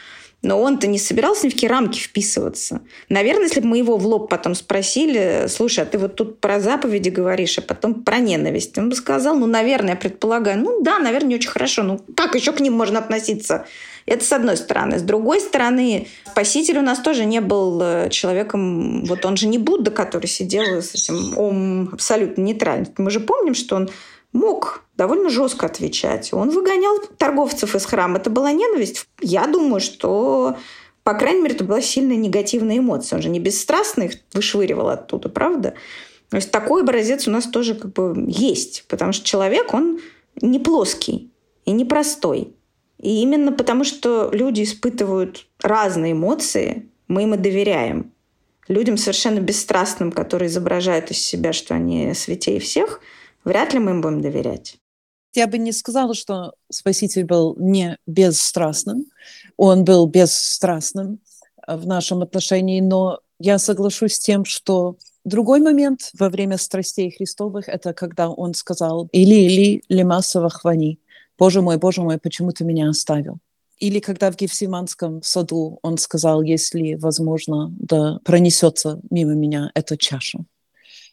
Но 0.47 0.61
он-то 0.61 0.87
не 0.87 0.97
собирался 0.97 1.45
ни 1.45 1.49
в 1.49 1.55
какие 1.55 1.69
рамки 1.69 1.99
вписываться. 1.99 2.79
Наверное, 3.09 3.47
если 3.47 3.59
бы 3.59 3.67
мы 3.67 3.79
его 3.79 3.97
в 3.97 4.07
лоб 4.07 4.29
потом 4.29 4.55
спросили, 4.55 5.47
слушай, 5.49 5.83
а 5.83 5.85
ты 5.85 5.97
вот 5.97 6.15
тут 6.15 6.39
про 6.39 6.61
заповеди 6.61 7.09
говоришь, 7.09 7.57
а 7.57 7.61
потом 7.61 7.95
про 8.05 8.19
ненависть, 8.19 8.77
он 8.77 8.87
бы 8.87 8.95
сказал, 8.95 9.37
ну, 9.37 9.45
наверное, 9.45 9.91
я 9.91 9.95
предполагаю, 9.97 10.57
ну 10.59 10.81
да, 10.81 10.99
наверное, 10.99 11.31
не 11.31 11.35
очень 11.35 11.49
хорошо. 11.49 11.83
Ну, 11.83 11.99
как 12.15 12.35
еще 12.35 12.53
к 12.53 12.61
ним 12.61 12.71
можно 12.75 12.99
относиться? 12.99 13.65
Это 14.05 14.23
с 14.23 14.31
одной 14.31 14.55
стороны. 14.55 14.99
С 14.99 15.01
другой 15.01 15.41
стороны, 15.41 16.07
Спаситель 16.31 16.77
у 16.77 16.81
нас 16.81 16.99
тоже 16.99 17.25
не 17.25 17.41
был 17.41 17.81
э, 17.81 18.09
человеком, 18.09 19.03
вот 19.03 19.25
он 19.25 19.35
же 19.35 19.47
не 19.47 19.57
Будда, 19.57 19.91
который 19.91 20.27
сидел 20.27 20.81
с 20.81 20.95
этим 20.95 21.37
ом 21.37 21.89
абсолютно 21.91 22.41
нейтральным. 22.41 22.93
Мы 22.97 23.11
же 23.11 23.19
помним, 23.19 23.53
что 23.53 23.75
он 23.75 23.89
мог 24.37 24.83
довольно 24.95 25.29
жестко 25.29 25.65
отвечать. 25.65 26.33
Он 26.33 26.49
выгонял 26.49 26.99
торговцев 27.17 27.75
из 27.75 27.85
храма. 27.85 28.17
Это 28.19 28.29
была 28.29 28.51
ненависть. 28.51 29.07
Я 29.19 29.47
думаю, 29.47 29.81
что, 29.81 30.55
по 31.03 31.13
крайней 31.13 31.41
мере, 31.41 31.55
это 31.55 31.63
была 31.63 31.81
сильная 31.81 32.15
негативная 32.15 32.77
эмоция. 32.77 33.17
Он 33.17 33.23
же 33.23 33.29
не 33.29 33.39
бесстрастно 33.39 34.03
их 34.03 34.13
вышвыривал 34.33 34.89
оттуда, 34.89 35.29
правда? 35.29 35.73
То 36.29 36.37
есть 36.37 36.51
такой 36.51 36.81
образец 36.81 37.27
у 37.27 37.31
нас 37.31 37.45
тоже 37.45 37.75
как 37.75 37.93
бы 37.93 38.25
есть, 38.27 38.85
потому 38.87 39.13
что 39.13 39.25
человек, 39.25 39.73
он 39.73 39.99
не 40.41 40.59
плоский 40.59 41.31
и 41.65 41.71
не 41.71 41.85
простой. 41.85 42.53
И 42.99 43.21
именно 43.21 43.51
потому, 43.51 43.83
что 43.83 44.29
люди 44.33 44.63
испытывают 44.63 45.47
разные 45.61 46.13
эмоции, 46.13 46.89
мы 47.07 47.23
им 47.23 47.35
и 47.35 47.37
доверяем. 47.37 48.11
Людям 48.67 48.97
совершенно 48.97 49.39
бесстрастным, 49.39 50.11
которые 50.11 50.47
изображают 50.47 51.11
из 51.11 51.19
себя, 51.19 51.53
что 51.53 51.73
они 51.75 52.13
святей 52.13 52.59
всех, 52.59 52.99
вряд 53.43 53.73
ли 53.73 53.79
мы 53.79 53.91
им 53.91 54.01
будем 54.01 54.21
доверять. 54.21 54.77
Я 55.33 55.47
бы 55.47 55.57
не 55.57 55.71
сказала, 55.71 56.13
что 56.13 56.53
Спаситель 56.71 57.25
был 57.25 57.55
не 57.59 57.97
бесстрастным. 58.07 59.05
Он 59.55 59.83
был 59.83 60.07
бесстрастным 60.07 61.19
в 61.67 61.85
нашем 61.85 62.21
отношении, 62.21 62.81
но 62.81 63.19
я 63.39 63.59
соглашусь 63.59 64.15
с 64.15 64.19
тем, 64.19 64.45
что 64.45 64.97
другой 65.25 65.59
момент 65.59 66.09
во 66.17 66.29
время 66.29 66.57
страстей 66.57 67.11
Христовых– 67.11 67.67
это 67.69 67.93
когда 67.93 68.29
он 68.29 68.53
сказал 68.53 69.09
«Или, 69.11 69.35
или, 69.35 69.83
лемасова 69.89 70.49
хвани», 70.49 70.99
«Боже 71.37 71.61
мой, 71.61 71.77
Боже 71.77 72.01
мой, 72.01 72.17
почему 72.17 72.51
ты 72.51 72.63
меня 72.63 72.89
оставил?» 72.89 73.37
Или 73.77 73.99
когда 73.99 74.31
в 74.31 74.35
Гефсиманском 74.35 75.21
саду 75.21 75.77
он 75.83 75.99
сказал, 75.99 76.41
если 76.41 76.95
возможно, 76.95 77.71
да 77.77 78.19
пронесется 78.23 78.99
мимо 79.11 79.33
меня 79.33 79.69
эта 79.75 79.97
чаша. 79.97 80.39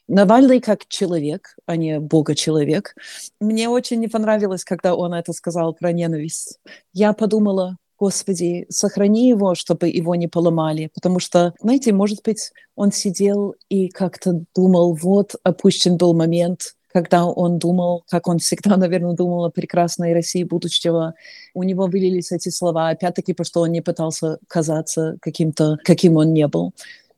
Навальный 0.07 0.61
как 0.61 0.86
человек, 0.86 1.57
а 1.66 1.76
не 1.76 1.98
бога-человек. 1.98 2.94
Мне 3.40 3.68
очень 3.68 4.00
не 4.00 4.09
понравилось, 4.09 4.64
когда 4.64 4.94
он 4.94 5.14
это 5.14 5.32
сказал 5.32 5.74
про 5.74 5.92
ненависть. 5.92 6.59
Я 6.92 7.14
подумала, 7.14 7.78
Господи, 7.98 8.66
сохрани 8.68 9.28
его, 9.28 9.55
чтобы 9.55 9.88
его 9.88 10.14
не 10.14 10.26
поломали. 10.26 10.90
Потому 10.94 11.20
что, 11.20 11.55
знаете, 11.61 11.92
может 11.92 12.22
быть, 12.22 12.52
он 12.74 12.92
сидел 12.92 13.55
и 13.68 13.88
как-то 13.88 14.42
думал, 14.55 14.94
вот 14.94 15.36
опущен 15.42 15.96
был 15.96 16.12
момент, 16.12 16.74
когда 16.92 17.24
он 17.24 17.59
думал, 17.59 18.05
как 18.09 18.28
он 18.28 18.38
всегда, 18.38 18.76
наверное, 18.76 19.14
думал 19.14 19.44
о 19.44 19.50
прекрасной 19.50 20.12
России 20.12 20.44
будущего, 20.44 21.14
у 21.55 21.62
него 21.62 21.86
вылились 21.86 22.32
эти 22.32 22.48
слова, 22.48 22.90
опять-таки, 22.90 23.32
потому 23.32 23.46
что 23.46 23.61
он 23.61 23.72
не 23.72 23.80
пытался 23.80 24.38
казаться 24.48 25.16
каким-то, 25.20 25.78
каким 25.84 26.16
он 26.16 26.32
не 26.32 26.46
был. 26.46 26.72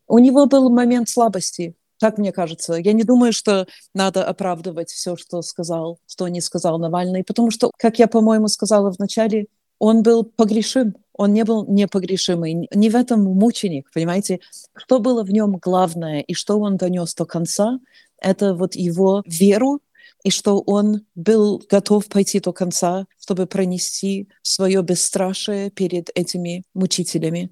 У 0.09 0.19
него 0.19 0.47
был 0.47 0.71
момент 0.71 1.09
слабости, 1.09 1.75
так 1.99 2.19
мне 2.19 2.33
кажется. 2.33 2.75
Я 2.75 2.93
не 2.93 3.05
думаю, 3.05 3.33
что 3.33 3.67
надо 3.95 4.25
оправдывать 4.25 4.91
все, 4.91 5.17
что 5.17 5.43
сказал, 5.43 5.99
что 6.07 6.29
не 6.29 6.41
сказал 6.41 6.79
Навальный, 6.79 7.25
потому 7.25 7.51
что, 7.51 7.71
как 7.79 7.99
я, 7.99 8.07
по-моему, 8.07 8.49
сказала 8.49 8.93
в 8.93 8.99
начале, 8.99 9.47
он 9.79 10.03
был 10.03 10.25
погрешим, 10.25 10.97
Он 11.13 11.33
не 11.33 11.45
был 11.45 11.67
непогрешимый. 11.67 12.69
Не 12.75 12.91
в 12.91 12.97
этом 12.97 13.23
мученик, 13.23 13.91
понимаете? 13.93 14.41
Что 14.75 15.01
было 15.01 15.23
в 15.23 15.31
нем 15.31 15.57
главное 15.57 16.21
и 16.21 16.35
что 16.35 16.59
он 16.59 16.77
донес 16.77 17.15
до 17.15 17.25
конца, 17.25 17.79
это 18.19 18.55
вот 18.55 18.75
его 18.75 19.23
веру 19.27 19.81
и 20.25 20.31
что 20.31 20.61
он 20.61 21.03
был 21.15 21.63
готов 21.71 22.07
пойти 22.09 22.41
до 22.41 22.53
конца, 22.53 23.07
чтобы 23.21 23.47
пронести 23.47 24.29
свое 24.43 24.83
бесстрашие 24.83 25.71
перед 25.71 26.11
этими 26.15 26.65
мучителями. 26.75 27.51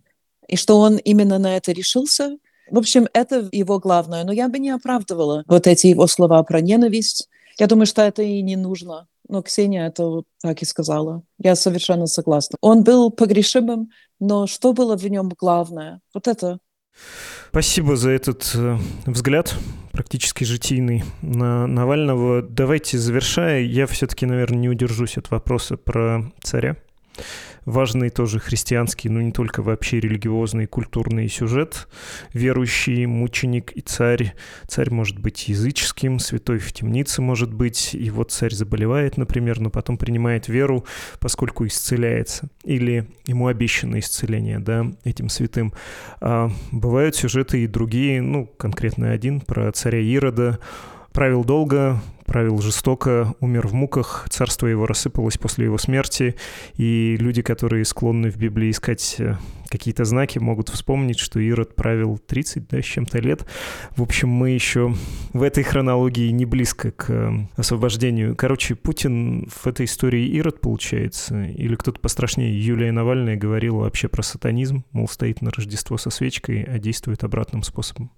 И 0.49 0.57
что 0.57 0.79
он 0.81 0.97
именно 0.97 1.39
на 1.39 1.57
это 1.57 1.73
решился. 1.73 2.37
В 2.71 2.79
общем, 2.79 3.09
это 3.13 3.49
его 3.53 3.79
главное. 3.79 4.25
Но 4.25 4.33
я 4.33 4.49
бы 4.49 4.59
не 4.59 4.71
оправдывала 4.71 5.45
вот 5.47 5.67
эти 5.67 5.89
его 5.89 6.07
слова 6.07 6.43
про 6.43 6.61
ненависть. 6.61 7.29
Я 7.59 7.67
думаю, 7.67 7.87
что 7.87 8.03
это 8.03 8.23
и 8.23 8.43
не 8.43 8.57
нужно. 8.57 9.07
Но 9.29 9.43
Ксения 9.43 9.87
это 9.87 10.05
вот 10.05 10.25
так 10.41 10.61
и 10.63 10.65
сказала. 10.65 11.23
Я 11.39 11.57
совершенно 11.57 12.07
согласна. 12.07 12.59
Он 12.61 12.83
был 12.83 13.11
погрешимым, 13.11 13.91
но 14.21 14.47
что 14.47 14.73
было 14.73 14.97
в 14.97 15.07
нем 15.07 15.31
главное? 15.39 16.01
Вот 16.13 16.29
это. 16.29 16.59
Спасибо 17.51 17.97
за 17.97 18.11
этот 18.11 18.53
э, 18.55 18.77
взгляд, 19.07 19.55
практически 19.93 20.45
житийный, 20.45 21.05
на 21.23 21.67
Навального. 21.67 22.43
Давайте, 22.43 22.99
завершая, 22.99 23.63
я 23.63 23.87
все-таки, 23.87 24.27
наверное, 24.27 24.59
не 24.59 24.69
удержусь 24.69 25.17
от 25.17 25.31
вопроса 25.31 25.77
про 25.77 26.33
царя 26.43 26.77
важный 27.65 28.11
тоже 28.11 28.39
христианский, 28.39 29.09
но 29.09 29.21
не 29.21 29.33
только 29.33 29.63
вообще 29.63 30.01
религиозный, 30.01 30.67
культурный 30.67 31.29
сюжет. 31.29 31.89
Верующий, 32.33 33.07
мученик 33.07 33.73
и 33.73 33.81
царь. 33.81 34.35
Царь 34.69 34.91
может 34.91 35.19
быть 35.19 35.49
языческим, 35.49 36.19
святой 36.19 36.59
в 36.59 36.73
темнице 36.73 37.23
может 37.23 37.53
быть, 37.53 37.95
и 37.95 38.11
вот 38.11 38.31
царь 38.31 38.53
заболевает, 38.53 39.17
например, 39.17 39.61
но 39.61 39.71
потом 39.71 39.97
принимает 39.99 40.49
веру, 40.49 40.85
поскольку 41.21 41.67
исцеляется. 41.67 42.49
Или 42.65 43.07
ему 43.27 43.47
обещано 43.47 43.99
исцеление, 43.99 44.59
да, 44.59 44.87
этим 45.05 45.29
святым. 45.29 45.73
А 46.21 46.51
бывают 46.73 47.17
сюжеты 47.17 47.65
и 47.65 47.67
другие, 47.67 48.21
ну, 48.23 48.47
конкретно 48.47 49.11
один 49.11 49.41
про 49.41 49.71
царя 49.73 50.01
Ирода, 50.01 50.59
правил 51.13 51.45
долго, 51.45 52.01
правил 52.25 52.61
жестоко, 52.61 53.35
умер 53.41 53.69
в 53.69 53.75
муках, 53.75 54.27
царство 54.31 54.67
его 54.67 54.87
рассыпалось 54.87 55.39
после 55.39 55.67
его 55.67 55.79
смерти, 55.79 56.37
и 56.77 57.17
люди, 57.19 57.43
которые 57.43 57.85
склонны 57.85 58.31
в 58.31 58.37
Библии 58.37 58.71
искать 58.71 59.17
э, 59.19 59.37
какие-то 59.69 60.05
знаки, 60.05 60.39
могут 60.39 60.69
вспомнить, 60.69 61.19
что 61.19 61.41
Ирод 61.41 61.75
правил 61.75 62.19
30, 62.19 62.69
да, 62.69 62.81
с 62.81 62.85
чем-то 62.85 63.19
лет. 63.19 63.45
В 63.97 64.03
общем, 64.03 64.29
мы 64.29 64.51
еще 64.51 64.95
в 65.33 65.43
этой 65.43 65.65
хронологии 65.65 66.31
не 66.31 66.47
близко 66.47 66.93
к 66.93 67.11
э, 67.11 67.33
освобождению. 67.57 68.37
Короче, 68.37 68.75
Путин 68.75 69.49
в 69.49 69.67
этой 69.67 69.87
истории 69.87 70.27
Ирод, 70.29 70.61
получается, 70.61 71.45
или 71.45 71.75
кто-то 71.75 72.01
пострашнее, 72.01 72.65
Юлия 72.65 72.93
Навальная 72.93 73.37
говорила 73.37 73.79
вообще 73.79 74.09
про 74.09 74.23
сатанизм, 74.23 74.85
мол, 74.93 75.09
стоит 75.09 75.43
на 75.43 75.51
Рождество 75.51 75.99
со 75.99 76.11
свечкой, 76.11 76.63
а 76.63 76.79
действует 76.79 77.25
обратным 77.25 77.63
способом. 77.63 78.11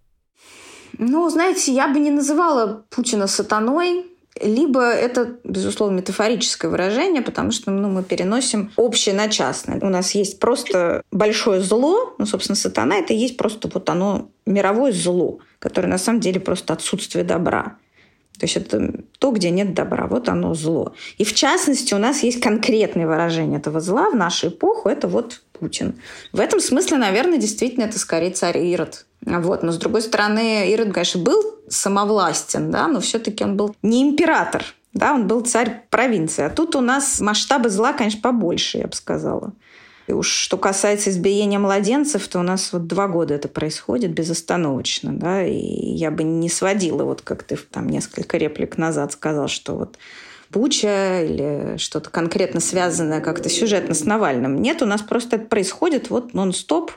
Ну, 0.99 1.29
знаете, 1.29 1.73
я 1.73 1.89
бы 1.89 1.99
не 1.99 2.11
называла 2.11 2.85
Путина 2.91 3.27
сатаной, 3.27 4.07
либо 4.41 4.83
это, 4.83 5.37
безусловно, 5.45 5.97
метафорическое 5.97 6.71
выражение, 6.71 7.23
потому 7.23 7.53
что 7.53 7.71
ну, 7.71 7.89
мы 7.89 8.03
переносим 8.03 8.71
общее 8.77 9.15
на 9.15 9.29
частное. 9.29 9.81
У 9.81 9.89
нас 9.89 10.15
есть 10.15 10.39
просто 10.39 11.03
большое 11.11 11.61
зло, 11.63 12.15
ну, 12.19 12.27
собственно, 12.27 12.57
сатана— 12.57 12.97
это 12.99 13.15
есть 13.15 13.37
просто 13.37 13.71
вот 13.73 13.89
оно 13.89 14.29
мировое 14.45 14.93
зло, 14.93 15.39
которое 15.59 15.89
на 15.89 15.99
самом 15.99 16.21
деле 16.21 16.41
просто 16.41 16.75
отсутствие 16.75 17.25
добра. 17.25 17.79
То 18.39 18.45
есть 18.45 18.57
это 18.57 19.01
то, 19.19 19.31
где 19.31 19.51
нет 19.51 19.73
добра, 19.73 20.07
вот 20.07 20.29
оно 20.29 20.53
зло. 20.55 20.95
И 21.17 21.25
в 21.25 21.33
частности 21.35 21.95
у 21.95 21.99
нас 21.99 22.23
есть 22.23 22.41
конкретное 22.41 23.07
выражение 23.07 23.59
этого 23.59 23.81
зла 23.81 24.11
в 24.11 24.15
нашу 24.15 24.49
эпоху, 24.49 24.91
это 24.91 25.09
вот 25.09 25.43
Путин. 25.59 26.01
В 26.33 26.41
этом 26.41 26.61
смысле, 26.61 26.99
наверное, 26.99 27.39
действительно 27.39 27.85
это 27.85 27.99
скорее 27.99 28.31
царь 28.31 28.59
Ирод. 28.59 29.07
Вот. 29.23 29.63
Но, 29.63 29.73
с 29.73 29.79
другой 29.79 30.03
стороны, 30.03 30.71
Ирод, 30.71 30.93
конечно, 30.93 31.21
был 31.21 31.43
самовластен, 31.69 32.71
да, 32.71 32.87
но 32.89 33.01
все-таки 33.01 33.43
он 33.43 33.57
был 33.57 33.75
не 33.83 34.03
император, 34.03 34.65
да, 34.93 35.15
он 35.15 35.27
был 35.27 35.41
царь 35.41 35.83
провинции. 35.91 36.45
А 36.45 36.51
тут 36.51 36.77
у 36.77 36.81
нас 36.81 37.21
масштабы 37.21 37.69
зла, 37.69 37.93
конечно, 37.93 38.21
побольше, 38.21 38.79
я 38.79 38.87
бы 38.87 38.95
сказала. 38.95 39.53
И 40.07 40.13
уж 40.13 40.29
что 40.29 40.57
касается 40.57 41.11
избиения 41.11 41.59
младенцев, 41.59 42.29
то 42.29 42.39
у 42.39 42.43
нас 42.43 42.73
вот 42.73 42.87
два 42.87 43.09
года 43.09 43.35
это 43.35 43.49
происходит 43.49 44.13
безостановочно, 44.13 45.13
да, 45.13 45.45
и 45.45 45.57
я 45.57 46.13
бы 46.13 46.23
не 46.23 46.49
сводила, 46.49 47.03
вот 47.03 47.23
как 47.23 47.43
ты 47.43 47.57
там 47.57 47.89
несколько 47.89 48.37
реплик 48.37 48.79
назад 48.79 49.13
сказал, 49.13 49.49
что 49.49 49.75
вот 49.75 49.99
Буча 50.57 51.23
или 51.23 51.77
что-то 51.77 52.09
конкретно 52.09 52.61
связанное 52.61 53.21
как-то 53.21 53.51
сюжетно 53.51 53.95
с 53.95 54.05
Навальным. 54.05 54.63
Нет, 54.63 54.81
у 54.81 54.87
нас 54.87 55.03
просто 55.03 55.37
это 55.37 55.45
происходит 55.45 56.09
вот 56.09 56.33
нон-стоп, 56.33 56.93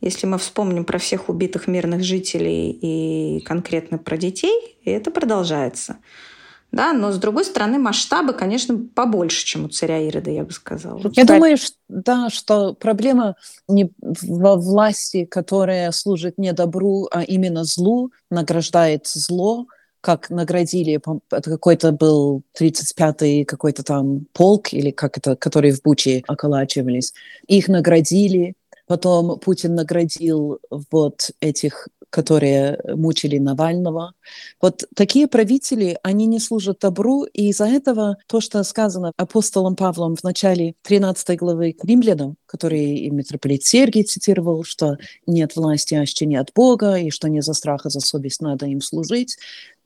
если 0.00 0.26
мы 0.26 0.38
вспомним 0.38 0.86
про 0.86 0.98
всех 0.98 1.28
убитых 1.28 1.68
мирных 1.68 2.02
жителей 2.02 2.70
и 2.70 3.40
конкретно 3.40 3.98
про 3.98 4.16
детей, 4.16 4.78
и 4.82 4.90
это 4.90 5.10
продолжается. 5.10 5.98
Да, 6.70 6.94
но 6.94 7.12
с 7.12 7.18
другой 7.18 7.44
стороны 7.44 7.78
масштабы, 7.78 8.32
конечно, 8.32 8.78
побольше, 8.94 9.44
чем 9.44 9.66
у 9.66 9.68
царя 9.68 9.98
Ирода, 9.98 10.30
я 10.30 10.42
бы 10.42 10.52
сказала. 10.52 10.98
Я 11.12 11.26
думаю, 11.26 11.58
что, 11.58 11.76
да, 11.90 12.30
что 12.30 12.72
проблема 12.72 13.36
не 13.68 13.92
во 14.00 14.56
власти, 14.56 15.26
которая 15.26 15.92
служит 15.92 16.38
не 16.38 16.54
добру, 16.54 17.08
а 17.12 17.24
именно 17.24 17.64
злу, 17.64 18.10
награждает 18.30 19.06
зло, 19.06 19.66
как 20.02 20.28
наградили, 20.30 21.00
это 21.30 21.50
какой-то 21.50 21.92
был 21.92 22.42
35-й 22.60 23.44
какой-то 23.44 23.82
там 23.84 24.26
полк, 24.32 24.74
или 24.74 24.90
как 24.90 25.16
это, 25.16 25.36
которые 25.36 25.72
в 25.72 25.80
Буче 25.80 26.22
околачивались. 26.26 27.14
Их 27.46 27.68
наградили, 27.68 28.54
потом 28.86 29.38
Путин 29.38 29.74
наградил 29.74 30.58
вот 30.90 31.30
этих 31.40 31.88
которые 32.12 32.78
мучили 32.94 33.38
Навального. 33.38 34.12
Вот 34.60 34.84
такие 34.94 35.26
правители, 35.26 35.98
они 36.02 36.26
не 36.26 36.40
служат 36.40 36.80
добру, 36.80 37.24
и 37.24 37.48
из-за 37.48 37.64
этого 37.64 38.18
то, 38.26 38.42
что 38.42 38.62
сказано 38.64 39.12
апостолом 39.16 39.76
Павлом 39.76 40.14
в 40.14 40.22
начале 40.22 40.74
13 40.82 41.38
главы 41.38 41.72
к 41.72 41.82
римлянам, 41.82 42.36
который 42.44 42.96
и 42.96 43.10
митрополит 43.10 43.64
Сергий 43.64 44.02
цитировал, 44.02 44.62
что 44.62 44.98
нет 45.26 45.56
власти, 45.56 45.94
аще 45.94 46.26
не 46.26 46.36
от 46.36 46.52
Бога, 46.54 46.96
и 46.96 47.08
что 47.08 47.30
не 47.30 47.40
за 47.40 47.54
страха, 47.54 47.88
за 47.88 48.00
совесть 48.00 48.42
надо 48.42 48.66
им 48.66 48.82
служить, 48.82 49.38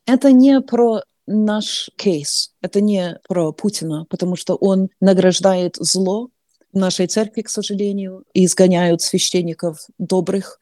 это 0.07 0.33
не 0.33 0.61
про 0.61 1.03
наш 1.27 1.91
кейс, 1.97 2.53
это 2.63 2.81
не 2.81 3.19
про 3.29 3.53
Путина, 3.53 4.07
потому 4.09 4.37
что 4.37 4.55
он 4.55 4.89
награждает 5.01 5.77
зло, 5.77 6.31
в 6.73 6.79
нашей 6.79 7.07
церкви, 7.07 7.41
к 7.41 7.49
сожалению, 7.49 8.25
изгоняют 8.35 9.01
священников 9.01 9.87
добрых, 9.99 10.59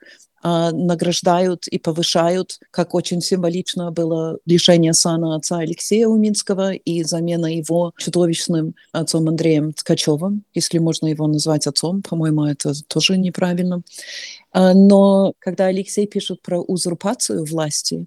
а, 0.47 0.71
награждают 0.73 1.67
и 1.69 1.79
повышают, 1.79 2.59
как 2.71 2.95
очень 2.95 3.23
символично 3.23 3.91
было 3.91 4.39
лишение 4.45 4.93
сана 4.93 5.37
отца 5.37 5.59
Алексея 5.59 6.07
Уминского 6.07 6.75
и 6.75 7.03
замена 7.03 7.47
его 7.47 7.95
чудовищным 7.97 8.75
отцом 8.93 9.27
Андреем 9.29 9.73
Ткачевым, 9.73 10.45
если 10.53 10.79
можно 10.79 11.07
его 11.07 11.27
назвать 11.27 11.67
отцом, 11.67 12.03
по-моему, 12.03 12.45
это 12.45 12.75
тоже 12.87 13.17
неправильно. 13.17 13.83
А, 14.53 14.75
но 14.75 15.33
когда 15.39 15.67
Алексей 15.67 16.07
пишет 16.07 16.43
про 16.43 16.61
узурпацию 16.61 17.45
власти, 17.45 18.07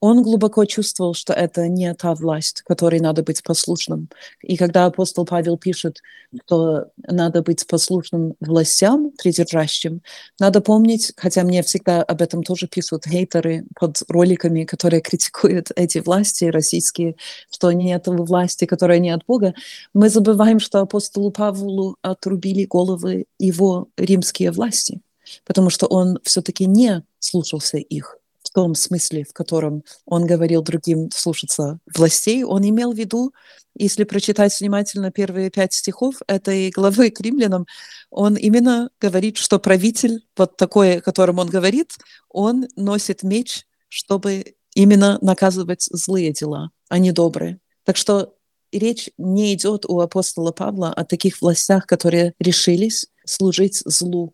он 0.00 0.22
глубоко 0.22 0.64
чувствовал, 0.66 1.14
что 1.14 1.32
это 1.32 1.68
не 1.68 1.92
та 1.94 2.14
власть, 2.14 2.62
которой 2.62 3.00
надо 3.00 3.22
быть 3.22 3.42
послушным. 3.42 4.08
И 4.42 4.56
когда 4.56 4.86
апостол 4.86 5.24
Павел 5.24 5.56
пишет, 5.56 6.00
что 6.44 6.86
надо 6.98 7.42
быть 7.42 7.66
послушным 7.66 8.34
властям, 8.40 9.12
придержащим, 9.12 10.02
надо 10.38 10.60
помнить, 10.60 11.12
хотя 11.16 11.44
мне 11.44 11.62
всегда 11.62 12.02
об 12.02 12.20
этом 12.20 12.42
тоже 12.42 12.68
пишут 12.68 13.06
хейтеры 13.06 13.64
под 13.78 14.02
роликами, 14.08 14.64
которые 14.64 15.00
критикуют 15.02 15.68
эти 15.76 15.98
власти 15.98 16.44
российские, 16.44 17.16
что 17.50 17.72
нет 17.72 18.04
власти, 18.06 18.66
которая 18.66 18.98
не 18.98 19.10
от 19.10 19.24
Бога, 19.26 19.54
мы 19.94 20.10
забываем, 20.10 20.60
что 20.60 20.80
апостолу 20.80 21.30
Павлу 21.30 21.96
отрубили 22.02 22.64
головы 22.64 23.24
его 23.38 23.88
римские 23.96 24.50
власти, 24.50 25.00
потому 25.44 25.70
что 25.70 25.86
он 25.86 26.18
все-таки 26.22 26.66
не 26.66 27.02
слушался 27.18 27.78
их 27.78 28.18
том 28.56 28.74
смысле, 28.74 29.24
в 29.28 29.34
котором 29.34 29.84
он 30.06 30.24
говорил 30.24 30.62
другим 30.62 31.10
слушаться 31.10 31.78
властей, 31.94 32.42
он 32.42 32.66
имел 32.66 32.94
в 32.94 32.96
виду, 32.96 33.34
если 33.74 34.04
прочитать 34.04 34.58
внимательно 34.58 35.10
первые 35.10 35.50
пять 35.50 35.74
стихов 35.74 36.22
этой 36.26 36.70
главы 36.70 37.10
к 37.10 37.20
римлянам, 37.20 37.66
он 38.08 38.34
именно 38.34 38.88
говорит, 38.98 39.36
что 39.36 39.58
правитель, 39.58 40.24
вот 40.38 40.56
такой, 40.56 40.96
о 40.96 41.00
котором 41.02 41.38
он 41.38 41.50
говорит, 41.50 41.98
он 42.30 42.66
носит 42.76 43.22
меч, 43.22 43.66
чтобы 43.90 44.54
именно 44.74 45.18
наказывать 45.20 45.82
злые 45.82 46.32
дела, 46.32 46.70
а 46.88 46.96
не 46.96 47.12
добрые. 47.12 47.60
Так 47.84 47.98
что 47.98 48.36
речь 48.72 49.10
не 49.18 49.52
идет 49.52 49.84
у 49.84 50.00
апостола 50.00 50.52
Павла 50.52 50.94
о 50.94 51.04
таких 51.04 51.42
властях, 51.42 51.86
которые 51.86 52.32
решились 52.40 53.08
служить 53.26 53.82
злу. 53.84 54.32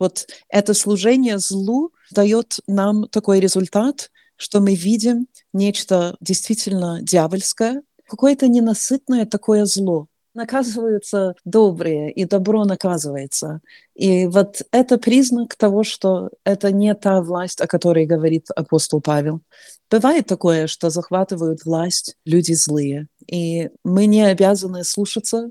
Вот 0.00 0.26
это 0.48 0.74
служение 0.74 1.38
злу 1.38 1.92
дает 2.12 2.58
нам 2.66 3.08
такой 3.08 3.40
результат, 3.40 4.10
что 4.36 4.60
мы 4.60 4.74
видим 4.74 5.26
нечто 5.52 6.16
действительно 6.20 7.00
дьявольское, 7.02 7.82
какое-то 8.06 8.48
ненасытное 8.48 9.26
такое 9.26 9.64
зло. 9.66 10.08
наказываются 10.34 11.34
добрые, 11.44 12.10
и 12.10 12.24
добро 12.24 12.64
наказывается. 12.64 13.60
И 13.94 14.26
вот 14.26 14.62
это 14.72 14.98
признак 14.98 15.54
того, 15.56 15.84
что 15.84 16.30
это 16.44 16.72
не 16.72 16.94
та 16.94 17.20
власть, 17.20 17.60
о 17.60 17.66
которой 17.66 18.06
говорит 18.06 18.46
апостол 18.56 19.00
Павел. 19.00 19.42
Бывает 19.90 20.26
такое, 20.26 20.66
что 20.68 20.88
захватывают 20.88 21.64
власть 21.64 22.16
люди 22.24 22.54
злые, 22.54 23.08
и 23.26 23.70
мы 23.84 24.06
не 24.06 24.22
обязаны 24.22 24.84
слушаться, 24.84 25.50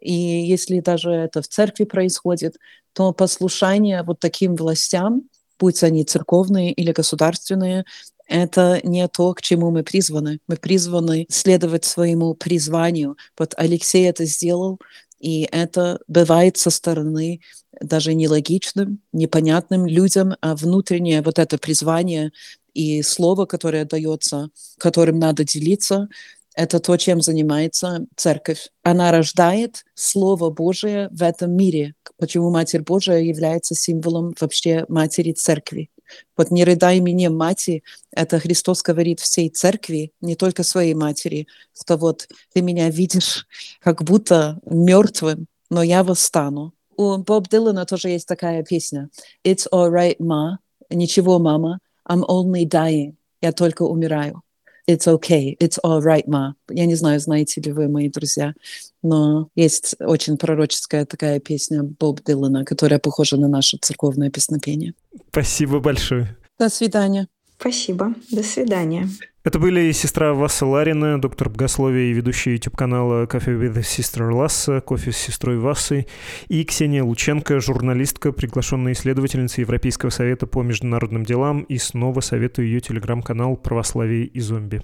и 0.00 0.12
если 0.12 0.80
даже 0.80 1.10
это 1.10 1.42
в 1.42 1.48
церкви 1.48 1.84
происходит, 1.84 2.56
то 2.94 3.12
послушание 3.12 4.02
вот 4.02 4.18
таким 4.18 4.56
властям, 4.56 5.22
будь 5.62 5.84
они 5.84 6.02
церковные 6.02 6.72
или 6.72 6.90
государственные, 6.90 7.84
это 8.26 8.80
не 8.82 9.06
то, 9.06 9.32
к 9.32 9.42
чему 9.42 9.70
мы 9.70 9.84
призваны. 9.84 10.40
Мы 10.48 10.56
призваны 10.56 11.24
следовать 11.30 11.84
своему 11.84 12.34
призванию. 12.34 13.16
Вот 13.38 13.54
Алексей 13.56 14.08
это 14.08 14.24
сделал, 14.24 14.80
и 15.20 15.48
это 15.52 16.00
бывает 16.08 16.56
со 16.56 16.70
стороны 16.70 17.40
даже 17.80 18.12
нелогичным, 18.12 18.98
непонятным 19.12 19.86
людям, 19.86 20.34
а 20.40 20.56
внутреннее 20.56 21.22
вот 21.22 21.38
это 21.38 21.58
призвание 21.58 22.32
и 22.74 23.02
слово, 23.02 23.46
которое 23.46 23.84
дается, 23.84 24.48
которым 24.78 25.20
надо 25.20 25.44
делиться, 25.44 26.08
это 26.54 26.80
то, 26.80 26.96
чем 26.96 27.20
занимается 27.20 28.06
церковь. 28.16 28.68
Она 28.82 29.10
рождает 29.10 29.84
Слово 29.94 30.50
Божие 30.50 31.08
в 31.10 31.22
этом 31.22 31.52
мире. 31.52 31.94
Почему 32.18 32.50
Матерь 32.50 32.82
Божия 32.82 33.18
является 33.18 33.74
символом 33.74 34.34
вообще 34.40 34.84
Матери 34.88 35.32
Церкви. 35.32 35.90
Вот 36.36 36.50
не 36.50 36.64
рыдай 36.64 37.00
мне, 37.00 37.30
мати, 37.30 37.82
это 38.10 38.38
Христос 38.38 38.82
говорит 38.82 39.20
всей 39.20 39.48
церкви, 39.48 40.12
не 40.20 40.34
только 40.34 40.62
своей 40.62 40.94
матери, 40.94 41.46
что 41.78 41.96
вот 41.96 42.28
ты 42.52 42.60
меня 42.60 42.90
видишь 42.90 43.46
как 43.80 44.02
будто 44.02 44.58
мертвым, 44.66 45.46
но 45.70 45.82
я 45.82 46.02
восстану. 46.02 46.74
У 46.96 47.16
Боб 47.16 47.48
Дилана 47.48 47.86
тоже 47.86 48.10
есть 48.10 48.28
такая 48.28 48.62
песня. 48.62 49.08
It's 49.44 49.66
all 49.72 49.90
right, 49.90 50.18
ma. 50.18 50.58
Ничего, 50.90 51.38
мама. 51.38 51.78
I'm 52.06 52.24
only 52.28 52.66
dying. 52.66 53.14
Я 53.40 53.52
только 53.52 53.82
умираю. 53.82 54.42
It's 54.88 55.06
okay. 55.06 55.56
It's 55.60 55.78
all 55.82 56.02
right, 56.02 56.26
ma. 56.26 56.54
Я 56.68 56.86
не 56.86 56.96
знаю, 56.96 57.20
знаете 57.20 57.60
ли 57.60 57.72
вы, 57.72 57.88
мои 57.88 58.08
друзья, 58.08 58.54
но 59.02 59.48
есть 59.54 59.94
очень 60.00 60.36
пророческая 60.36 61.04
такая 61.06 61.38
песня 61.38 61.82
Боб 61.82 62.20
Дилана, 62.24 62.64
которая 62.64 62.98
похожа 62.98 63.36
на 63.36 63.48
наше 63.48 63.78
церковное 63.80 64.30
песнопение. 64.30 64.94
Спасибо 65.30 65.80
большое. 65.80 66.36
До 66.58 66.68
свидания. 66.68 67.28
Спасибо. 67.58 68.14
До 68.30 68.42
свидания. 68.42 69.08
Это 69.44 69.58
были 69.58 69.90
сестра 69.90 70.34
Васа 70.34 70.66
Ларина, 70.66 71.20
доктор 71.20 71.48
богословия 71.48 72.10
и 72.10 72.12
ведущая 72.12 72.52
YouTube-канала 72.52 73.24
Coffee 73.24 73.58
with 73.58 73.76
Sister 73.80 74.30
Lassa, 74.30 74.80
кофе 74.80 75.10
с 75.10 75.16
сестрой 75.16 75.58
Васой, 75.58 76.06
и 76.46 76.62
Ксения 76.64 77.02
Лученко, 77.02 77.58
журналистка, 77.58 78.30
приглашенная 78.30 78.92
исследовательница 78.92 79.60
Европейского 79.60 80.10
совета 80.10 80.46
по 80.46 80.62
международным 80.62 81.24
делам, 81.24 81.62
и 81.62 81.76
снова 81.78 82.20
советую 82.20 82.68
ее 82.68 82.78
телеграм-канал 82.78 83.56
«Православие 83.56 84.26
и 84.26 84.38
зомби». 84.38 84.80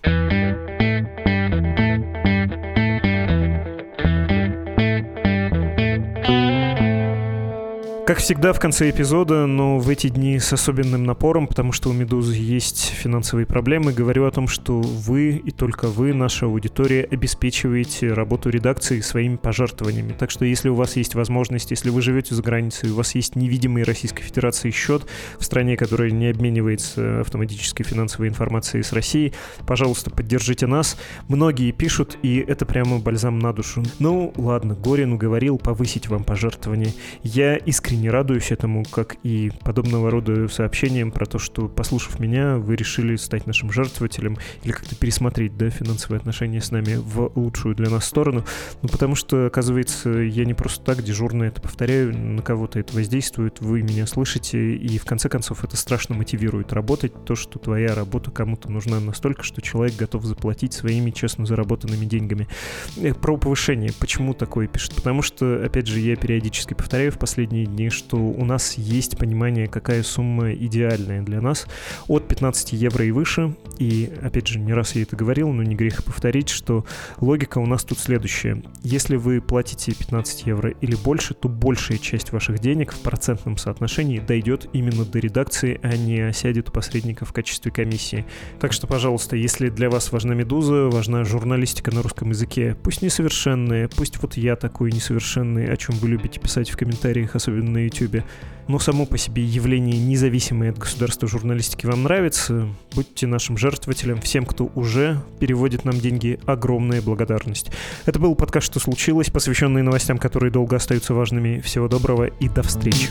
Как 8.09 8.21
всегда 8.21 8.55
в 8.55 8.59
конце 8.59 8.89
эпизода, 8.89 9.45
но 9.45 9.79
в 9.79 9.87
эти 9.91 10.09
дни 10.09 10.39
с 10.39 10.51
особенным 10.51 11.05
напором, 11.05 11.47
потому 11.47 11.73
что 11.73 11.91
у 11.91 11.93
«Медузы» 11.93 12.37
есть 12.37 12.95
финансовые 12.97 13.45
проблемы, 13.45 13.93
говорю 13.93 14.25
о 14.25 14.31
том, 14.31 14.49
что 14.49 14.81
вы 14.81 15.33
и 15.33 15.51
только 15.51 15.89
вы, 15.89 16.15
наша 16.15 16.47
аудитория, 16.47 17.05
обеспечиваете 17.05 18.15
работу 18.15 18.49
редакции 18.49 19.01
своими 19.01 19.37
пожертвованиями. 19.37 20.15
Так 20.19 20.31
что 20.31 20.47
если 20.47 20.71
у 20.71 20.75
вас 20.75 20.97
есть 20.97 21.17
возможность, 21.17 21.71
если 21.71 21.91
вы 21.91 22.01
живете 22.01 22.35
за 22.35 22.43
границей, 22.43 22.93
у 22.93 22.95
вас 22.95 23.15
есть 23.15 23.37
невидимый 23.37 23.83
Российской 23.83 24.23
Федерации 24.23 24.71
счет 24.71 25.03
в 25.39 25.45
стране, 25.45 25.77
которая 25.77 26.11
не 26.11 26.29
обменивается 26.29 27.21
автоматической 27.21 27.85
финансовой 27.85 28.29
информацией 28.29 28.85
с 28.85 28.95
Россией, 28.95 29.35
пожалуйста, 29.67 30.09
поддержите 30.09 30.67
нас. 30.67 30.97
Многие 31.29 31.73
пишут, 31.73 32.17
и 32.23 32.39
это 32.39 32.65
прямо 32.65 33.01
бальзам 33.01 33.39
на 33.39 33.53
душу. 33.53 33.83
Ну, 33.99 34.33
ладно, 34.39 34.75
Горин 34.75 35.13
уговорил 35.13 35.59
повысить 35.59 36.09
вам 36.09 36.25
пожертвования. 36.25 36.95
Я 37.23 37.57
искренне 37.57 37.98
не 37.99 38.11
радуюсь 38.11 38.51
этому, 38.51 38.85
как 38.85 39.17
и 39.23 39.51
подобного 39.65 40.11
рода 40.11 40.49
сообщениям 40.49 41.11
про 41.11 41.27
то, 41.27 41.39
что, 41.39 41.69
послушав 41.69 42.19
меня, 42.21 42.57
вы 42.57 42.77
решили 42.77 43.17
стать 43.17 43.47
нашим 43.47 43.71
жертвователем 43.73 44.39
или 44.63 44.73
как-то 44.73 44.97
пересмотреть, 44.97 45.57
да, 45.57 45.71
финансовые 45.71 46.19
отношения 46.19 46.61
с 46.61 46.71
нами 46.71 46.97
в 46.97 47.33
лучшую 47.35 47.75
для 47.75 47.91
нас 47.91 48.05
сторону. 48.05 48.45
Ну, 48.83 48.89
потому 48.89 49.15
что, 49.15 49.47
оказывается, 49.47 50.11
я 50.11 50.45
не 50.45 50.55
просто 50.55 50.85
так 50.85 51.03
дежурно 51.03 51.45
это 51.45 51.61
повторяю, 51.61 52.17
на 52.17 52.43
кого-то 52.43 52.79
это 52.79 52.95
воздействует, 52.95 53.61
вы 53.61 53.83
меня 53.83 54.07
слышите, 54.07 54.75
и 54.77 54.99
в 54.99 55.05
конце 55.05 55.29
концов 55.29 55.65
это 55.65 55.77
страшно 55.77 56.15
мотивирует 56.15 56.73
работать, 56.73 57.13
то, 57.25 57.35
что 57.35 57.59
твоя 57.59 57.95
работа 57.95 58.31
кому-то 58.31 58.71
нужна 58.71 59.01
настолько, 59.01 59.43
что 59.43 59.61
человек 59.61 59.97
готов 59.97 60.25
заплатить 60.25 60.73
своими 60.73 61.11
честно 61.11 61.47
заработанными 61.47 62.05
деньгами. 62.05 62.49
Э, 62.97 63.15
про 63.15 63.37
повышение. 63.37 63.91
Почему 63.99 64.35
такое 64.35 64.67
пишет? 64.67 64.95
Потому 64.95 65.23
что, 65.23 65.65
опять 65.65 65.87
же, 65.87 66.01
я 66.01 66.17
периодически 66.17 66.75
повторяю 66.75 67.13
в 67.13 67.19
последние 67.19 67.67
дни, 67.67 67.88
что 67.91 68.17
у 68.17 68.45
нас 68.45 68.75
есть 68.75 69.19
понимание, 69.19 69.67
какая 69.67 70.03
сумма 70.03 70.53
идеальная 70.53 71.23
для 71.23 71.41
нас 71.41 71.67
от 72.07 72.29
15 72.29 72.73
евро 72.73 73.05
и 73.05 73.11
выше. 73.11 73.55
И, 73.79 74.13
опять 74.23 74.49
же, 74.49 74.59
не 74.59 74.73
раз 74.73 74.95
я 74.95 75.03
это 75.03 75.17
говорил, 75.17 75.51
но 75.51 75.63
не 75.63 75.75
грех 75.75 76.05
повторить, 76.05 76.49
что 76.49 76.85
логика 77.21 77.59
у 77.59 77.67
нас 77.67 77.85
тут 77.85 77.99
следующая. 77.99 78.63
Если 78.83 79.17
вы 79.17 79.41
платите 79.41 79.93
15 79.93 80.47
евро 80.47 80.71
или 80.71 80.95
больше, 80.97 81.35
то 81.35 81.49
большая 81.49 81.99
часть 81.99 82.33
ваших 82.33 82.59
денег 82.59 82.93
в 82.93 83.01
процентном 83.01 83.57
соотношении 83.57 84.19
дойдет 84.19 84.69
именно 84.73 85.05
до 85.05 85.19
редакции, 85.19 85.81
а 85.83 85.97
не 85.97 86.21
осядет 86.21 86.69
у 86.69 86.73
посредника 86.73 87.25
в 87.25 87.33
качестве 87.33 87.71
комиссии. 87.71 88.25
Так 88.61 88.73
что, 88.73 88.87
пожалуйста, 88.87 89.37
если 89.37 89.69
для 89.69 89.91
вас 89.91 90.13
важна 90.13 90.35
«Медуза», 90.35 90.89
важна 90.89 91.25
журналистика 91.25 91.95
на 91.95 92.03
русском 92.03 92.31
языке, 92.31 92.77
пусть 92.83 93.03
несовершенная, 93.03 93.89
пусть 93.89 94.21
вот 94.23 94.37
я 94.37 94.57
такой 94.57 94.93
несовершенный, 94.93 95.73
о 95.73 95.77
чем 95.77 95.95
вы 95.97 96.09
любите 96.09 96.41
писать 96.41 96.71
в 96.71 96.77
комментариях, 96.77 97.35
особенно 97.35 97.78
на 97.79 97.85
YouTube. 97.85 98.25
Но 98.67 98.79
само 98.79 99.07
по 99.07 99.17
себе 99.17 99.43
явление 99.43 99.99
независимой 99.99 100.71
от 100.71 100.79
государства 100.79 101.27
журналистики 101.27 101.87
вам 101.87 102.03
нравится, 102.03 102.69
будьте 102.95 103.27
нашим 103.27 103.57
жертвователем. 103.57 104.21
Всем, 104.21 104.45
кто 104.45 104.71
уже 104.75 105.23
переводит 105.39 105.87
нам 105.87 105.99
деньги, 105.99 106.39
огромная 106.45 107.01
благодарность. 107.01 107.71
Это 108.05 108.19
был 108.19 108.35
подкаст 108.35 108.67
«Что 108.67 108.81
случилось?», 108.81 109.31
посвященный 109.31 109.83
новостям, 109.83 110.19
которые 110.19 110.51
долго 110.51 110.77
остаются 110.77 111.15
важными. 111.15 111.61
Всего 111.61 111.89
доброго 111.89 112.27
и 112.27 112.49
до 112.49 112.63
встречи. 112.63 113.09